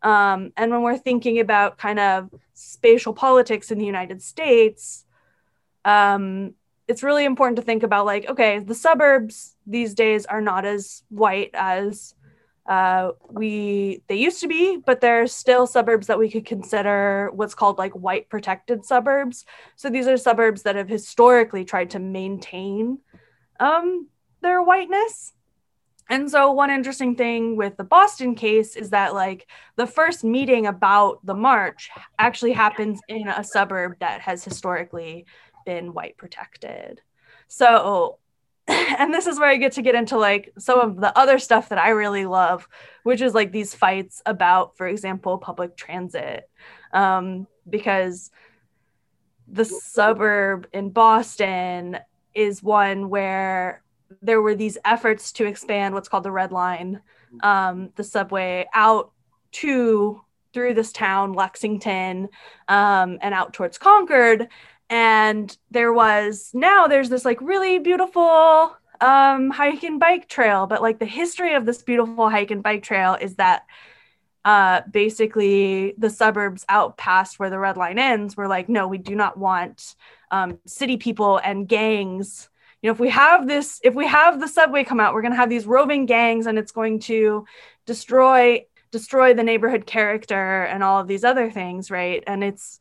Um, 0.02 0.52
and 0.56 0.70
when 0.70 0.82
we're 0.82 0.96
thinking 0.96 1.40
about 1.40 1.76
kind 1.76 1.98
of 1.98 2.30
spatial 2.54 3.12
politics 3.12 3.70
in 3.70 3.78
the 3.78 3.84
united 3.84 4.22
states 4.22 5.04
um, 5.84 6.54
it's 6.88 7.02
really 7.02 7.24
important 7.24 7.56
to 7.56 7.62
think 7.62 7.82
about 7.82 8.04
like 8.06 8.28
okay 8.28 8.58
the 8.58 8.74
suburbs 8.74 9.54
these 9.66 9.94
days 9.94 10.26
are 10.26 10.40
not 10.40 10.64
as 10.64 11.02
white 11.08 11.50
as 11.54 12.14
uh, 12.70 13.10
we 13.28 14.00
they 14.06 14.14
used 14.14 14.40
to 14.40 14.46
be 14.46 14.76
but 14.76 15.00
there 15.00 15.20
are 15.22 15.26
still 15.26 15.66
suburbs 15.66 16.06
that 16.06 16.20
we 16.20 16.30
could 16.30 16.46
consider 16.46 17.28
what's 17.34 17.52
called 17.52 17.78
like 17.78 17.92
white 17.94 18.28
protected 18.28 18.84
suburbs. 18.84 19.44
So 19.74 19.90
these 19.90 20.06
are 20.06 20.16
suburbs 20.16 20.62
that 20.62 20.76
have 20.76 20.88
historically 20.88 21.64
tried 21.64 21.90
to 21.90 21.98
maintain 21.98 22.98
um, 23.58 24.06
their 24.40 24.62
whiteness. 24.62 25.32
And 26.08 26.30
so 26.30 26.52
one 26.52 26.70
interesting 26.70 27.16
thing 27.16 27.56
with 27.56 27.76
the 27.76 27.82
boston 27.82 28.36
case 28.36 28.76
is 28.76 28.90
that 28.90 29.14
like 29.14 29.48
the 29.74 29.86
first 29.86 30.22
meeting 30.22 30.68
about 30.68 31.26
the 31.26 31.34
march 31.34 31.90
actually 32.20 32.52
happens 32.52 33.00
in 33.08 33.26
a 33.26 33.42
suburb 33.42 33.96
that 33.98 34.20
has 34.20 34.44
historically 34.44 35.26
been 35.66 35.92
white 35.92 36.16
protected. 36.16 37.00
So 37.48 38.20
and 38.98 39.12
this 39.12 39.26
is 39.26 39.38
where 39.38 39.48
I 39.48 39.56
get 39.56 39.72
to 39.72 39.82
get 39.82 39.94
into 39.94 40.18
like 40.18 40.52
some 40.58 40.78
of 40.78 40.96
the 41.00 41.16
other 41.18 41.38
stuff 41.38 41.70
that 41.70 41.78
I 41.78 41.90
really 41.90 42.26
love, 42.26 42.68
which 43.02 43.20
is 43.20 43.34
like 43.34 43.52
these 43.52 43.74
fights 43.74 44.22
about, 44.26 44.76
for 44.76 44.86
example, 44.86 45.38
public 45.38 45.76
transit. 45.76 46.48
Um, 46.92 47.46
because 47.68 48.30
the 49.48 49.64
suburb 49.64 50.66
in 50.72 50.90
Boston 50.90 51.98
is 52.34 52.62
one 52.62 53.08
where 53.08 53.82
there 54.22 54.40
were 54.42 54.54
these 54.54 54.78
efforts 54.84 55.32
to 55.32 55.46
expand 55.46 55.94
what's 55.94 56.08
called 56.08 56.24
the 56.24 56.32
Red 56.32 56.52
Line, 56.52 57.00
um, 57.42 57.90
the 57.96 58.04
subway 58.04 58.66
out 58.74 59.12
to 59.52 60.20
through 60.52 60.74
this 60.74 60.92
town, 60.92 61.32
Lexington, 61.32 62.28
um, 62.68 63.18
and 63.22 63.34
out 63.34 63.52
towards 63.52 63.78
Concord 63.78 64.48
and 64.90 65.56
there 65.70 65.92
was 65.92 66.50
now 66.52 66.88
there's 66.88 67.08
this 67.08 67.24
like 67.24 67.40
really 67.40 67.78
beautiful 67.78 68.76
um, 69.00 69.48
hike 69.48 69.84
and 69.84 70.00
bike 70.00 70.28
trail 70.28 70.66
but 70.66 70.82
like 70.82 70.98
the 70.98 71.06
history 71.06 71.54
of 71.54 71.64
this 71.64 71.82
beautiful 71.82 72.28
hike 72.28 72.50
and 72.50 72.62
bike 72.62 72.82
trail 72.82 73.16
is 73.18 73.36
that 73.36 73.64
uh, 74.44 74.80
basically 74.90 75.94
the 75.96 76.10
suburbs 76.10 76.64
out 76.68 76.96
past 76.96 77.38
where 77.38 77.50
the 77.50 77.58
red 77.58 77.76
line 77.76 77.98
ends 77.98 78.36
were 78.36 78.48
like 78.48 78.68
no 78.68 78.88
we 78.88 78.98
do 78.98 79.14
not 79.14 79.38
want 79.38 79.94
um, 80.30 80.58
city 80.66 80.96
people 80.96 81.38
and 81.38 81.66
gangs. 81.68 82.48
You 82.82 82.88
know 82.88 82.92
if 82.92 83.00
we 83.00 83.10
have 83.10 83.46
this 83.46 83.80
if 83.84 83.94
we 83.94 84.06
have 84.06 84.40
the 84.40 84.48
subway 84.48 84.84
come 84.84 85.00
out 85.00 85.14
we're 85.14 85.22
going 85.22 85.32
to 85.32 85.36
have 85.36 85.50
these 85.50 85.66
roving 85.66 86.06
gangs 86.06 86.46
and 86.46 86.58
it's 86.58 86.72
going 86.72 87.00
to 87.00 87.46
destroy 87.86 88.64
destroy 88.90 89.34
the 89.34 89.44
neighborhood 89.44 89.86
character 89.86 90.64
and 90.64 90.82
all 90.82 90.98
of 90.98 91.06
these 91.06 91.22
other 91.22 91.50
things 91.50 91.90
right? 91.90 92.24
And 92.26 92.42
it's 92.42 92.80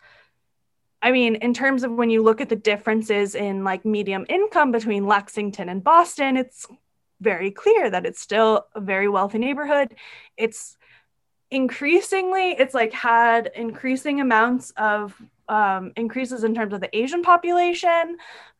I 1.01 1.11
mean, 1.11 1.35
in 1.35 1.53
terms 1.53 1.83
of 1.83 1.91
when 1.91 2.09
you 2.09 2.21
look 2.21 2.41
at 2.41 2.49
the 2.49 2.55
differences 2.55 3.35
in 3.35 3.63
like 3.63 3.85
medium 3.85 4.25
income 4.27 4.71
between 4.71 5.07
Lexington 5.07 5.69
and 5.69 5.83
Boston, 5.83 6.35
it's 6.35 6.67
very 7.21 7.51
clear 7.51 7.89
that 7.89 8.05
it's 8.05 8.19
still 8.19 8.65
a 8.75 8.81
very 8.81 9.07
wealthy 9.07 9.37
neighborhood. 9.37 9.95
It's 10.35 10.77
increasingly, 11.51 12.51
it's 12.51 12.73
like 12.73 12.93
had 12.93 13.51
increasing 13.55 14.19
amounts 14.21 14.71
of 14.77 15.19
um, 15.47 15.93
increases 15.95 16.43
in 16.43 16.53
terms 16.53 16.73
of 16.73 16.81
the 16.81 16.95
Asian 16.95 17.23
population, 17.23 18.17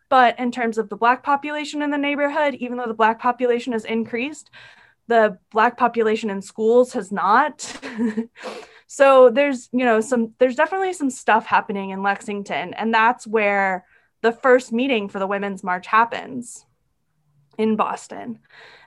but 0.10 0.40
in 0.40 0.52
terms 0.52 0.78
of 0.78 0.90
the 0.90 0.96
Black 0.96 1.24
population 1.24 1.82
in 1.82 1.92
the 1.92 1.98
neighborhood, 1.98 2.56
even 2.56 2.78
though 2.78 2.88
the 2.88 2.94
Black 2.94 3.20
population 3.20 3.74
has 3.74 3.86
increased, 3.86 4.50
the 5.08 5.38
Black 5.52 5.78
population 5.78 6.30
in 6.30 6.42
schools 6.42 6.94
has 6.94 7.12
not. 7.12 7.80
So 8.92 9.30
there's, 9.30 9.70
you 9.72 9.86
know, 9.86 10.02
some 10.02 10.34
there's 10.40 10.56
definitely 10.56 10.94
some 10.94 11.12
stuff 11.12 11.46
happening 11.46 11.92
in 11.92 12.02
Lexington 12.02 12.74
and 12.74 12.92
that's 12.92 13.28
where 13.28 13.86
the 14.22 14.32
first 14.32 14.74
meeting 14.74 15.08
for 15.10 15.20
the 15.20 15.28
women's 15.28 15.64
march 15.64 15.86
happens 15.86 16.66
in 17.60 17.76
Boston. 17.76 18.40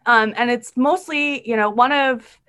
Um, 0.05 0.35
and 0.37 0.51
it's 0.51 0.77
mostly, 0.77 1.49
you 1.49 1.57
know, 1.57 1.71
one 1.71 1.93
of 1.93 2.41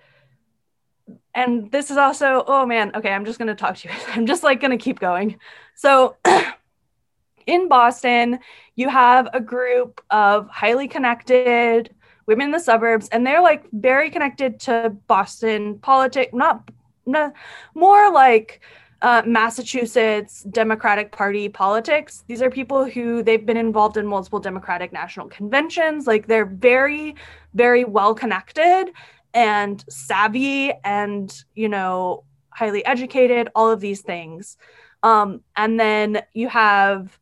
and 1.36 1.72
this 1.72 1.92
is 1.92 1.98
also, 1.98 2.44
oh 2.48 2.66
man, 2.66 2.92
okay, 2.96 3.12
I'm 3.12 3.24
just 3.24 3.38
going 3.38 3.50
to 3.50 3.56
talk 3.56 3.78
to 3.78 3.88
you. 3.88 3.94
I'm 4.08 4.26
just 4.26 4.42
like 4.42 4.60
going 4.60 4.72
to 4.72 4.84
keep 4.84 5.00
going. 5.00 5.38
So 5.76 6.18
in 7.46 7.68
Boston, 7.68 8.40
you 8.76 8.90
have 8.90 9.30
a 9.32 9.40
group 9.40 10.02
of 10.10 10.50
highly 10.50 10.88
connected 10.88 11.94
women 12.26 12.48
in 12.48 12.52
the 12.52 12.60
suburbs, 12.60 13.10
and 13.10 13.28
they're 13.28 13.44
like 13.44 13.70
very 13.72 14.10
connected 14.10 14.60
to 14.62 14.96
Boston 15.06 15.78
politics, 15.78 16.34
not 16.34 16.68
no, 16.68 16.74
more 17.06 18.12
like 18.12 18.62
uh, 19.04 19.22
Massachusetts 19.26 20.44
Democratic 20.44 21.12
Party 21.12 21.50
politics. 21.50 22.24
These 22.28 22.42
are 22.42 22.50
people 22.50 22.90
who 22.90 23.22
they've 23.22 23.46
been 23.46 23.58
involved 23.58 23.98
in 23.98 24.08
multiple 24.08 24.40
Democratic 24.40 24.94
national 24.94 25.28
conventions. 25.28 26.08
Like 26.08 26.28
they're 26.28 26.46
very, 26.46 27.16
very 27.54 27.84
well 27.84 28.16
connected 28.16 28.92
and 29.34 29.84
savvy 29.90 30.72
and, 30.86 31.44
you 31.54 31.68
know, 31.68 32.24
highly 32.50 32.86
educated, 32.86 33.50
all 33.56 33.70
of 33.70 33.82
these 33.82 34.02
things. 34.02 34.58
Um, 35.02 35.42
and 35.58 35.78
then 35.78 36.22
you 36.34 36.48
have, 36.48 37.20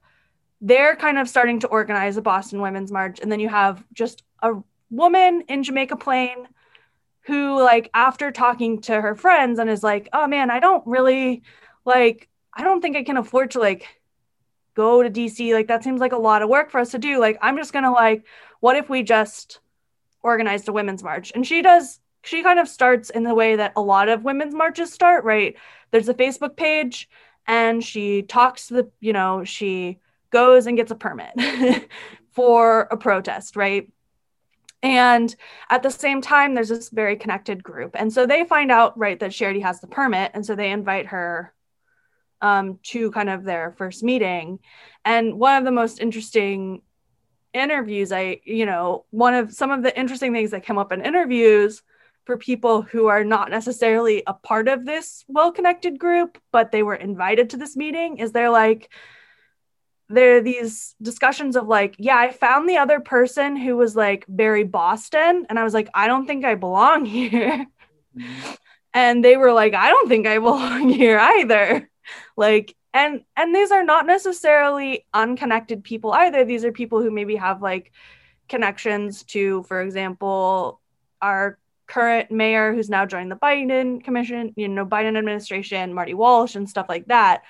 they're 0.59 0.95
kind 0.95 1.17
of 1.17 1.27
starting 1.27 1.59
to 1.61 1.67
organize 1.67 2.15
a 2.15 2.21
Boston 2.21 2.61
Women's 2.61 2.91
March. 2.91 3.19
And 3.19 3.31
then 3.31 3.39
you 3.39 3.49
have 3.49 3.83
just 3.91 4.21
a 4.43 4.53
woman 4.91 5.45
in 5.47 5.63
Jamaica 5.63 5.95
Plain 5.95 6.47
who, 7.25 7.61
like, 7.61 7.89
after 7.93 8.31
talking 8.31 8.81
to 8.81 8.99
her 8.99 9.15
friends 9.15 9.59
and 9.59 9.69
is 9.69 9.83
like, 9.83 10.09
oh 10.13 10.27
man, 10.27 10.49
I 10.49 10.59
don't 10.59 10.85
really 10.87 11.43
like, 11.85 12.29
I 12.53 12.63
don't 12.63 12.81
think 12.81 12.97
I 12.97 13.03
can 13.03 13.17
afford 13.17 13.51
to, 13.51 13.59
like, 13.59 13.87
go 14.75 15.03
to 15.03 15.09
DC. 15.09 15.53
Like, 15.53 15.67
that 15.67 15.83
seems 15.83 16.01
like 16.01 16.13
a 16.13 16.17
lot 16.17 16.41
of 16.41 16.49
work 16.49 16.71
for 16.71 16.79
us 16.79 16.91
to 16.91 16.99
do. 16.99 17.19
Like, 17.19 17.37
I'm 17.41 17.57
just 17.57 17.73
gonna, 17.73 17.91
like, 17.91 18.25
what 18.59 18.75
if 18.75 18.89
we 18.89 19.03
just 19.03 19.59
organized 20.23 20.67
a 20.67 20.73
women's 20.73 21.03
march? 21.03 21.31
And 21.35 21.45
she 21.45 21.61
does 21.61 21.99
she 22.23 22.43
kind 22.43 22.59
of 22.59 22.67
starts 22.67 23.09
in 23.09 23.23
the 23.23 23.33
way 23.33 23.55
that 23.55 23.73
a 23.75 23.81
lot 23.81 24.09
of 24.09 24.23
women's 24.23 24.53
marches 24.53 24.93
start, 24.93 25.23
right? 25.23 25.55
There's 25.91 26.09
a 26.09 26.13
Facebook 26.13 26.55
page 26.55 27.09
and 27.47 27.83
she 27.83 28.21
talks 28.21 28.67
to 28.67 28.75
the, 28.75 28.91
you 28.99 29.13
know, 29.13 29.43
she 29.43 29.99
goes 30.29 30.67
and 30.67 30.77
gets 30.77 30.91
a 30.91 30.95
permit 30.95 31.33
for 32.31 32.81
a 32.91 32.97
protest, 32.97 33.55
right? 33.55 33.89
And 34.83 35.33
at 35.69 35.83
the 35.83 35.91
same 35.91 36.21
time, 36.21 36.55
there's 36.55 36.69
this 36.69 36.89
very 36.89 37.15
connected 37.15 37.63
group. 37.63 37.91
And 37.95 38.11
so 38.11 38.25
they 38.25 38.45
find 38.45 38.71
out, 38.71 38.97
right, 38.97 39.19
that 39.19 39.39
already 39.41 39.59
has 39.59 39.79
the 39.79 39.87
permit. 39.87 40.31
And 40.33 40.45
so 40.45 40.55
they 40.55 40.71
invite 40.71 41.07
her 41.07 41.53
um, 42.41 42.79
to 42.83 43.11
kind 43.11 43.29
of 43.29 43.43
their 43.43 43.73
first 43.77 44.03
meeting. 44.03 44.59
And 45.05 45.39
one 45.39 45.57
of 45.57 45.65
the 45.65 45.71
most 45.71 45.99
interesting 45.99 46.81
interviews, 47.53 48.11
I, 48.11 48.41
you 48.43 48.65
know, 48.65 49.05
one 49.11 49.35
of 49.35 49.53
some 49.53 49.71
of 49.71 49.83
the 49.83 49.97
interesting 49.97 50.33
things 50.33 50.51
that 50.51 50.65
come 50.65 50.77
up 50.77 50.91
in 50.91 51.05
interviews 51.05 51.83
for 52.25 52.37
people 52.37 52.81
who 52.81 53.07
are 53.07 53.23
not 53.23 53.49
necessarily 53.49 54.23
a 54.25 54.33
part 54.33 54.67
of 54.67 54.85
this 54.85 55.25
well 55.27 55.51
connected 55.51 55.99
group, 55.99 56.37
but 56.51 56.71
they 56.71 56.83
were 56.83 56.95
invited 56.95 57.51
to 57.51 57.57
this 57.57 57.75
meeting? 57.75 58.17
Is 58.17 58.31
they're 58.31 58.49
like, 58.49 58.89
there 60.11 60.37
are 60.37 60.41
these 60.41 60.95
discussions 61.01 61.55
of 61.55 61.67
like, 61.67 61.95
yeah, 61.97 62.17
I 62.17 62.31
found 62.31 62.67
the 62.67 62.77
other 62.77 62.99
person 62.99 63.55
who 63.55 63.77
was 63.77 63.95
like 63.95 64.25
very 64.27 64.63
Boston. 64.63 65.45
And 65.49 65.57
I 65.57 65.63
was 65.63 65.73
like, 65.73 65.89
I 65.93 66.07
don't 66.07 66.25
think 66.25 66.45
I 66.45 66.55
belong 66.55 67.05
here. 67.17 67.65
Mm-hmm. 68.17 68.51
And 68.93 69.23
they 69.23 69.37
were 69.37 69.53
like, 69.53 69.73
I 69.73 69.89
don't 69.89 70.09
think 70.09 70.27
I 70.27 70.37
belong 70.39 70.89
here 70.89 71.17
either. 71.19 71.89
Like, 72.35 72.75
and 72.93 73.23
and 73.37 73.55
these 73.55 73.71
are 73.71 73.83
not 73.83 74.05
necessarily 74.05 75.05
unconnected 75.13 75.83
people 75.83 76.11
either. 76.11 76.43
These 76.43 76.65
are 76.65 76.73
people 76.73 77.01
who 77.01 77.09
maybe 77.09 77.37
have 77.37 77.61
like 77.61 77.93
connections 78.49 79.23
to, 79.23 79.63
for 79.63 79.81
example, 79.81 80.81
our 81.21 81.57
current 81.87 82.31
mayor 82.31 82.73
who's 82.73 82.89
now 82.89 83.05
joined 83.05 83.31
the 83.31 83.35
Biden 83.35 84.03
commission, 84.03 84.53
you 84.57 84.67
know, 84.67 84.85
Biden 84.85 85.17
administration, 85.17 85.93
Marty 85.93 86.13
Walsh 86.13 86.55
and 86.55 86.69
stuff 86.69 86.87
like 86.89 87.05
that. 87.07 87.43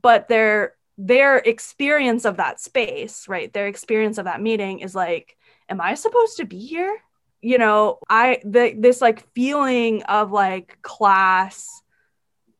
But 0.00 0.28
their 0.28 0.74
their 0.98 1.38
experience 1.38 2.24
of 2.24 2.36
that 2.36 2.60
space, 2.60 3.28
right? 3.28 3.52
Their 3.52 3.66
experience 3.66 4.18
of 4.18 4.26
that 4.26 4.40
meeting 4.40 4.80
is 4.80 4.94
like, 4.94 5.36
am 5.68 5.80
I 5.80 5.94
supposed 5.94 6.36
to 6.36 6.44
be 6.44 6.58
here? 6.58 6.98
You 7.40 7.58
know, 7.58 7.98
I 8.08 8.40
the 8.44 8.74
this 8.78 9.00
like 9.00 9.28
feeling 9.34 10.02
of 10.04 10.30
like 10.30 10.78
class 10.82 11.82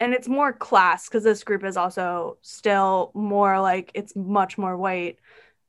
and 0.01 0.13
it's 0.13 0.27
more 0.27 0.53
class 0.53 1.09
because 1.09 1.23
this 1.23 1.45
group 1.45 1.63
is 1.63 1.77
also 1.77 2.39
still 2.43 3.13
more 3.15 3.61
like 3.61 3.93
it's 3.95 4.17
much 4.17 4.59
more 4.59 4.77
white 4.77 5.19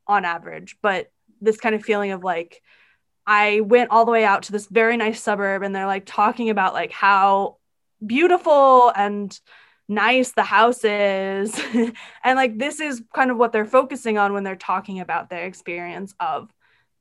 on 0.07 0.25
average, 0.25 0.77
but 0.81 1.11
this 1.39 1.57
kind 1.57 1.75
of 1.75 1.83
feeling 1.83 2.11
of 2.11 2.23
like 2.23 2.63
I 3.27 3.61
went 3.61 3.91
all 3.91 4.05
the 4.05 4.11
way 4.11 4.25
out 4.25 4.43
to 4.43 4.51
this 4.51 4.67
very 4.67 4.97
nice 4.97 5.21
suburb 5.21 5.61
and 5.61 5.75
they're 5.75 5.85
like 5.85 6.05
talking 6.05 6.49
about 6.49 6.73
like 6.73 6.91
how 6.91 7.57
beautiful 8.05 8.91
and 8.95 9.39
nice 9.87 10.31
the 10.31 10.43
house 10.43 10.83
is. 10.83 11.59
and 12.23 12.35
like 12.35 12.57
this 12.57 12.79
is 12.79 13.01
kind 13.13 13.31
of 13.31 13.37
what 13.37 13.51
they're 13.51 13.65
focusing 13.65 14.17
on 14.17 14.33
when 14.33 14.43
they're 14.43 14.55
talking 14.55 14.99
about 14.99 15.29
their 15.29 15.45
experience 15.45 16.13
of 16.19 16.49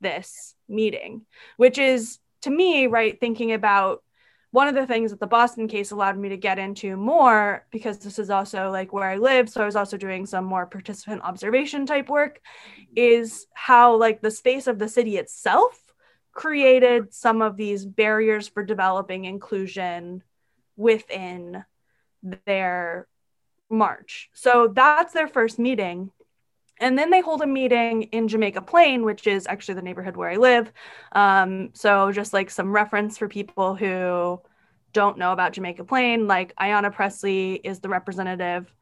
this 0.01 0.55
meeting, 0.67 1.25
which 1.57 1.77
is 1.77 2.19
to 2.41 2.49
me, 2.49 2.87
right, 2.87 3.19
thinking 3.19 3.53
about 3.53 4.03
one 4.51 4.67
of 4.67 4.75
the 4.75 4.85
things 4.85 5.09
that 5.09 5.19
the 5.19 5.25
Boston 5.25 5.67
case 5.67 5.89
allowed 5.89 6.15
me 6.15 6.29
to 6.29 6.37
get 6.37 6.59
into 6.59 6.95
more 6.95 7.65
because 7.71 7.97
this 7.97 8.19
is 8.19 8.29
also 8.29 8.69
like 8.69 8.93
where 8.93 9.09
I 9.09 9.17
live. 9.17 9.49
So 9.49 9.63
I 9.63 9.65
was 9.65 9.75
also 9.75 9.97
doing 9.97 10.27
some 10.27 10.45
more 10.45 10.67
participant 10.67 11.23
observation 11.23 11.87
type 11.87 12.07
work 12.07 12.39
is 12.95 13.47
how 13.55 13.95
like 13.95 14.21
the 14.21 14.29
space 14.29 14.67
of 14.67 14.77
the 14.77 14.87
city 14.87 15.17
itself 15.17 15.81
created 16.33 17.13
some 17.13 17.41
of 17.41 17.57
these 17.57 17.83
barriers 17.83 18.47
for 18.47 18.63
developing 18.63 19.25
inclusion 19.25 20.21
within 20.75 21.63
their 22.45 23.07
march. 23.69 24.29
So 24.33 24.71
that's 24.73 25.13
their 25.13 25.27
first 25.27 25.59
meeting. 25.59 26.11
And 26.79 26.97
then 26.97 27.11
they 27.11 27.21
hold 27.21 27.41
a 27.41 27.47
meeting 27.47 28.03
in 28.03 28.27
Jamaica 28.27 28.61
Plain, 28.61 29.03
which 29.03 29.27
is 29.27 29.45
actually 29.47 29.75
the 29.75 29.81
neighborhood 29.81 30.17
where 30.17 30.29
I 30.29 30.35
live. 30.35 30.71
Um, 31.11 31.69
so, 31.73 32.11
just 32.11 32.33
like 32.33 32.49
some 32.49 32.71
reference 32.71 33.17
for 33.17 33.27
people 33.27 33.75
who 33.75 34.41
don't 34.91 35.17
know 35.17 35.31
about 35.31 35.53
Jamaica 35.53 35.83
Plain, 35.83 36.27
like 36.27 36.55
Ayanna 36.55 36.91
Pressley 36.91 37.53
is 37.53 37.79
the 37.79 37.89
representative 37.89 38.73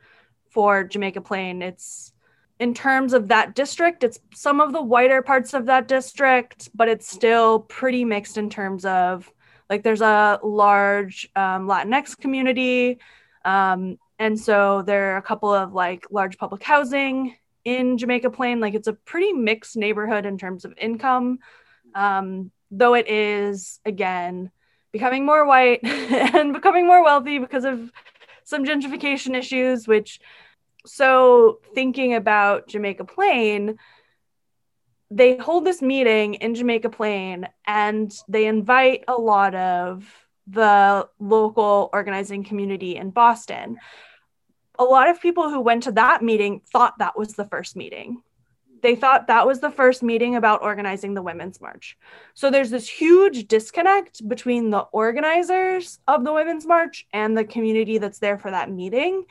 for 0.49 0.83
Jamaica 0.83 1.21
Plain. 1.21 1.61
It's 1.61 2.13
in 2.59 2.73
terms 2.73 3.13
of 3.13 3.27
that 3.29 3.55
district, 3.55 4.03
it's 4.03 4.19
some 4.33 4.61
of 4.61 4.71
the 4.71 4.81
whiter 4.81 5.21
parts 5.21 5.53
of 5.53 5.65
that 5.65 5.87
district, 5.87 6.69
but 6.75 6.87
it's 6.87 7.09
still 7.09 7.59
pretty 7.59 8.05
mixed 8.05 8.37
in 8.37 8.49
terms 8.49 8.85
of 8.85 9.31
like 9.69 9.83
there's 9.83 10.01
a 10.01 10.39
large 10.43 11.29
um, 11.35 11.67
Latinx 11.67 12.17
community. 12.17 12.99
Um, 13.43 13.97
and 14.19 14.39
so 14.39 14.83
there 14.83 15.13
are 15.13 15.17
a 15.17 15.21
couple 15.21 15.53
of 15.53 15.73
like 15.73 16.05
large 16.11 16.37
public 16.37 16.63
housing 16.63 17.35
in 17.65 17.97
Jamaica 17.97 18.29
Plain. 18.29 18.59
Like 18.59 18.73
it's 18.73 18.87
a 18.87 18.93
pretty 18.93 19.33
mixed 19.33 19.75
neighborhood 19.75 20.25
in 20.25 20.37
terms 20.37 20.65
of 20.65 20.73
income, 20.77 21.39
um, 21.95 22.51
though 22.69 22.93
it 22.93 23.09
is, 23.09 23.79
again, 23.85 24.51
becoming 24.91 25.25
more 25.25 25.45
white 25.45 25.79
and 25.83 26.53
becoming 26.53 26.85
more 26.85 27.03
wealthy 27.03 27.39
because 27.39 27.65
of 27.65 27.91
some 28.43 28.65
gentrification 28.65 29.35
issues, 29.35 29.87
which 29.87 30.19
so 30.85 31.59
thinking 31.73 32.15
about 32.15 32.67
Jamaica 32.67 33.05
Plain, 33.05 33.77
they 35.09 35.37
hold 35.37 35.65
this 35.65 35.81
meeting 35.81 36.35
in 36.35 36.55
Jamaica 36.55 36.89
Plain 36.89 37.47
and 37.67 38.13
they 38.27 38.45
invite 38.45 39.03
a 39.07 39.13
lot 39.13 39.53
of 39.55 40.05
the 40.47 41.07
local 41.19 41.89
organizing 41.93 42.43
community 42.43 42.95
in 42.95 43.11
Boston. 43.11 43.77
A 44.79 44.83
lot 44.83 45.09
of 45.09 45.21
people 45.21 45.49
who 45.49 45.59
went 45.59 45.83
to 45.83 45.91
that 45.93 46.23
meeting 46.23 46.61
thought 46.71 46.97
that 46.99 47.17
was 47.17 47.33
the 47.33 47.45
first 47.45 47.75
meeting. 47.75 48.21
They 48.81 48.95
thought 48.95 49.27
that 49.27 49.45
was 49.45 49.59
the 49.59 49.69
first 49.69 50.01
meeting 50.01 50.35
about 50.35 50.63
organizing 50.63 51.13
the 51.13 51.21
Women's 51.21 51.61
March. 51.61 51.97
So 52.33 52.49
there's 52.49 52.71
this 52.71 52.89
huge 52.89 53.47
disconnect 53.47 54.27
between 54.27 54.71
the 54.71 54.79
organizers 54.79 55.99
of 56.07 56.23
the 56.23 56.33
Women's 56.33 56.65
March 56.65 57.05
and 57.13 57.37
the 57.37 57.43
community 57.43 57.99
that's 57.99 58.19
there 58.19 58.39
for 58.39 58.49
that 58.49 58.71
meeting 58.71 59.25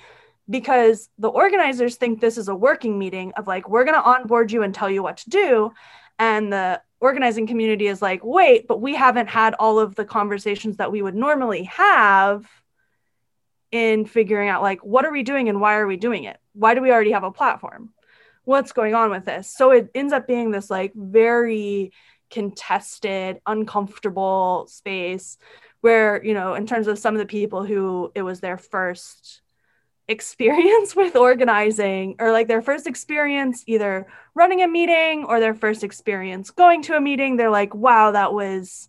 because 0.49 1.09
the 1.19 1.29
organizers 1.29 1.97
think 1.97 2.21
this 2.21 2.39
is 2.39 2.49
a 2.49 2.55
working 2.55 2.99
meeting 2.99 3.33
of 3.37 3.47
like 3.47 3.69
we're 3.69 3.85
going 3.85 3.97
to 3.97 4.03
onboard 4.03 4.53
you 4.53 4.63
and 4.63 4.75
tell 4.75 4.91
you 4.91 5.03
what 5.03 5.17
to 5.19 5.31
do 5.31 5.73
and 6.19 6.53
the 6.53 6.81
organizing 7.01 7.47
community 7.47 7.87
is 7.87 8.03
like 8.03 8.21
wait 8.23 8.69
but 8.69 8.81
we 8.81 8.95
haven't 8.95 9.29
had 9.29 9.55
all 9.55 9.79
of 9.79 9.95
the 9.95 10.05
conversations 10.05 10.77
that 10.77 10.93
we 10.93 11.01
would 11.01 11.15
normally 11.15 11.65
have 11.65 12.47
in 13.73 14.05
figuring 14.05 14.49
out 14.49 14.63
like 14.63 14.81
what 14.85 15.05
are 15.05 15.13
we 15.13 15.23
doing 15.23 15.49
and 15.49 15.61
why 15.61 15.77
are 15.77 15.87
we 15.87 15.97
doing 15.97 16.25
it? 16.25 16.39
Why 16.55 16.75
do 16.75 16.83
we 16.83 16.91
already 16.91 17.13
have 17.13 17.25
a 17.25 17.31
platform? 17.31 17.93
What's 18.45 18.73
going 18.73 18.95
on 18.95 19.11
with 19.11 19.25
this? 19.25 19.55
So 19.55 19.71
it 19.71 19.91
ends 19.95 20.13
up 20.13 20.27
being 20.27 20.51
this 20.51 20.71
like 20.71 20.93
very 20.95 21.93
contested 22.31 23.41
uncomfortable 23.47 24.67
space 24.69 25.37
where 25.81 26.25
you 26.25 26.35
know 26.35 26.55
in 26.55 26.67
terms 26.67 26.87
of 26.87 26.99
some 26.99 27.15
of 27.15 27.19
the 27.19 27.27
people 27.27 27.65
who 27.65 28.11
it 28.15 28.23
was 28.23 28.41
their 28.41 28.57
first 28.57 29.43
experience 30.11 30.95
with 31.01 31.17
organizing 31.17 32.17
or 32.19 32.33
like 32.33 32.49
their 32.49 32.63
first 32.63 32.87
experience 32.87 33.65
either 33.67 34.07
running 34.35 34.63
a 34.63 34.69
meeting 34.69 35.25
or 35.25 35.41
their 35.41 35.55
first 35.55 35.85
experience 35.85 36.51
going 36.51 36.83
to 36.83 36.97
a 36.97 37.01
meeting 37.01 37.37
they're 37.37 37.51
like 37.51 37.75
wow 37.75 38.11
that 38.11 38.35
was 38.35 38.89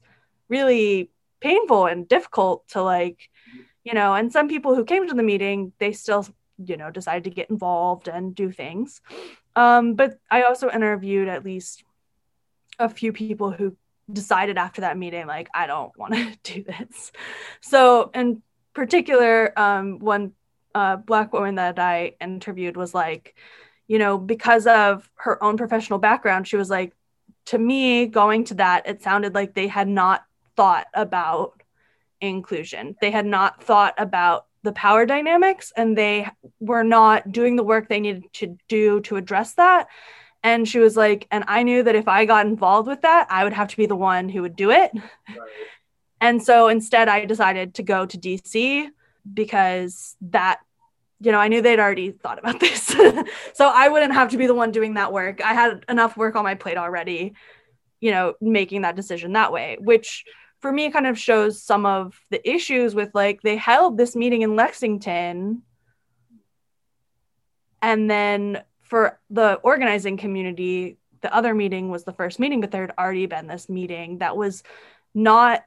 really 0.50 1.10
painful 1.40 1.86
and 1.86 2.08
difficult 2.08 2.68
to 2.68 2.82
like 2.82 3.30
you 3.84 3.94
know 3.94 4.14
and 4.14 4.32
some 4.32 4.50
people 4.50 4.76
who 4.76 4.84
came 4.84 5.08
to 5.08 5.14
the 5.14 5.24
meeting 5.24 5.72
they 5.78 5.92
still 5.92 6.26
you 6.58 6.78
know 6.78 6.92
decided 6.92 7.24
to 7.24 7.30
get 7.30 7.50
involved 7.50 8.08
and 8.08 8.36
do 8.36 8.52
things. 8.52 9.02
Um, 9.56 9.96
but 9.96 10.20
i 10.30 10.44
also 10.44 10.70
interviewed 10.70 11.28
at 11.28 11.44
least 11.44 11.84
a 12.80 12.90
few 12.90 13.12
people 13.12 13.52
who 13.52 13.76
decided 14.12 14.58
after 14.58 14.82
that 14.82 14.98
meeting 14.98 15.28
like 15.28 15.50
i 15.54 15.68
don't 15.68 15.98
want 15.98 16.14
to 16.14 16.38
do 16.44 16.64
this. 16.64 17.12
So 17.62 18.12
in 18.14 18.42
particular 18.74 19.58
um, 19.60 20.00
one 20.00 20.34
uh, 20.76 20.98
black 20.98 21.34
woman 21.34 21.56
that 21.56 21.80
I 21.80 22.14
interviewed 22.22 22.78
was 22.78 22.94
like, 22.94 23.36
you 23.88 24.00
know, 24.00 24.18
because 24.18 24.68
of 24.68 25.10
her 25.16 25.44
own 25.44 25.58
professional 25.58 26.00
background, 26.00 26.48
she 26.48 26.58
was 26.58 26.70
like, 26.70 26.94
to 27.46 27.58
me, 27.58 28.06
going 28.06 28.46
to 28.46 28.54
that, 28.56 28.88
it 28.88 29.02
sounded 29.02 29.36
like 29.36 29.54
they 29.54 29.68
had 29.68 29.88
not 29.88 30.24
thought 30.56 30.88
about 30.94 31.62
inclusion. 32.22 32.96
They 33.02 33.12
had 33.12 33.26
not 33.26 33.64
thought 33.64 33.96
about 33.98 34.46
the 34.64 34.72
power 34.72 35.06
dynamics 35.06 35.74
and 35.76 35.98
they 35.98 36.28
were 36.60 36.84
not 36.84 37.32
doing 37.32 37.56
the 37.56 37.64
work 37.64 37.90
they 37.90 38.00
needed 38.00 38.32
to 38.34 38.58
do 38.70 39.02
to 39.02 39.16
address 39.16 39.54
that. 39.56 39.88
And 40.44 40.68
she 40.68 40.80
was 40.80 40.96
like, 40.96 41.28
and 41.32 41.44
I 41.48 41.64
knew 41.64 41.84
that 41.84 41.96
if 41.96 42.08
I 42.08 42.26
got 42.26 42.46
involved 42.46 42.88
with 42.88 43.02
that, 43.02 43.28
I 43.30 43.44
would 43.44 43.54
have 43.54 43.68
to 43.70 43.78
be 43.78 43.86
the 43.86 43.96
one 43.96 44.30
who 44.30 44.42
would 44.42 44.56
do 44.56 44.72
it. 44.72 44.92
Right. 44.94 45.50
And 46.20 46.42
so 46.42 46.68
instead, 46.68 47.10
I 47.10 47.26
decided 47.26 47.74
to 47.76 47.84
go 47.84 48.06
to 48.06 48.18
DC 48.18 48.88
because 49.32 50.16
that, 50.22 50.60
you 51.20 51.32
know, 51.32 51.40
I 51.40 51.48
knew 51.48 51.62
they'd 51.62 51.80
already 51.80 52.12
thought 52.12 52.40
about 52.40 52.60
this. 52.60 52.84
so 53.54 53.72
I 53.74 53.90
wouldn't 53.90 54.14
have 54.14 54.32
to 54.32 54.38
be 54.38 54.48
the 54.48 54.56
one 54.56 54.72
doing 54.72 54.96
that 54.96 55.14
work. 55.14 55.44
I 55.44 55.54
had 55.54 55.86
enough 55.90 56.18
work 56.18 56.36
on 56.36 56.44
my 56.44 56.56
plate 56.56 56.78
already, 56.78 57.34
you 58.00 58.12
know, 58.12 58.34
making 58.42 58.82
that 58.82 58.96
decision 58.96 59.34
that 59.34 59.52
way, 59.52 59.78
which 59.80 60.26
for 60.62 60.72
me 60.72 60.92
kind 60.92 61.08
of 61.08 61.18
shows 61.18 61.62
some 61.62 61.86
of 61.86 62.20
the 62.30 62.50
issues 62.50 62.96
with 62.96 63.10
like 63.14 63.42
they 63.42 63.58
held 63.58 63.98
this 63.98 64.16
meeting 64.16 64.44
in 64.44 64.56
Lexington 64.56 65.64
and 67.82 68.10
then 68.10 68.64
for 68.82 69.20
the 69.30 69.56
organizing 69.64 70.18
community 70.18 70.98
the 71.22 71.34
other 71.34 71.54
meeting 71.54 71.90
was 71.90 72.04
the 72.04 72.14
first 72.14 72.40
meeting 72.40 72.62
but 72.62 72.72
there 72.72 72.82
had 72.82 72.94
already 72.98 73.26
been 73.26 73.48
this 73.48 73.70
meeting 73.70 74.20
that 74.20 74.38
was 74.38 74.64
not 75.14 75.64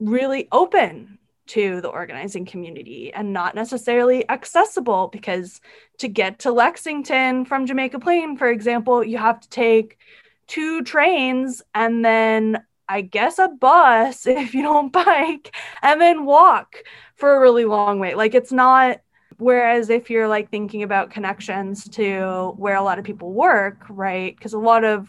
really 0.00 0.48
open 0.50 1.17
to 1.48 1.80
the 1.80 1.88
organizing 1.88 2.44
community 2.44 3.12
and 3.12 3.32
not 3.32 3.54
necessarily 3.54 4.28
accessible 4.30 5.08
because 5.08 5.60
to 5.98 6.08
get 6.08 6.38
to 6.40 6.52
Lexington 6.52 7.44
from 7.44 7.66
Jamaica 7.66 7.98
Plain 7.98 8.36
for 8.36 8.48
example 8.48 9.02
you 9.04 9.18
have 9.18 9.40
to 9.40 9.48
take 9.48 9.98
two 10.46 10.82
trains 10.82 11.62
and 11.74 12.04
then 12.04 12.62
I 12.88 13.02
guess 13.02 13.38
a 13.38 13.48
bus 13.48 14.26
if 14.26 14.54
you 14.54 14.62
don't 14.62 14.92
bike 14.92 15.54
and 15.82 16.00
then 16.00 16.24
walk 16.24 16.82
for 17.14 17.36
a 17.36 17.40
really 17.40 17.64
long 17.64 17.98
way. 17.98 18.14
Like 18.14 18.34
it's 18.34 18.52
not 18.52 19.00
whereas 19.36 19.88
if 19.88 20.10
you're 20.10 20.26
like 20.26 20.50
thinking 20.50 20.82
about 20.82 21.10
connections 21.10 21.88
to 21.90 22.54
where 22.56 22.74
a 22.74 22.82
lot 22.82 22.98
of 22.98 23.04
people 23.04 23.32
work, 23.32 23.84
right? 23.88 24.34
Because 24.36 24.52
a 24.52 24.58
lot 24.58 24.84
of 24.84 25.08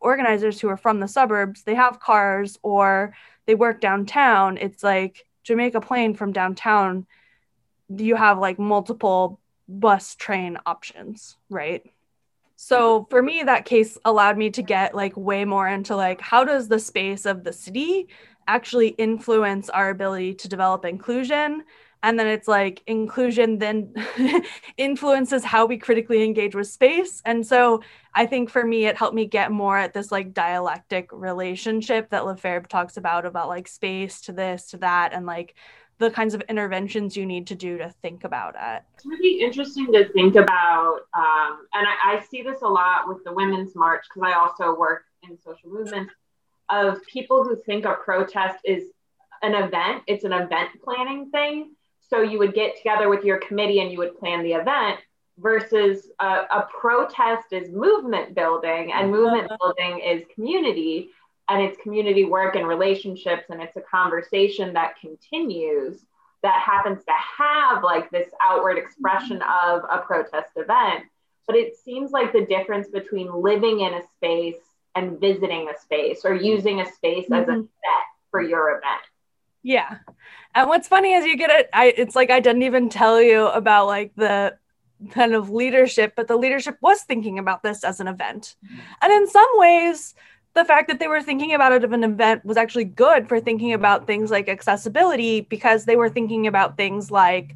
organizers 0.00 0.60
who 0.60 0.68
are 0.68 0.76
from 0.76 0.98
the 0.98 1.06
suburbs, 1.06 1.62
they 1.62 1.74
have 1.74 2.00
cars 2.00 2.58
or 2.62 3.14
they 3.46 3.54
work 3.54 3.80
downtown. 3.80 4.56
It's 4.56 4.82
like 4.82 5.24
Jamaica 5.42 5.80
Plain 5.80 6.14
from 6.14 6.32
downtown, 6.32 7.06
you 7.88 8.16
have 8.16 8.38
like 8.38 8.58
multiple 8.58 9.40
bus 9.68 10.14
train 10.14 10.58
options, 10.66 11.36
right? 11.48 11.82
So 12.56 13.06
for 13.08 13.22
me, 13.22 13.42
that 13.42 13.64
case 13.64 13.96
allowed 14.04 14.36
me 14.36 14.50
to 14.50 14.62
get 14.62 14.94
like 14.94 15.16
way 15.16 15.44
more 15.44 15.66
into 15.66 15.96
like 15.96 16.20
how 16.20 16.44
does 16.44 16.68
the 16.68 16.78
space 16.78 17.24
of 17.24 17.42
the 17.42 17.52
city 17.52 18.08
actually 18.46 18.88
influence 18.88 19.70
our 19.70 19.90
ability 19.90 20.34
to 20.34 20.48
develop 20.48 20.84
inclusion? 20.84 21.64
And 22.02 22.18
then 22.18 22.26
it's 22.26 22.48
like 22.48 22.82
inclusion 22.86 23.58
then 23.58 23.94
influences 24.76 25.44
how 25.44 25.66
we 25.66 25.76
critically 25.76 26.24
engage 26.24 26.54
with 26.54 26.68
space. 26.68 27.20
And 27.24 27.46
so 27.46 27.82
I 28.14 28.26
think 28.26 28.50
for 28.50 28.64
me, 28.64 28.86
it 28.86 28.96
helped 28.96 29.14
me 29.14 29.26
get 29.26 29.52
more 29.52 29.76
at 29.76 29.92
this 29.92 30.10
like 30.10 30.32
dialectic 30.32 31.10
relationship 31.12 32.10
that 32.10 32.24
Lefebvre 32.24 32.68
talks 32.68 32.96
about, 32.96 33.26
about 33.26 33.48
like 33.48 33.68
space 33.68 34.20
to 34.22 34.32
this, 34.32 34.66
to 34.68 34.78
that, 34.78 35.12
and 35.12 35.26
like 35.26 35.54
the 36.00 36.10
kinds 36.10 36.32
of 36.34 36.40
interventions 36.48 37.14
you 37.14 37.26
need 37.26 37.46
to 37.46 37.54
do 37.54 37.76
to 37.76 37.90
think 38.00 38.24
about 38.24 38.56
it. 38.58 38.82
It's 38.94 39.04
really 39.04 39.42
interesting 39.42 39.92
to 39.92 40.10
think 40.12 40.34
about, 40.34 41.00
um, 41.14 41.66
and 41.74 41.86
I, 41.86 42.16
I, 42.16 42.24
see 42.30 42.40
this 42.40 42.62
a 42.62 42.66
lot 42.66 43.06
with 43.06 43.22
the 43.22 43.32
Women's 43.32 43.76
March 43.76 44.06
because 44.08 44.26
I 44.26 44.38
also 44.38 44.74
work 44.74 45.04
in 45.28 45.38
social 45.38 45.68
movements 45.68 46.14
of 46.70 47.04
people 47.04 47.44
who 47.44 47.54
think 47.66 47.84
a 47.84 47.96
protest 48.02 48.60
is 48.64 48.84
an 49.42 49.54
event, 49.54 50.02
it's 50.06 50.24
an 50.24 50.32
event 50.32 50.70
planning 50.82 51.30
thing. 51.30 51.74
So 52.10 52.22
you 52.22 52.38
would 52.40 52.54
get 52.54 52.76
together 52.76 53.08
with 53.08 53.24
your 53.24 53.38
committee 53.38 53.80
and 53.80 53.90
you 53.90 53.98
would 53.98 54.18
plan 54.18 54.42
the 54.42 54.52
event 54.52 54.98
versus 55.38 56.10
a, 56.20 56.26
a 56.26 56.68
protest 56.80 57.52
is 57.52 57.70
movement 57.70 58.34
building 58.34 58.92
and 58.92 59.10
movement 59.10 59.50
building 59.58 60.00
is 60.00 60.22
community 60.34 61.10
and 61.48 61.62
it's 61.62 61.80
community 61.82 62.24
work 62.24 62.56
and 62.56 62.66
relationships 62.66 63.44
and 63.48 63.62
it's 63.62 63.76
a 63.76 63.80
conversation 63.80 64.74
that 64.74 64.94
continues 65.00 66.04
that 66.42 66.60
happens 66.60 67.04
to 67.04 67.12
have 67.38 67.82
like 67.82 68.10
this 68.10 68.28
outward 68.40 68.76
expression 68.76 69.42
of 69.62 69.82
a 69.90 70.02
protest 70.06 70.50
event 70.56 71.04
but 71.46 71.56
it 71.56 71.74
seems 71.76 72.10
like 72.10 72.32
the 72.32 72.46
difference 72.46 72.88
between 72.88 73.32
living 73.32 73.80
in 73.80 73.94
a 73.94 74.02
space 74.16 74.60
and 74.94 75.18
visiting 75.18 75.68
a 75.68 75.80
space 75.80 76.24
or 76.24 76.34
using 76.34 76.80
a 76.80 76.92
space 76.92 77.24
mm-hmm. 77.24 77.34
as 77.34 77.48
a 77.48 77.52
mm-hmm. 77.52 77.60
set 77.60 78.06
for 78.30 78.42
your 78.42 78.70
event 78.70 79.02
yeah. 79.62 79.98
And 80.54 80.68
what's 80.68 80.88
funny 80.88 81.12
is 81.12 81.24
you 81.26 81.36
get 81.36 81.50
it 81.50 81.68
I, 81.72 81.94
it's 81.96 82.16
like 82.16 82.30
i 82.30 82.40
didn't 82.40 82.62
even 82.62 82.88
tell 82.88 83.20
you 83.20 83.46
about 83.48 83.86
like 83.86 84.12
the 84.16 84.56
kind 85.12 85.34
of 85.34 85.50
leadership 85.50 86.14
but 86.16 86.28
the 86.28 86.36
leadership 86.36 86.76
was 86.80 87.02
thinking 87.02 87.38
about 87.38 87.62
this 87.62 87.84
as 87.84 88.00
an 88.00 88.08
event. 88.08 88.56
Mm-hmm. 88.64 88.80
and 89.02 89.12
in 89.12 89.28
some 89.28 89.48
ways 89.54 90.14
the 90.54 90.64
fact 90.64 90.88
that 90.88 90.98
they 90.98 91.06
were 91.06 91.22
thinking 91.22 91.54
about 91.54 91.72
it 91.72 91.84
of 91.84 91.92
an 91.92 92.02
event 92.02 92.44
was 92.44 92.56
actually 92.56 92.84
good 92.84 93.28
for 93.28 93.40
thinking 93.40 93.72
about 93.72 94.06
things 94.06 94.30
like 94.30 94.48
accessibility 94.48 95.42
because 95.42 95.84
they 95.84 95.96
were 95.96 96.10
thinking 96.10 96.46
about 96.46 96.76
things 96.76 97.10
like 97.10 97.54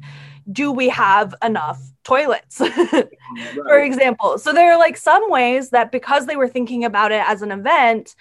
do 0.51 0.71
we 0.71 0.89
have 0.89 1.33
enough 1.43 1.81
toilets? 2.03 2.57
For 3.55 3.79
example. 3.79 4.37
So 4.37 4.53
there 4.53 4.71
are 4.71 4.77
like 4.77 4.95
some 4.95 5.31
ways 5.31 5.71
that 5.71 5.91
because 5.91 6.27
they 6.27 6.35
were 6.35 6.47
thinking 6.47 6.85
about 6.85 7.11
it 7.11 7.23
as 7.27 7.41
an 7.41 7.51
event 7.51 8.15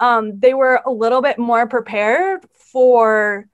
um, 0.00 0.38
they 0.38 0.54
were 0.54 0.80
a 0.84 0.90
little 0.90 1.22
bit 1.22 1.38
more 1.38 1.66
prepared 1.66 2.44
for 2.74 3.48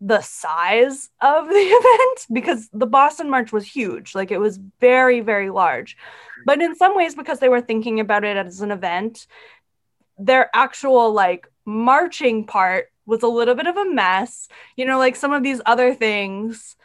the 0.00 0.20
size 0.20 1.08
of 1.22 1.46
the 1.46 1.54
event 1.54 2.26
because 2.30 2.68
the 2.72 2.86
Boston 2.86 3.30
March 3.30 3.52
was 3.52 3.66
huge. 3.66 4.14
Like 4.14 4.30
it 4.30 4.38
was 4.38 4.58
very, 4.80 5.20
very 5.20 5.48
large. 5.48 5.96
But 6.44 6.60
in 6.60 6.76
some 6.76 6.94
ways, 6.94 7.14
because 7.14 7.38
they 7.38 7.48
were 7.48 7.62
thinking 7.62 8.00
about 8.00 8.24
it 8.24 8.36
as 8.36 8.60
an 8.60 8.70
event, 8.70 9.26
their 10.18 10.50
actual 10.54 11.12
like 11.12 11.48
marching 11.64 12.44
part 12.44 12.88
was 13.06 13.22
a 13.22 13.28
little 13.28 13.54
bit 13.54 13.66
of 13.66 13.76
a 13.76 13.90
mess. 13.90 14.48
You 14.76 14.84
know, 14.84 14.98
like 14.98 15.16
some 15.16 15.32
of 15.32 15.42
these 15.42 15.60
other 15.64 15.94
things. 15.94 16.76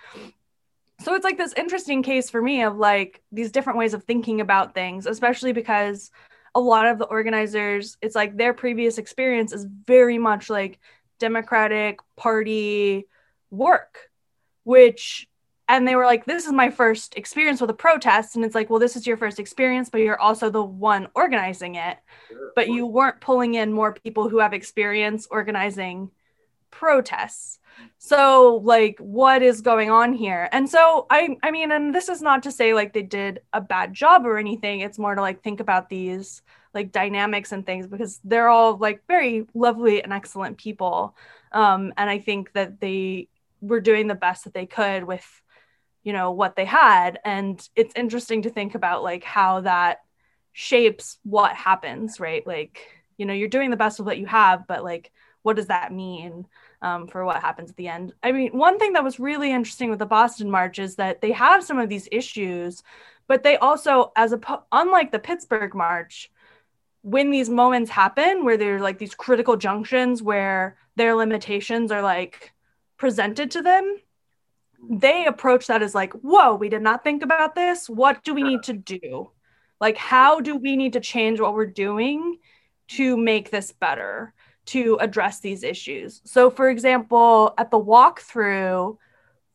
So 1.01 1.15
it's 1.15 1.25
like 1.25 1.37
this 1.37 1.53
interesting 1.53 2.01
case 2.01 2.29
for 2.29 2.41
me 2.41 2.63
of 2.63 2.77
like 2.77 3.21
these 3.31 3.51
different 3.51 3.79
ways 3.79 3.93
of 3.93 4.03
thinking 4.03 4.39
about 4.39 4.73
things, 4.73 5.05
especially 5.05 5.51
because 5.51 6.11
a 6.55 6.59
lot 6.59 6.87
of 6.87 6.99
the 6.99 7.05
organizers, 7.05 7.97
it's 8.01 8.15
like 8.15 8.37
their 8.37 8.53
previous 8.53 8.97
experience 8.97 9.53
is 9.53 9.65
very 9.65 10.17
much 10.17 10.49
like 10.49 10.79
Democratic 11.19 11.99
Party 12.15 13.07
work, 13.49 14.11
which, 14.63 15.27
and 15.67 15.87
they 15.87 15.95
were 15.95 16.05
like, 16.05 16.25
this 16.25 16.45
is 16.45 16.51
my 16.51 16.69
first 16.69 17.15
experience 17.15 17.61
with 17.61 17.69
a 17.69 17.75
protest. 17.75 18.35
And 18.35 18.43
it's 18.43 18.55
like, 18.55 18.69
well, 18.69 18.79
this 18.79 18.95
is 18.95 19.07
your 19.07 19.17
first 19.17 19.39
experience, 19.39 19.89
but 19.89 20.01
you're 20.01 20.19
also 20.19 20.49
the 20.49 20.63
one 20.63 21.07
organizing 21.15 21.75
it. 21.75 21.97
But 22.55 22.69
you 22.69 22.85
weren't 22.85 23.21
pulling 23.21 23.55
in 23.55 23.71
more 23.71 23.93
people 23.93 24.29
who 24.29 24.39
have 24.39 24.53
experience 24.53 25.27
organizing 25.31 26.11
protests. 26.73 27.59
So 27.97 28.61
like 28.63 28.97
what 28.99 29.41
is 29.41 29.61
going 29.61 29.89
on 29.89 30.13
here? 30.13 30.49
And 30.51 30.69
so 30.69 31.05
I 31.09 31.37
I 31.41 31.51
mean 31.51 31.71
and 31.71 31.93
this 31.93 32.09
is 32.09 32.21
not 32.21 32.43
to 32.43 32.51
say 32.51 32.73
like 32.73 32.93
they 32.93 33.03
did 33.03 33.41
a 33.53 33.61
bad 33.61 33.93
job 33.93 34.25
or 34.25 34.37
anything. 34.37 34.81
It's 34.81 34.99
more 34.99 35.15
to 35.15 35.21
like 35.21 35.43
think 35.43 35.59
about 35.59 35.89
these 35.89 36.41
like 36.73 36.91
dynamics 36.91 37.51
and 37.51 37.65
things 37.65 37.87
because 37.87 38.19
they're 38.23 38.49
all 38.49 38.77
like 38.77 39.03
very 39.07 39.45
lovely 39.53 40.03
and 40.03 40.11
excellent 40.11 40.57
people 40.57 41.15
um, 41.51 41.93
and 41.97 42.09
i 42.09 42.19
think 42.19 42.51
that 42.53 42.79
they 42.79 43.27
were 43.61 43.79
doing 43.79 44.07
the 44.07 44.15
best 44.15 44.43
that 44.43 44.53
they 44.53 44.65
could 44.65 45.03
with 45.03 45.25
you 46.03 46.13
know 46.13 46.31
what 46.31 46.55
they 46.55 46.65
had 46.65 47.19
and 47.23 47.67
it's 47.75 47.95
interesting 47.95 48.41
to 48.41 48.49
think 48.49 48.75
about 48.75 49.03
like 49.03 49.23
how 49.23 49.61
that 49.61 49.99
shapes 50.51 51.17
what 51.23 51.55
happens 51.55 52.19
right 52.19 52.45
like 52.45 52.87
you 53.17 53.25
know 53.25 53.33
you're 53.33 53.47
doing 53.47 53.69
the 53.69 53.77
best 53.77 53.99
with 53.99 54.05
what 54.05 54.17
you 54.17 54.25
have 54.25 54.67
but 54.67 54.83
like 54.83 55.11
what 55.43 55.55
does 55.55 55.67
that 55.67 55.91
mean 55.91 56.45
um, 56.83 57.07
for 57.07 57.25
what 57.25 57.41
happens 57.41 57.71
at 57.71 57.77
the 57.77 57.87
end. 57.87 58.13
I 58.21 58.31
mean 58.31 58.51
one 58.51 58.77
thing 58.77 58.93
that 58.93 59.03
was 59.03 59.19
really 59.19 59.51
interesting 59.51 59.89
with 59.89 59.99
the 59.99 60.05
boston 60.05 60.51
march 60.51 60.77
is 60.77 60.95
that 60.97 61.21
they 61.21 61.31
have 61.31 61.63
some 61.63 61.79
of 61.79 61.89
these 61.89 62.07
issues 62.11 62.83
but 63.27 63.41
they 63.41 63.57
also 63.57 64.11
as 64.15 64.33
a 64.33 64.39
unlike 64.71 65.11
the 65.11 65.19
pittsburgh 65.19 65.73
march 65.73 66.29
when 67.01 67.31
these 67.31 67.49
moments 67.49 67.89
happen 67.89 68.45
where 68.45 68.57
there's 68.57 68.81
like 68.81 68.99
these 68.99 69.15
critical 69.15 69.57
junctions 69.57 70.21
where 70.21 70.77
their 70.95 71.15
limitations 71.15 71.91
are 71.91 72.01
like 72.01 72.53
presented 72.97 73.49
to 73.51 73.61
them 73.61 73.97
they 74.89 75.25
approach 75.25 75.67
that 75.67 75.81
as 75.81 75.95
like 75.95 76.13
whoa 76.13 76.55
we 76.55 76.69
did 76.69 76.81
not 76.81 77.03
think 77.03 77.23
about 77.23 77.55
this. 77.55 77.89
What 77.89 78.23
do 78.23 78.33
we 78.33 78.43
need 78.43 78.63
to 78.63 78.73
do? 78.73 79.31
Like 79.79 79.97
how 79.97 80.41
do 80.41 80.57
we 80.57 80.75
need 80.75 80.93
to 80.93 80.99
change 80.99 81.39
what 81.39 81.53
we're 81.53 81.65
doing 81.65 82.39
to 82.89 83.15
make 83.15 83.49
this 83.49 83.71
better 83.71 84.33
to 84.65 84.97
address 85.01 85.39
these 85.39 85.63
issues 85.63 86.21
so 86.23 86.49
for 86.49 86.69
example 86.69 87.53
at 87.57 87.71
the 87.71 87.79
walkthrough 87.79 88.97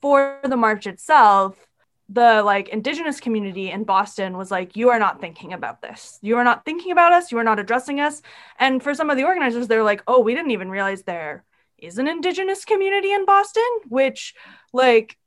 for 0.01 0.41
the 0.45 0.57
march 0.57 0.87
itself, 0.87 1.67
the 2.09 2.43
like 2.43 2.69
indigenous 2.69 3.21
community 3.21 3.71
in 3.71 3.85
Boston 3.85 4.37
was 4.37 4.51
like, 4.51 4.77
you 4.77 4.91
are 4.91 4.99
not 4.99 5.21
thinking 5.21 5.53
about 5.53 5.83
this. 5.83 6.19
You 6.23 6.37
are 6.37 6.45
not 6.45 6.65
thinking 6.65 6.93
about 6.93 7.13
us. 7.13 7.31
You 7.31 7.39
are 7.39 7.45
not 7.45 7.59
addressing 7.59 8.01
us. 8.01 8.23
And 8.59 8.83
for 8.83 8.95
some 8.95 9.11
of 9.11 9.17
the 9.17 9.25
organizers, 9.25 9.67
they're 9.67 9.83
like, 9.83 10.03
oh, 10.07 10.21
we 10.21 10.35
didn't 10.35 10.53
even 10.53 10.71
realize 10.71 11.03
there 11.03 11.45
is 11.77 11.99
an 11.99 12.09
indigenous 12.09 12.65
community 12.65 13.13
in 13.13 13.25
Boston, 13.25 13.69
which 13.89 14.35
like 14.73 15.19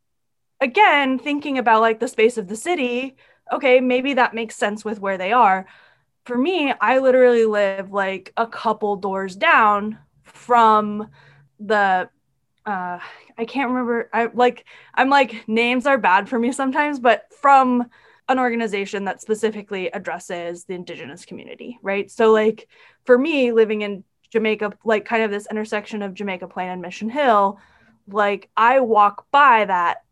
again, 0.60 1.20
thinking 1.20 1.58
about 1.58 1.82
like 1.82 2.00
the 2.00 2.08
space 2.08 2.38
of 2.38 2.48
the 2.48 2.56
city, 2.56 3.16
okay, 3.52 3.80
maybe 3.80 4.14
that 4.14 4.34
makes 4.34 4.56
sense 4.56 4.86
with 4.86 5.00
where 5.00 5.18
they 5.18 5.32
are. 5.32 5.68
For 6.26 6.38
me, 6.38 6.74
I 6.80 7.00
literally 7.00 7.46
live 7.46 7.92
like 7.92 8.32
a 8.38 8.46
couple 8.48 8.96
doors 8.96 9.36
down 9.36 9.98
from 10.24 11.10
the 11.60 12.10
uh 12.66 13.00
I 13.38 13.46
can't 13.46 13.70
remember 13.70 14.10
I 14.14 14.30
like 14.34 14.66
I'm 14.94 15.10
like 15.10 15.48
names 15.48 15.88
are 15.88 15.98
bad 15.98 16.30
for 16.30 16.38
me 16.38 16.52
sometimes, 16.52 17.00
but 17.00 17.26
from 17.42 17.86
an 18.30 18.40
organization 18.40 19.06
that 19.06 19.22
specifically 19.22 19.88
addresses 19.88 20.66
the 20.66 20.76
indigenous 20.76 21.26
community, 21.26 21.80
right? 21.82 22.10
So 22.10 22.32
like 22.32 22.68
for 23.04 23.18
me 23.18 23.52
living 23.52 23.82
in 23.82 24.04
Jamaica, 24.30 24.74
like 24.86 25.06
kind 25.06 25.24
of 25.24 25.32
this 25.32 25.48
intersection 25.50 26.04
of 26.04 26.14
Jamaica 26.14 26.48
Plain 26.48 26.70
and 26.70 26.82
Mission 26.82 27.10
Hill, 27.10 27.60
like 28.08 28.50
I 28.56 28.80
walk 28.80 29.26
by 29.32 29.66
that 29.66 30.04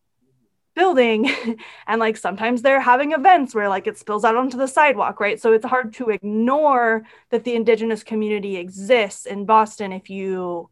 building 0.76 1.30
and 1.88 1.99
like 1.99 2.17
sometimes 2.17 2.61
they're 2.61 2.82
having 2.82 3.11
events 3.11 3.53
where 3.53 3.70
like 3.70 3.88
it 3.88 3.97
spills 3.97 4.24
out 4.26 4.36
onto 4.36 4.57
the 4.57 4.67
sidewalk 4.67 5.20
right? 5.20 5.41
So 5.41 5.53
it's 5.53 5.65
hard 5.65 5.93
to 5.95 6.09
ignore 6.09 7.03
that 7.30 7.43
the 7.43 7.55
indigenous 7.55 8.03
community 8.03 8.57
exists 8.57 9.26
in 9.26 9.45
boston 9.45 9.91
if 9.91 10.09
you 10.09 10.70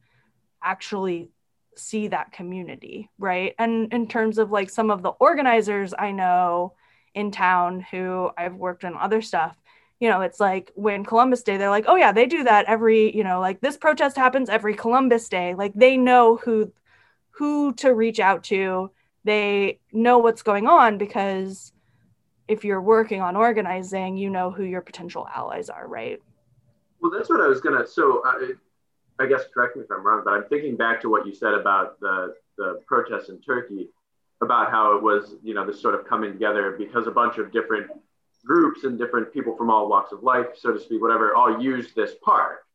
actually 0.63 1.29
see 1.75 2.07
that 2.07 2.31
community 2.31 3.09
right? 3.19 3.53
And 3.59 3.93
in 3.93 4.07
terms 4.07 4.37
of 4.37 4.51
like 4.51 4.69
some 4.69 4.91
of 4.91 5.03
the 5.03 5.09
organizers 5.09 5.93
i 5.97 6.11
know 6.11 6.73
in 7.13 7.31
town 7.31 7.85
who 7.91 8.29
i've 8.37 8.55
worked 8.55 8.85
on 8.85 8.95
other 8.95 9.21
stuff 9.21 9.57
you 9.99 10.09
know 10.09 10.21
it's 10.21 10.39
like 10.39 10.71
when 10.75 11.03
columbus 11.03 11.41
day 11.41 11.57
they're 11.57 11.71
like 11.71 11.85
oh 11.87 11.95
yeah 11.95 12.11
they 12.11 12.27
do 12.27 12.43
that 12.43 12.65
every 12.65 13.15
you 13.15 13.23
know 13.23 13.39
like 13.39 13.59
this 13.61 13.77
protest 13.77 14.15
happens 14.15 14.49
every 14.49 14.75
columbus 14.75 15.27
day. 15.29 15.55
Like 15.55 15.73
they 15.73 15.97
know 15.97 16.37
who 16.37 16.71
who 17.31 17.73
to 17.75 17.93
reach 17.93 18.19
out 18.19 18.43
to 18.45 18.91
they 19.28 19.80
know 19.91 20.19
what's 20.19 20.41
going 20.41 20.67
on 20.67 20.97
because 20.97 21.71
if 22.47 22.63
you're 22.63 22.82
working 22.82 23.21
on 23.21 23.36
organizing, 23.36 24.17
you 24.17 24.30
know 24.30 24.51
who 24.51 24.63
your 24.63 24.82
potential 24.82 25.28
allies 25.34 25.69
are, 25.69 25.88
right? 25.88 26.21
Well, 27.01 27.11
that's 27.11 27.30
what 27.30 27.41
I 27.41 27.47
was 27.47 27.61
gonna. 27.61 27.86
So, 27.86 28.21
I, 28.25 28.51
I 29.19 29.28
guess 29.28 29.43
correct 29.53 29.75
me 29.75 29.84
if 29.84 29.91
I'm 29.91 30.05
wrong, 30.05 30.21
but 30.23 30.34
I'm 30.34 30.45
thinking 30.45 30.75
back 30.75 31.01
to 31.01 31.09
what 31.09 31.25
you 31.25 31.34
said 31.34 31.53
about 31.53 31.99
the 31.99 32.36
the 32.57 32.82
protests 32.88 33.30
in 33.30 33.39
Turkey, 33.41 33.89
about 34.41 34.71
how 34.71 34.95
it 34.95 35.03
was, 35.03 35.36
you 35.43 35.53
know, 35.53 35.65
this 35.65 35.82
sort 35.82 35.95
of 35.95 36.07
coming 36.07 36.32
together 36.32 36.75
because 36.78 37.07
a 37.07 37.11
bunch 37.11 37.38
of 37.38 37.51
different 37.51 37.88
groups 38.45 38.84
and 38.84 38.97
different 38.97 39.34
people 39.34 39.55
from 39.55 39.69
all 39.69 39.89
walks 39.89 40.11
of 40.11 40.23
life, 40.23 40.47
so 40.55 40.71
to 40.71 40.80
speak, 40.80 41.01
whatever, 41.01 41.36
all 41.36 41.61
used 41.61 41.95
this 41.95 42.15
park. 42.23 42.66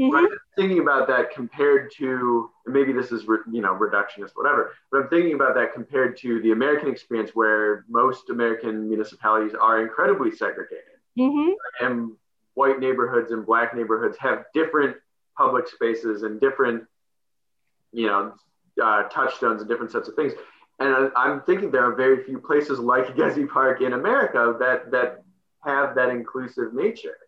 Mm-hmm. 0.00 0.14
Right? 0.14 0.28
Thinking 0.56 0.78
about 0.78 1.08
that 1.08 1.30
compared 1.30 1.92
to 1.98 2.50
maybe 2.66 2.92
this 2.92 3.12
is 3.12 3.24
you 3.52 3.60
know 3.60 3.74
reductionist 3.74 4.30
whatever, 4.34 4.72
but 4.90 5.02
I'm 5.02 5.08
thinking 5.08 5.34
about 5.34 5.54
that 5.56 5.74
compared 5.74 6.16
to 6.18 6.40
the 6.40 6.52
American 6.52 6.88
experience 6.88 7.32
where 7.34 7.84
most 7.88 8.30
American 8.30 8.88
municipalities 8.88 9.54
are 9.60 9.82
incredibly 9.82 10.30
segregated, 10.30 10.84
mm-hmm. 11.18 11.50
and 11.84 12.12
white 12.54 12.80
neighborhoods 12.80 13.30
and 13.30 13.44
black 13.44 13.74
neighborhoods 13.76 14.16
have 14.18 14.44
different 14.54 14.96
public 15.36 15.68
spaces 15.68 16.22
and 16.22 16.40
different 16.40 16.84
you 17.92 18.06
know 18.06 18.32
uh, 18.82 19.02
touchstones 19.04 19.60
and 19.60 19.68
different 19.68 19.92
sets 19.92 20.08
of 20.08 20.14
things. 20.14 20.32
And 20.78 21.12
I'm 21.14 21.42
thinking 21.42 21.70
there 21.70 21.84
are 21.84 21.94
very 21.94 22.24
few 22.24 22.38
places 22.38 22.78
like 22.78 23.14
Gezi 23.14 23.46
Park 23.46 23.82
in 23.82 23.92
America 23.92 24.56
that 24.60 24.90
that 24.92 25.22
have 25.62 25.94
that 25.94 26.08
inclusive 26.08 26.72
nature. 26.72 27.18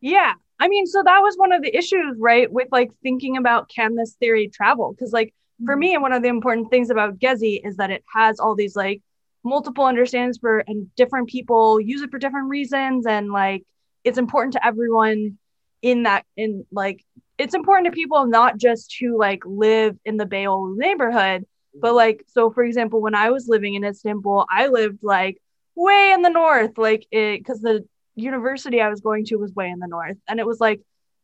Yeah, 0.00 0.34
I 0.60 0.68
mean, 0.68 0.86
so 0.86 1.02
that 1.04 1.20
was 1.20 1.36
one 1.36 1.52
of 1.52 1.62
the 1.62 1.76
issues, 1.76 2.16
right? 2.18 2.50
With 2.50 2.68
like 2.72 2.90
thinking 3.02 3.36
about 3.36 3.68
can 3.68 3.94
this 3.94 4.16
theory 4.18 4.48
travel? 4.48 4.92
Because 4.92 5.12
like 5.12 5.34
for 5.64 5.74
mm-hmm. 5.74 5.80
me, 5.80 5.98
one 5.98 6.12
of 6.12 6.22
the 6.22 6.28
important 6.28 6.70
things 6.70 6.90
about 6.90 7.18
Gezi 7.18 7.60
is 7.64 7.76
that 7.76 7.90
it 7.90 8.04
has 8.12 8.40
all 8.40 8.54
these 8.54 8.76
like 8.76 9.02
multiple 9.44 9.84
understandings 9.84 10.38
for 10.38 10.58
and 10.66 10.94
different 10.96 11.28
people 11.28 11.80
use 11.80 12.02
it 12.02 12.10
for 12.10 12.18
different 12.18 12.48
reasons, 12.48 13.06
and 13.06 13.30
like 13.32 13.64
it's 14.04 14.18
important 14.18 14.54
to 14.54 14.66
everyone 14.66 15.38
in 15.80 16.04
that 16.04 16.24
in 16.36 16.66
like 16.72 17.04
it's 17.38 17.54
important 17.54 17.86
to 17.86 17.92
people 17.92 18.26
not 18.26 18.58
just 18.58 18.90
to 18.98 19.16
like 19.16 19.42
live 19.46 19.96
in 20.04 20.16
the 20.16 20.26
Beyoğlu 20.26 20.76
neighborhood, 20.76 21.44
but 21.74 21.88
mm-hmm. 21.88 21.96
like 21.96 22.24
so 22.28 22.50
for 22.50 22.64
example, 22.64 23.00
when 23.00 23.14
I 23.14 23.30
was 23.30 23.48
living 23.48 23.74
in 23.74 23.84
Istanbul, 23.84 24.46
I 24.50 24.66
lived 24.66 24.98
like 25.02 25.40
way 25.76 26.12
in 26.12 26.22
the 26.22 26.30
north, 26.30 26.76
like 26.76 27.06
it 27.12 27.38
because 27.38 27.60
the 27.60 27.86
university 28.18 28.80
I 28.80 28.88
was 28.88 29.00
going 29.00 29.24
to 29.26 29.36
was 29.36 29.52
way 29.52 29.70
in 29.70 29.78
the 29.78 29.86
north. 29.86 30.16
And 30.26 30.40
it 30.40 30.46
was 30.46 30.60
like, 30.60 30.80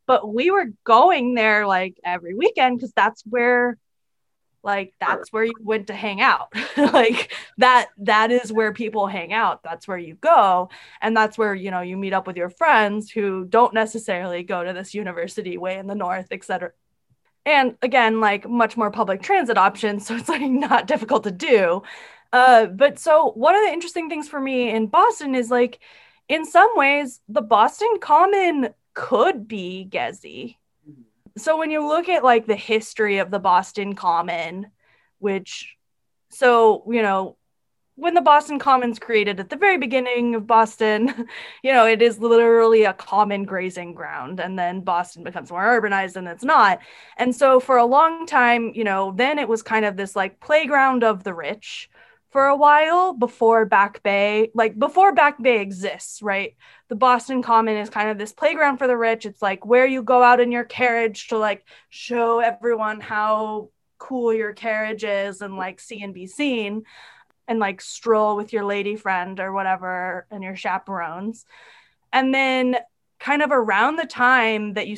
but 0.06 0.32
we 0.32 0.50
were 0.50 0.66
going 0.84 1.34
there 1.34 1.66
like 1.66 1.98
every 2.04 2.34
weekend 2.34 2.78
because 2.78 2.92
that's 2.92 3.22
where 3.24 3.78
like 4.64 4.94
that's 4.98 5.30
where 5.30 5.44
you 5.44 5.54
went 5.60 5.88
to 5.88 5.94
hang 5.94 6.20
out. 6.20 6.52
Like 6.76 7.32
that 7.58 7.90
that 7.98 8.32
is 8.32 8.52
where 8.52 8.72
people 8.72 9.06
hang 9.06 9.32
out. 9.32 9.62
That's 9.62 9.86
where 9.86 9.98
you 9.98 10.14
go 10.14 10.70
and 11.00 11.16
that's 11.16 11.38
where 11.38 11.54
you 11.54 11.70
know 11.70 11.80
you 11.82 11.96
meet 11.96 12.12
up 12.12 12.26
with 12.26 12.36
your 12.36 12.50
friends 12.50 13.10
who 13.10 13.44
don't 13.44 13.72
necessarily 13.74 14.42
go 14.42 14.64
to 14.64 14.72
this 14.72 14.94
university 14.94 15.56
way 15.56 15.78
in 15.78 15.86
the 15.86 15.94
north 15.94 16.26
etc 16.30 16.72
and 17.46 17.76
again 17.82 18.20
like 18.20 18.48
much 18.48 18.76
more 18.76 18.90
public 18.90 19.22
transit 19.22 19.56
options 19.56 20.06
so 20.06 20.16
it's 20.16 20.28
like 20.28 20.42
not 20.42 20.86
difficult 20.86 21.24
to 21.24 21.30
do. 21.30 21.82
Uh, 22.32 22.66
but 22.66 22.98
so 22.98 23.30
one 23.36 23.54
of 23.54 23.62
the 23.62 23.72
interesting 23.72 24.08
things 24.08 24.28
for 24.28 24.40
me 24.40 24.70
in 24.70 24.88
boston 24.88 25.34
is 25.34 25.50
like 25.50 25.78
in 26.28 26.44
some 26.44 26.70
ways, 26.74 27.20
the 27.28 27.42
Boston 27.42 27.98
Common 28.00 28.70
could 28.94 29.46
be 29.46 29.86
Gezi. 29.90 30.56
Mm-hmm. 30.88 31.02
So 31.36 31.58
when 31.58 31.70
you 31.70 31.86
look 31.86 32.08
at 32.08 32.24
like 32.24 32.46
the 32.46 32.56
history 32.56 33.18
of 33.18 33.30
the 33.30 33.38
Boston 33.38 33.94
Common, 33.94 34.68
which, 35.18 35.76
so, 36.30 36.84
you 36.90 37.02
know, 37.02 37.36
when 37.96 38.14
the 38.14 38.20
Boston 38.20 38.58
Commons 38.58 38.98
created 38.98 39.38
at 39.38 39.50
the 39.50 39.56
very 39.56 39.78
beginning 39.78 40.34
of 40.34 40.46
Boston, 40.46 41.28
you 41.62 41.72
know, 41.72 41.86
it 41.86 42.02
is 42.02 42.18
literally 42.18 42.84
a 42.84 42.92
common 42.92 43.44
grazing 43.44 43.94
ground. 43.94 44.40
And 44.40 44.58
then 44.58 44.80
Boston 44.80 45.22
becomes 45.22 45.50
more 45.50 45.62
urbanized 45.62 46.16
and 46.16 46.26
it's 46.26 46.44
not. 46.44 46.80
And 47.16 47.34
so 47.34 47.60
for 47.60 47.76
a 47.76 47.84
long 47.84 48.26
time, 48.26 48.72
you 48.74 48.84
know, 48.84 49.12
then 49.14 49.38
it 49.38 49.48
was 49.48 49.62
kind 49.62 49.84
of 49.84 49.96
this 49.96 50.16
like 50.16 50.40
playground 50.40 51.04
of 51.04 51.22
the 51.22 51.34
rich 51.34 51.88
for 52.34 52.46
a 52.46 52.56
while 52.56 53.12
before 53.12 53.64
Back 53.64 54.02
Bay, 54.02 54.50
like 54.54 54.76
before 54.76 55.14
Back 55.14 55.40
Bay 55.40 55.60
exists, 55.60 56.20
right? 56.20 56.56
The 56.88 56.96
Boston 56.96 57.44
Common 57.44 57.76
is 57.76 57.88
kind 57.88 58.10
of 58.10 58.18
this 58.18 58.32
playground 58.32 58.78
for 58.78 58.88
the 58.88 58.96
rich. 58.96 59.24
It's 59.24 59.40
like 59.40 59.64
where 59.64 59.86
you 59.86 60.02
go 60.02 60.20
out 60.20 60.40
in 60.40 60.50
your 60.50 60.64
carriage 60.64 61.28
to 61.28 61.38
like 61.38 61.64
show 61.90 62.40
everyone 62.40 63.00
how 63.00 63.70
cool 63.98 64.34
your 64.34 64.52
carriage 64.52 65.04
is 65.04 65.42
and 65.42 65.56
like 65.56 65.78
see 65.78 66.02
and 66.02 66.12
be 66.12 66.26
seen 66.26 66.82
and 67.46 67.60
like 67.60 67.80
stroll 67.80 68.34
with 68.34 68.52
your 68.52 68.64
lady 68.64 68.96
friend 68.96 69.38
or 69.38 69.52
whatever 69.52 70.26
and 70.28 70.42
your 70.42 70.56
chaperones. 70.56 71.46
And 72.12 72.34
then 72.34 72.78
kind 73.20 73.42
of 73.42 73.52
around 73.52 73.94
the 73.94 74.06
time 74.06 74.72
that 74.72 74.88
you 74.88 74.96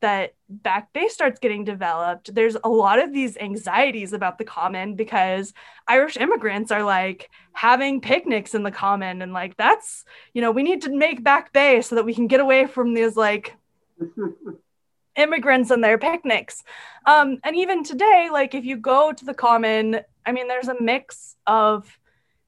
that 0.00 0.34
Back 0.48 0.92
Bay 0.92 1.08
starts 1.08 1.40
getting 1.40 1.64
developed, 1.64 2.34
there's 2.34 2.56
a 2.62 2.68
lot 2.68 2.98
of 2.98 3.12
these 3.12 3.36
anxieties 3.36 4.12
about 4.12 4.38
the 4.38 4.44
common 4.44 4.94
because 4.94 5.52
Irish 5.88 6.16
immigrants 6.16 6.70
are 6.70 6.84
like 6.84 7.30
having 7.52 8.00
picnics 8.00 8.54
in 8.54 8.62
the 8.62 8.70
common. 8.70 9.22
And 9.22 9.32
like, 9.32 9.56
that's, 9.56 10.04
you 10.34 10.42
know, 10.42 10.50
we 10.50 10.62
need 10.62 10.82
to 10.82 10.96
make 10.96 11.22
Back 11.22 11.52
Bay 11.52 11.80
so 11.82 11.94
that 11.94 12.04
we 12.04 12.14
can 12.14 12.26
get 12.26 12.40
away 12.40 12.66
from 12.66 12.94
these 12.94 13.16
like 13.16 13.54
immigrants 15.16 15.70
and 15.70 15.82
their 15.82 15.98
picnics. 15.98 16.62
Um, 17.06 17.38
and 17.44 17.56
even 17.56 17.82
today, 17.82 18.28
like, 18.30 18.54
if 18.54 18.64
you 18.64 18.76
go 18.76 19.12
to 19.12 19.24
the 19.24 19.34
common, 19.34 20.00
I 20.24 20.32
mean, 20.32 20.48
there's 20.48 20.68
a 20.68 20.80
mix 20.80 21.36
of 21.46 21.98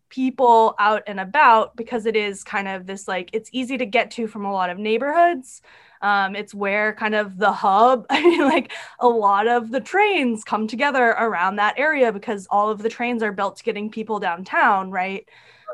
people 0.09 0.75
out 0.79 1.03
and 1.07 1.21
about 1.21 1.77
because 1.77 2.07
it 2.07 2.17
is 2.17 2.43
kind 2.43 2.69
of 2.69 2.87
this 2.87 3.07
like, 3.07 3.31
it's 3.33 3.51
easy 3.53 3.79
to 3.79 3.87
get 3.87 4.11
to 4.13 4.27
from 4.27 4.45
a 4.45 4.53
lot 4.53 4.71
of 4.71 4.79
neighborhoods. 4.79 5.63
Um, 6.01 6.37
it's 6.37 6.55
where 6.55 6.95
kind 6.95 7.15
of 7.15 7.39
the 7.39 7.53
hub, 7.53 8.07
I 8.11 8.23
mean, 8.23 8.43
like 8.43 8.73
a 9.01 9.09
lot 9.09 9.47
of 9.49 9.71
the 9.71 9.81
trains 9.81 10.45
come 10.45 10.67
together 10.67 11.09
around 11.11 11.57
that 11.57 11.79
area 11.79 12.13
because 12.13 12.47
all 12.51 12.71
of 12.71 12.83
the 12.83 12.89
trains 12.89 13.23
are 13.23 13.33
built 13.33 13.57
to 13.59 13.65
getting 13.65 13.91
people 13.91 14.19
downtown, 14.21 14.91
right? 14.91 15.29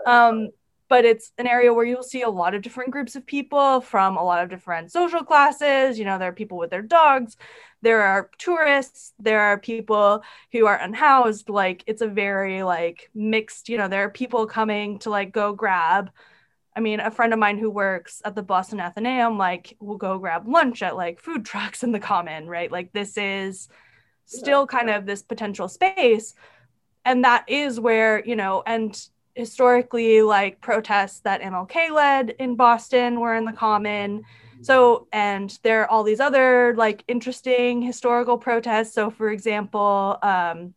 Um, 0.06 0.50
but 0.88 1.04
it's 1.04 1.32
an 1.38 1.46
area 1.46 1.72
where 1.72 1.84
you'll 1.84 2.02
see 2.02 2.22
a 2.22 2.28
lot 2.28 2.54
of 2.54 2.62
different 2.62 2.90
groups 2.90 3.16
of 3.16 3.26
people 3.26 3.80
from 3.80 4.16
a 4.16 4.22
lot 4.24 4.42
of 4.42 4.50
different 4.50 4.92
social 4.92 5.24
classes. 5.24 5.98
You 5.98 6.04
know, 6.04 6.18
there 6.18 6.28
are 6.28 6.32
people 6.32 6.58
with 6.58 6.70
their 6.70 6.82
dogs, 6.82 7.36
there 7.82 8.02
are 8.02 8.30
tourists, 8.38 9.12
there 9.18 9.40
are 9.40 9.58
people 9.58 10.22
who 10.52 10.66
are 10.66 10.78
unhoused. 10.78 11.48
Like, 11.48 11.84
it's 11.86 12.02
a 12.02 12.06
very 12.06 12.62
like 12.62 13.10
mixed, 13.14 13.68
you 13.68 13.78
know, 13.78 13.88
there 13.88 14.04
are 14.04 14.10
people 14.10 14.46
coming 14.46 14.98
to 15.00 15.10
like 15.10 15.32
go 15.32 15.52
grab 15.52 16.10
I 16.76 16.80
mean, 16.80 17.00
a 17.00 17.10
friend 17.10 17.32
of 17.32 17.38
mine 17.38 17.58
who 17.58 17.70
works 17.70 18.20
at 18.24 18.34
the 18.34 18.42
Boston 18.42 18.80
Athenaeum, 18.80 19.38
like, 19.38 19.76
will 19.80 19.96
go 19.96 20.18
grab 20.18 20.48
lunch 20.48 20.82
at 20.82 20.96
like 20.96 21.20
food 21.20 21.44
trucks 21.50 21.82
in 21.82 21.92
the 21.92 22.00
common, 22.00 22.48
right? 22.48 22.70
Like, 22.70 22.92
this 22.92 23.16
is 23.16 23.68
still 24.26 24.66
kind 24.66 24.90
of 24.90 25.06
this 25.06 25.22
potential 25.22 25.68
space. 25.68 26.34
and 27.04 27.24
that 27.24 27.44
is 27.48 27.78
where 27.78 28.24
you 28.24 28.36
know 28.36 28.62
and 28.66 29.08
historically 29.34 30.22
like 30.22 30.60
protests 30.60 31.20
that 31.20 31.40
mlk 31.42 31.90
led 31.90 32.30
in 32.38 32.56
boston 32.56 33.20
were 33.20 33.34
in 33.34 33.44
the 33.44 33.52
common 33.52 34.22
so 34.62 35.06
and 35.12 35.58
there 35.62 35.82
are 35.82 35.90
all 35.90 36.02
these 36.04 36.20
other 36.20 36.74
like 36.76 37.04
interesting 37.08 37.82
historical 37.82 38.38
protests 38.38 38.94
so 38.94 39.10
for 39.10 39.30
example 39.30 40.18
um, 40.22 40.74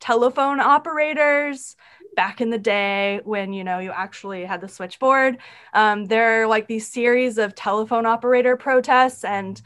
telephone 0.00 0.60
operators 0.60 1.76
back 2.14 2.40
in 2.40 2.50
the 2.50 2.58
day 2.58 3.20
when 3.24 3.52
you 3.52 3.64
know 3.64 3.78
you 3.78 3.90
actually 3.90 4.44
had 4.44 4.60
the 4.60 4.68
switchboard 4.68 5.38
um, 5.72 6.06
there 6.06 6.42
are 6.42 6.46
like 6.46 6.66
these 6.66 6.88
series 6.88 7.38
of 7.38 7.54
telephone 7.54 8.06
operator 8.06 8.56
protests 8.56 9.24
and 9.24 9.60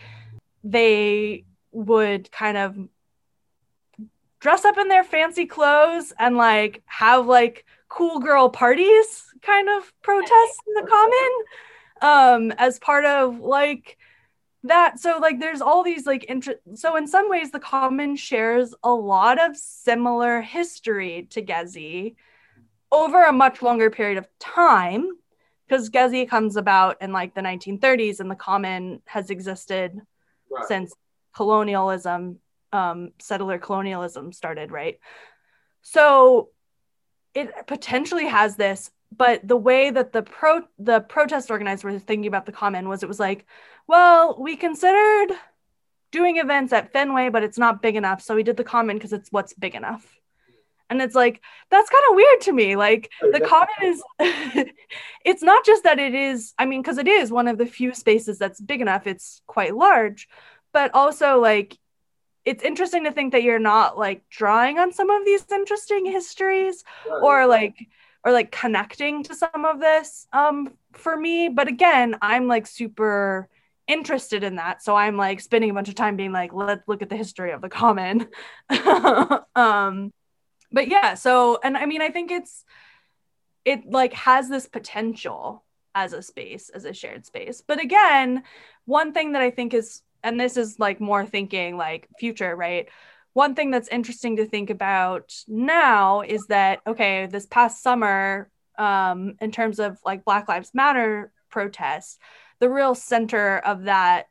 they 0.64 1.44
would 1.72 2.30
kind 2.32 2.57
of 2.57 2.76
dress 4.40 4.64
up 4.64 4.78
in 4.78 4.88
their 4.88 5.05
fancy 5.05 5.46
clothes 5.46 6.12
and 6.18 6.36
like 6.36 6.82
have 6.86 7.26
like 7.26 7.64
cool 7.88 8.20
girl 8.20 8.49
parties 8.49 9.24
kind 9.42 9.68
of 9.68 9.92
protests 10.03 10.59
in 10.66 10.74
the 10.74 10.86
common 10.88 11.30
um 12.01 12.53
as 12.59 12.78
part 12.78 13.05
of 13.05 13.40
like 13.40 13.99
that. 14.64 14.99
So 14.99 15.18
like 15.20 15.40
there's 15.40 15.61
all 15.61 15.82
these 15.82 16.07
like 16.07 16.26
interest 16.28 16.61
so 16.74 16.96
in 16.96 17.07
some 17.07 17.28
ways 17.28 17.51
the 17.51 17.61
common 17.61 18.16
shares 18.16 18.74
a 18.82 18.92
lot 18.92 19.40
of 19.40 19.57
similar 19.57 20.40
history 20.40 21.26
to 21.30 21.42
gezi 21.42 22.14
over 22.91 23.24
a 23.24 23.32
much 23.32 23.62
longer 23.62 23.91
period 23.91 24.18
of 24.18 24.26
time 24.39 25.09
because 25.66 25.91
gezi 25.91 26.28
comes 26.28 26.57
about 26.57 27.01
in 27.03 27.12
like 27.12 27.34
the 27.34 27.41
1930s 27.41 28.20
and 28.20 28.30
the 28.30 28.34
common 28.34 29.03
has 29.05 29.30
existed 29.30 30.01
right. 30.51 30.66
since 30.66 30.93
colonialism 31.34 32.39
um, 32.72 33.12
settler 33.18 33.59
colonialism 33.59 34.32
started 34.32 34.70
right 34.70 34.99
so 35.82 36.51
it 37.34 37.51
potentially 37.66 38.26
has 38.26 38.57
this 38.57 38.91
but 39.16 39.47
the 39.47 39.57
way 39.57 39.91
that 39.91 40.12
the 40.12 40.22
pro 40.22 40.62
the 40.78 41.01
protest 41.01 41.51
organizers 41.51 41.84
were 41.84 41.99
thinking 41.99 42.26
about 42.26 42.47
the 42.47 42.53
common 42.53 42.89
was 42.89 43.03
it 43.03 43.09
was 43.09 43.20
like 43.20 43.47
well 43.86 44.36
we 44.39 44.57
considered 44.57 45.28
doing 46.11 46.36
events 46.36 46.72
at 46.72 46.93
fenway 46.93 47.28
but 47.28 47.43
it's 47.43 47.59
not 47.59 47.82
big 47.82 47.97
enough 47.97 48.22
so 48.22 48.34
we 48.34 48.43
did 48.43 48.57
the 48.57 48.64
common 48.64 48.97
because 48.97 49.12
it's 49.12 49.30
what's 49.32 49.55
big 49.55 49.74
enough 49.74 50.18
and 50.91 51.03
it's 51.03 51.14
like 51.14 51.41
that's 51.70 51.91
kind 51.91 52.05
of 52.11 52.16
weird 52.16 52.41
to 52.41 52.53
me 52.53 52.76
like 52.76 53.11
the 53.20 53.41
common 53.41 53.68
is 53.82 54.03
it's 55.24 55.43
not 55.43 55.64
just 55.64 55.84
that 55.84 55.99
it 55.99 56.14
is 56.14 56.55
i 56.59 56.64
mean 56.64 56.82
because 56.82 56.99
it 56.99 57.09
is 57.09 57.30
one 57.30 57.49
of 57.49 57.59
the 57.59 57.66
few 57.66 57.95
spaces 57.95 58.39
that's 58.39 58.61
big 58.61 58.80
enough 58.80 59.07
it's 59.07 59.43
quite 59.47 59.74
large 59.74 60.28
but 60.72 60.95
also 60.95 61.41
like 61.41 61.76
it's 62.45 62.62
interesting 62.62 63.05
to 63.05 63.12
think 63.12 63.32
that 63.32 63.43
you're 63.43 63.59
not 63.59 63.99
like 63.99 64.22
drawing 64.30 64.78
on 64.78 64.93
some 64.93 65.11
of 65.11 65.24
these 65.24 65.45
interesting 65.53 66.07
histories 66.07 66.84
or 67.22 67.47
like 67.47 67.76
or 68.24 68.32
like 68.32 68.51
connecting 68.51 69.22
to 69.22 69.34
some 69.34 69.64
of 69.64 69.80
this 69.80 70.26
um 70.32 70.72
for 70.93 71.16
me 71.16 71.49
but 71.49 71.68
again 71.68 72.16
i'm 72.22 72.47
like 72.49 72.66
super 72.66 73.49
interested 73.86 74.45
in 74.45 74.57
that 74.57 74.82
so 74.82 74.95
i'm 74.95 75.16
like 75.16 75.41
spending 75.41 75.70
a 75.70 75.74
bunch 75.74 75.89
of 75.89 75.95
time 75.95 76.16
being 76.16 76.32
like 76.32 76.53
let's 76.53 76.86
look 76.89 77.03
at 77.03 77.09
the 77.09 77.16
history 77.16 77.53
of 77.53 77.61
the 77.61 77.68
common. 77.68 78.26
Um 79.55 80.12
but 80.73 80.89
yeah 80.89 81.14
so 81.14 81.59
and 81.62 81.77
i 81.77 81.87
mean 81.87 82.03
i 82.03 82.11
think 82.11 82.31
it's 82.31 82.64
it 83.64 83.91
like 83.91 84.12
has 84.14 84.49
this 84.49 84.66
potential 84.66 85.64
as 85.95 86.12
a 86.12 86.23
space 86.23 86.69
as 86.71 86.85
a 86.85 86.93
shared 86.93 87.27
space. 87.27 87.62
But 87.66 87.81
again 87.81 88.43
one 88.85 89.12
thing 89.12 89.33
that 89.33 89.43
i 89.43 89.51
think 89.51 89.75
is 89.75 90.03
and 90.23 90.39
this 90.39 90.57
is 90.57 90.79
like 90.79 91.01
more 91.01 91.27
thinking 91.27 91.77
like 91.77 92.09
future 92.19 92.55
right? 92.57 92.89
One 93.35 93.55
thing 93.55 93.71
that's 93.71 93.89
interesting 93.89 94.37
to 94.37 94.47
think 94.47 94.71
about 94.71 95.35
now 95.47 96.23
is 96.23 96.47
that 96.47 96.81
okay 96.87 97.27
this 97.27 97.47
past 97.47 97.83
summer 97.83 98.51
um, 98.79 99.35
in 99.41 99.51
terms 99.51 99.79
of 99.81 99.99
like 100.05 100.25
black 100.25 100.49
lives 100.49 100.71
matter 100.73 101.33
protests 101.51 102.19
the 102.61 102.71
real 102.71 102.95
center 102.95 103.59
of 103.59 103.85
that 103.85 104.29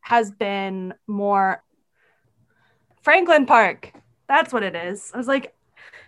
has 0.00 0.30
been 0.30 0.94
more 1.06 1.62
franklin 3.02 3.46
park 3.46 3.92
that's 4.32 4.52
what 4.52 4.62
it 4.62 4.74
is. 4.74 5.10
I 5.14 5.18
was 5.18 5.28
like 5.28 5.54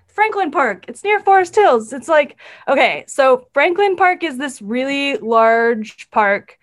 franklin 0.07 0.51
park 0.53 0.85
it's 0.89 1.03
near 1.03 1.21
forest 1.21 1.55
hills. 1.55 1.93
It's 1.93 2.09
like 2.09 2.37
okay 2.69 3.05
so 3.07 3.49
franklin 3.53 3.97
park 3.97 4.23
is 4.23 4.39
this 4.39 4.63
really 4.63 5.17
large 5.19 6.09
park 6.11 6.59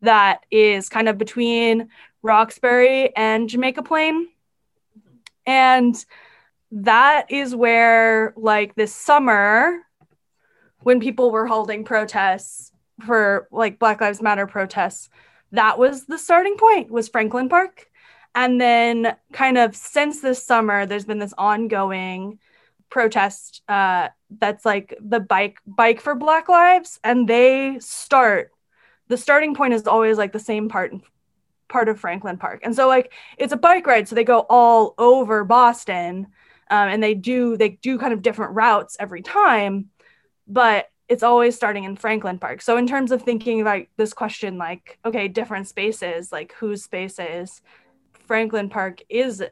that 0.00 0.44
is 0.50 0.88
kind 0.88 1.08
of 1.08 1.18
between 1.18 1.88
roxbury 2.22 3.14
and 3.16 3.48
jamaica 3.48 3.82
plain. 3.82 4.28
And 5.46 5.94
that 6.72 7.30
is 7.30 7.54
where, 7.54 8.32
like, 8.36 8.74
this 8.74 8.94
summer, 8.94 9.78
when 10.80 11.00
people 11.00 11.30
were 11.30 11.46
holding 11.46 11.84
protests 11.84 12.72
for 13.06 13.48
like 13.50 13.78
Black 13.78 14.00
Lives 14.00 14.22
Matter 14.22 14.46
protests, 14.46 15.08
that 15.52 15.78
was 15.78 16.06
the 16.06 16.18
starting 16.18 16.56
point, 16.56 16.90
was 16.90 17.08
Franklin 17.08 17.48
Park. 17.48 17.88
And 18.34 18.60
then, 18.60 19.16
kind 19.32 19.58
of 19.58 19.76
since 19.76 20.20
this 20.20 20.42
summer, 20.42 20.86
there's 20.86 21.04
been 21.04 21.18
this 21.18 21.34
ongoing 21.38 22.38
protest 22.90 23.62
uh, 23.68 24.08
that's 24.38 24.64
like 24.64 24.96
the 25.00 25.20
bike 25.20 25.58
bike 25.66 26.00
for 26.00 26.14
Black 26.14 26.48
Lives, 26.48 26.98
and 27.04 27.28
they 27.28 27.78
start. 27.80 28.50
The 29.08 29.16
starting 29.16 29.54
point 29.54 29.74
is 29.74 29.86
always 29.86 30.16
like 30.16 30.32
the 30.32 30.38
same 30.38 30.68
part 30.68 30.94
part 31.68 31.88
of 31.88 31.98
Franklin 31.98 32.36
Park. 32.36 32.60
And 32.62 32.74
so 32.74 32.86
like 32.88 33.12
it's 33.36 33.52
a 33.52 33.56
bike 33.56 33.86
ride, 33.86 34.08
so 34.08 34.14
they 34.14 34.24
go 34.24 34.46
all 34.48 34.94
over 34.98 35.44
Boston, 35.44 36.28
um, 36.70 36.88
and 36.88 37.02
they 37.02 37.14
do 37.14 37.56
they 37.56 37.70
do 37.70 37.98
kind 37.98 38.12
of 38.12 38.22
different 38.22 38.54
routes 38.54 38.96
every 39.00 39.22
time, 39.22 39.90
but 40.46 40.90
it's 41.08 41.22
always 41.22 41.54
starting 41.54 41.84
in 41.84 41.96
Franklin 41.96 42.38
Park. 42.38 42.62
So 42.62 42.76
in 42.76 42.86
terms 42.86 43.12
of 43.12 43.22
thinking 43.22 43.60
about 43.60 43.86
this 43.96 44.12
question, 44.12 44.56
like 44.56 44.98
okay, 45.04 45.28
different 45.28 45.68
spaces, 45.68 46.32
like 46.32 46.52
whose 46.54 46.82
spaces, 46.84 47.60
Franklin 48.26 48.68
Park 48.68 49.02
is 49.08 49.42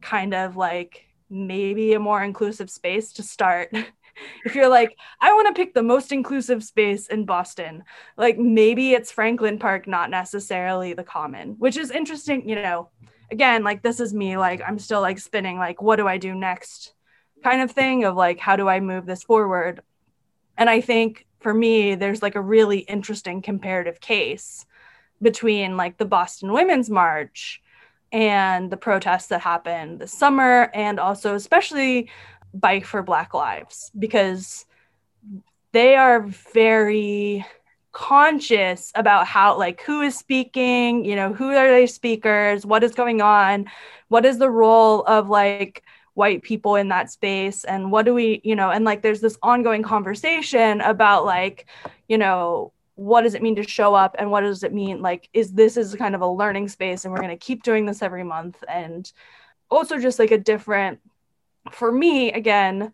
kind 0.00 0.34
of 0.34 0.56
like 0.56 1.06
maybe 1.30 1.94
a 1.94 2.00
more 2.00 2.22
inclusive 2.22 2.70
space 2.70 3.12
to 3.14 3.22
start 3.22 3.70
if 4.44 4.54
you're 4.54 4.68
like, 4.68 4.96
I 5.20 5.32
want 5.32 5.48
to 5.48 5.60
pick 5.60 5.74
the 5.74 5.82
most 5.82 6.12
inclusive 6.12 6.62
space 6.62 7.08
in 7.08 7.24
Boston, 7.24 7.82
like 8.16 8.38
maybe 8.38 8.92
it's 8.92 9.10
Franklin 9.10 9.58
Park, 9.58 9.88
not 9.88 10.10
necessarily 10.10 10.92
the 10.92 11.02
common, 11.02 11.56
which 11.58 11.76
is 11.76 11.90
interesting, 11.90 12.48
you 12.48 12.54
know. 12.54 12.90
Again, 13.30 13.64
like 13.64 13.82
this 13.82 14.00
is 14.00 14.14
me, 14.14 14.36
like 14.36 14.62
I'm 14.64 14.78
still 14.78 15.00
like 15.00 15.18
spinning, 15.18 15.58
like, 15.58 15.82
what 15.82 15.96
do 15.96 16.06
I 16.06 16.18
do 16.18 16.34
next? 16.34 16.94
kind 17.44 17.60
of 17.60 17.70
thing 17.70 18.04
of 18.04 18.16
like, 18.16 18.40
how 18.40 18.56
do 18.56 18.68
I 18.68 18.80
move 18.80 19.06
this 19.06 19.22
forward? 19.22 19.82
And 20.56 20.68
I 20.68 20.80
think 20.80 21.26
for 21.40 21.52
me, 21.52 21.94
there's 21.94 22.22
like 22.22 22.34
a 22.34 22.40
really 22.40 22.78
interesting 22.78 23.42
comparative 23.42 24.00
case 24.00 24.64
between 25.20 25.76
like 25.76 25.98
the 25.98 26.06
Boston 26.06 26.52
Women's 26.52 26.88
March 26.88 27.62
and 28.14 28.70
the 28.70 28.76
protests 28.76 29.26
that 29.26 29.40
happened 29.40 29.98
this 29.98 30.12
summer, 30.12 30.70
and 30.72 31.00
also 31.00 31.34
especially 31.34 32.08
bike 32.54 32.86
for 32.86 33.02
black 33.02 33.34
lives 33.34 33.90
because 33.98 34.64
they 35.72 35.96
are 35.96 36.22
very 36.54 37.44
conscious 37.90 38.92
about 38.94 39.26
how 39.26 39.58
like 39.58 39.80
who 39.82 40.00
is 40.00 40.16
speaking 40.16 41.04
you 41.04 41.14
know 41.14 41.32
who 41.32 41.50
are 41.50 41.68
they 41.68 41.86
speakers 41.86 42.66
what 42.66 42.82
is 42.82 42.92
going 42.92 43.20
on 43.20 43.66
what 44.08 44.24
is 44.24 44.38
the 44.38 44.50
role 44.50 45.02
of 45.04 45.28
like 45.28 45.84
white 46.14 46.42
people 46.42 46.74
in 46.74 46.88
that 46.88 47.08
space 47.10 47.62
and 47.64 47.92
what 47.92 48.04
do 48.04 48.12
we 48.12 48.40
you 48.42 48.56
know 48.56 48.70
and 48.70 48.84
like 48.84 49.02
there's 49.02 49.20
this 49.20 49.38
ongoing 49.42 49.82
conversation 49.82 50.80
about 50.80 51.24
like 51.24 51.66
you 52.08 52.18
know 52.18 52.72
what 52.96 53.22
does 53.22 53.34
it 53.34 53.42
mean 53.42 53.56
to 53.56 53.68
show 53.68 53.94
up 53.94 54.14
and 54.18 54.30
what 54.30 54.42
does 54.42 54.62
it 54.62 54.72
mean 54.72 55.02
like 55.02 55.28
is 55.32 55.52
this 55.52 55.76
is 55.76 55.94
kind 55.96 56.14
of 56.14 56.20
a 56.20 56.26
learning 56.26 56.68
space 56.68 57.04
and 57.04 57.12
we're 57.12 57.20
going 57.20 57.28
to 57.28 57.36
keep 57.36 57.62
doing 57.62 57.86
this 57.86 58.02
every 58.02 58.22
month 58.22 58.62
and 58.68 59.12
also 59.70 59.98
just 59.98 60.18
like 60.18 60.30
a 60.30 60.38
different 60.38 61.00
for 61.70 61.90
me, 61.90 62.32
again, 62.32 62.92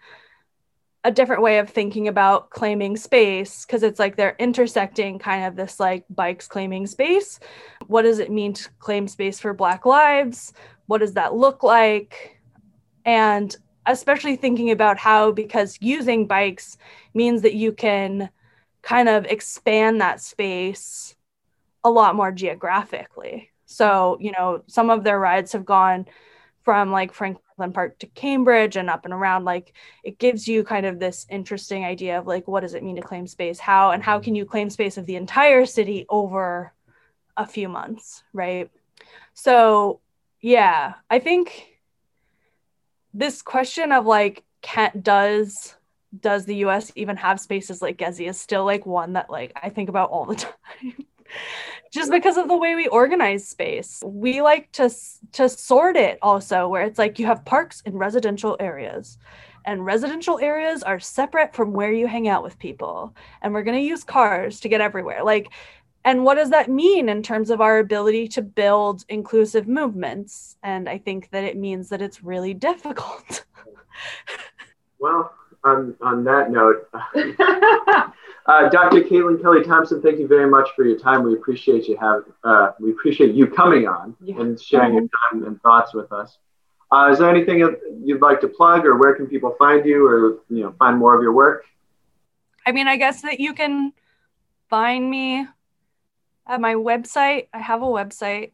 a 1.02 1.10
different 1.10 1.42
way 1.42 1.58
of 1.58 1.70
thinking 1.70 2.08
about 2.08 2.50
claiming 2.50 2.96
space 2.96 3.64
because 3.64 3.82
it's 3.82 3.98
like 3.98 4.16
they're 4.16 4.36
intersecting 4.38 5.18
kind 5.18 5.46
of 5.46 5.56
this 5.56 5.80
like 5.80 6.04
bikes 6.10 6.46
claiming 6.46 6.86
space. 6.86 7.40
What 7.86 8.02
does 8.02 8.18
it 8.18 8.30
mean 8.30 8.52
to 8.54 8.68
claim 8.78 9.08
space 9.08 9.40
for 9.40 9.54
Black 9.54 9.86
lives? 9.86 10.52
What 10.86 10.98
does 10.98 11.14
that 11.14 11.34
look 11.34 11.62
like? 11.62 12.38
And 13.06 13.54
especially 13.86 14.36
thinking 14.36 14.70
about 14.70 14.98
how, 14.98 15.32
because 15.32 15.78
using 15.80 16.26
bikes 16.26 16.76
means 17.14 17.40
that 17.42 17.54
you 17.54 17.72
can 17.72 18.28
kind 18.82 19.08
of 19.08 19.26
expand 19.26 20.00
that 20.00 20.20
space 20.20 21.14
a 21.84 21.90
lot 21.90 22.14
more 22.14 22.32
geographically. 22.32 23.50
So, 23.66 24.18
you 24.20 24.32
know, 24.32 24.62
some 24.66 24.90
of 24.90 25.04
their 25.04 25.18
rides 25.18 25.52
have 25.52 25.64
gone 25.64 26.06
from 26.62 26.90
like 26.90 27.12
Franklin 27.12 27.72
Park 27.72 27.98
to 28.00 28.06
Cambridge 28.06 28.76
and 28.76 28.90
up 28.90 29.04
and 29.04 29.14
around, 29.14 29.44
like 29.44 29.72
it 30.04 30.18
gives 30.18 30.46
you 30.46 30.64
kind 30.64 30.86
of 30.86 30.98
this 30.98 31.26
interesting 31.30 31.84
idea 31.84 32.18
of 32.18 32.26
like 32.26 32.46
what 32.46 32.60
does 32.60 32.74
it 32.74 32.82
mean 32.82 32.96
to 32.96 33.02
claim 33.02 33.26
space? 33.26 33.58
How 33.58 33.92
and 33.92 34.02
how 34.02 34.18
can 34.18 34.34
you 34.34 34.44
claim 34.44 34.70
space 34.70 34.96
of 34.96 35.06
the 35.06 35.16
entire 35.16 35.66
city 35.66 36.04
over 36.08 36.72
a 37.36 37.46
few 37.46 37.68
months, 37.68 38.22
right? 38.32 38.70
So 39.34 40.00
yeah, 40.40 40.94
I 41.08 41.18
think 41.18 41.66
this 43.14 43.42
question 43.42 43.92
of 43.92 44.06
like 44.06 44.44
can 44.62 44.90
does 45.02 45.76
does 46.18 46.44
the 46.44 46.56
US 46.56 46.90
even 46.96 47.16
have 47.16 47.38
spaces 47.38 47.80
like 47.80 47.98
Gezi 47.98 48.28
is 48.28 48.40
still 48.40 48.64
like 48.64 48.86
one 48.86 49.12
that 49.12 49.30
like 49.30 49.52
I 49.62 49.68
think 49.68 49.88
about 49.88 50.10
all 50.10 50.26
the 50.26 50.34
time. 50.80 51.06
Just 51.92 52.10
because 52.10 52.36
of 52.36 52.48
the 52.48 52.56
way 52.56 52.74
we 52.74 52.88
organize 52.88 53.46
space. 53.46 54.02
We 54.04 54.42
like 54.42 54.70
to 54.72 54.90
to 55.32 55.48
sort 55.48 55.96
it 55.96 56.18
also 56.22 56.68
where 56.68 56.82
it's 56.82 56.98
like 56.98 57.18
you 57.18 57.26
have 57.26 57.44
parks 57.44 57.82
in 57.82 57.96
residential 57.96 58.56
areas 58.58 59.18
and 59.64 59.84
residential 59.84 60.38
areas 60.40 60.82
are 60.82 60.98
separate 60.98 61.54
from 61.54 61.72
where 61.72 61.92
you 61.92 62.06
hang 62.06 62.28
out 62.28 62.42
with 62.42 62.58
people 62.58 63.14
and 63.42 63.52
we're 63.52 63.62
going 63.62 63.76
to 63.76 63.84
use 63.84 64.02
cars 64.02 64.60
to 64.60 64.68
get 64.68 64.80
everywhere. 64.80 65.22
Like 65.22 65.50
and 66.04 66.24
what 66.24 66.36
does 66.36 66.50
that 66.50 66.70
mean 66.70 67.08
in 67.08 67.22
terms 67.22 67.50
of 67.50 67.60
our 67.60 67.78
ability 67.78 68.28
to 68.28 68.42
build 68.42 69.04
inclusive 69.08 69.68
movements? 69.68 70.56
And 70.62 70.88
I 70.88 70.96
think 70.96 71.30
that 71.30 71.44
it 71.44 71.56
means 71.56 71.90
that 71.90 72.00
it's 72.00 72.24
really 72.24 72.54
difficult. 72.70 73.44
well, 74.98 75.32
on, 75.64 75.94
on 76.00 76.24
that 76.24 76.50
note, 76.50 76.88
uh, 78.46 78.68
Dr. 78.68 79.02
Caitlin 79.02 79.40
Kelly 79.40 79.62
Thompson, 79.62 80.00
thank 80.00 80.18
you 80.18 80.26
very 80.26 80.48
much 80.48 80.70
for 80.74 80.84
your 80.84 80.98
time. 80.98 81.22
We 81.22 81.34
appreciate 81.34 81.86
you 81.86 81.96
have 81.98 82.22
uh, 82.44 82.72
we 82.80 82.90
appreciate 82.90 83.34
you 83.34 83.46
coming 83.46 83.86
on 83.86 84.16
yeah. 84.20 84.40
and 84.40 84.60
sharing 84.60 84.94
your 84.94 85.02
time 85.30 85.44
and 85.44 85.60
thoughts 85.62 85.94
with 85.94 86.12
us. 86.12 86.38
Uh, 86.92 87.10
is 87.12 87.18
there 87.18 87.30
anything 87.30 87.58
you'd 88.02 88.20
like 88.20 88.40
to 88.40 88.48
plug, 88.48 88.84
or 88.84 88.96
where 88.96 89.14
can 89.14 89.26
people 89.26 89.54
find 89.58 89.86
you, 89.86 90.06
or 90.06 90.38
you 90.48 90.62
know, 90.62 90.74
find 90.78 90.98
more 90.98 91.14
of 91.14 91.22
your 91.22 91.32
work? 91.32 91.64
I 92.66 92.72
mean, 92.72 92.88
I 92.88 92.96
guess 92.96 93.22
that 93.22 93.38
you 93.38 93.54
can 93.54 93.92
find 94.68 95.08
me 95.08 95.46
at 96.46 96.60
my 96.60 96.74
website. 96.74 97.48
I 97.52 97.58
have 97.58 97.82
a 97.82 97.86
website. 97.86 98.52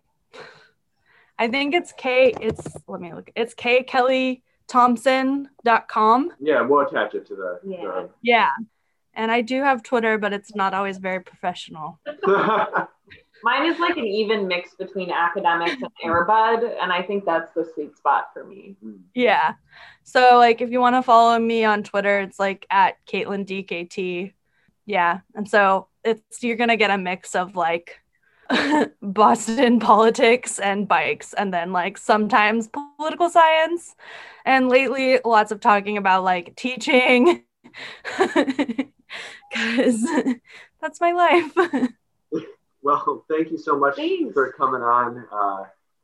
I 1.39 1.49
think 1.49 1.75
it's 1.75 1.93
K. 1.93 2.35
It's 2.41 2.77
let 2.87 3.01
me 3.01 3.15
look. 3.15 3.31
It's 3.35 3.55
K 3.55 3.83
Kelly 3.83 4.43
thompson.com. 4.69 6.33
Yeah, 6.41 6.63
we'll 6.63 6.87
attach 6.87 7.15
it 7.15 7.27
to 7.29 7.37
the. 7.37 7.61
Yeah. 7.65 7.83
The... 7.83 8.11
Yeah. 8.23 8.51
And 9.15 9.31
I 9.31 9.41
do 9.41 9.63
have 9.63 9.83
Twitter, 9.83 10.19
but 10.19 10.33
it's 10.33 10.55
not 10.55 10.75
always 10.75 10.99
very 10.99 11.21
professional. 11.21 11.99
Mine 13.43 13.71
is 13.71 13.79
like 13.79 13.97
an 13.97 14.07
even 14.07 14.49
mix 14.49 14.75
between 14.75 15.11
academics 15.11 15.81
and 15.81 15.91
airbud, 16.05 16.77
and 16.81 16.93
I 16.93 17.03
think 17.03 17.25
that's 17.25 17.53
the 17.53 17.65
sweet 17.75 17.97
spot 17.97 18.29
for 18.33 18.45
me. 18.45 18.77
Hmm. 18.83 18.97
Yeah. 19.15 19.55
So 20.05 20.39
like 20.39 20.61
if 20.61 20.71
you 20.71 20.81
want 20.81 20.97
to 20.97 21.03
follow 21.03 21.39
me 21.39 21.65
on 21.65 21.83
Twitter, 21.83 22.21
it's 22.21 22.39
like 22.39 22.67
at 22.71 22.97
Caitlin 23.07 23.47
DKT. 23.47 24.33
Yeah. 24.87 25.21
And 25.35 25.49
so 25.49 25.89
it's 26.05 26.43
you're 26.43 26.57
gonna 26.57 26.77
get 26.77 26.91
a 26.91 26.99
mix 26.99 27.35
of 27.35 27.57
like 27.57 28.01
Boston 29.03 29.81
politics 29.81 30.59
and 30.59 30.87
bikes, 30.89 31.33
and 31.33 31.53
then 31.53 31.73
like 31.73 31.99
sometimes 31.99 32.69
political 32.69 33.29
science. 33.29 33.95
And 34.45 34.69
lately, 34.69 35.19
lots 35.25 35.53
of 35.53 35.61
talking 35.61 35.97
about 35.97 36.25
like 36.25 36.55
teaching, 36.57 37.45
because 38.19 40.07
that's 40.81 41.01
my 41.01 41.13
life. 41.13 41.53
well, 42.83 43.25
thank 43.29 43.51
you 43.51 43.59
so 43.59 43.79
much 43.79 43.97
Thanks. 43.97 44.33
for 44.35 44.53
coming 44.53 44.83
on. 44.83 45.27
Uh, 45.33 45.65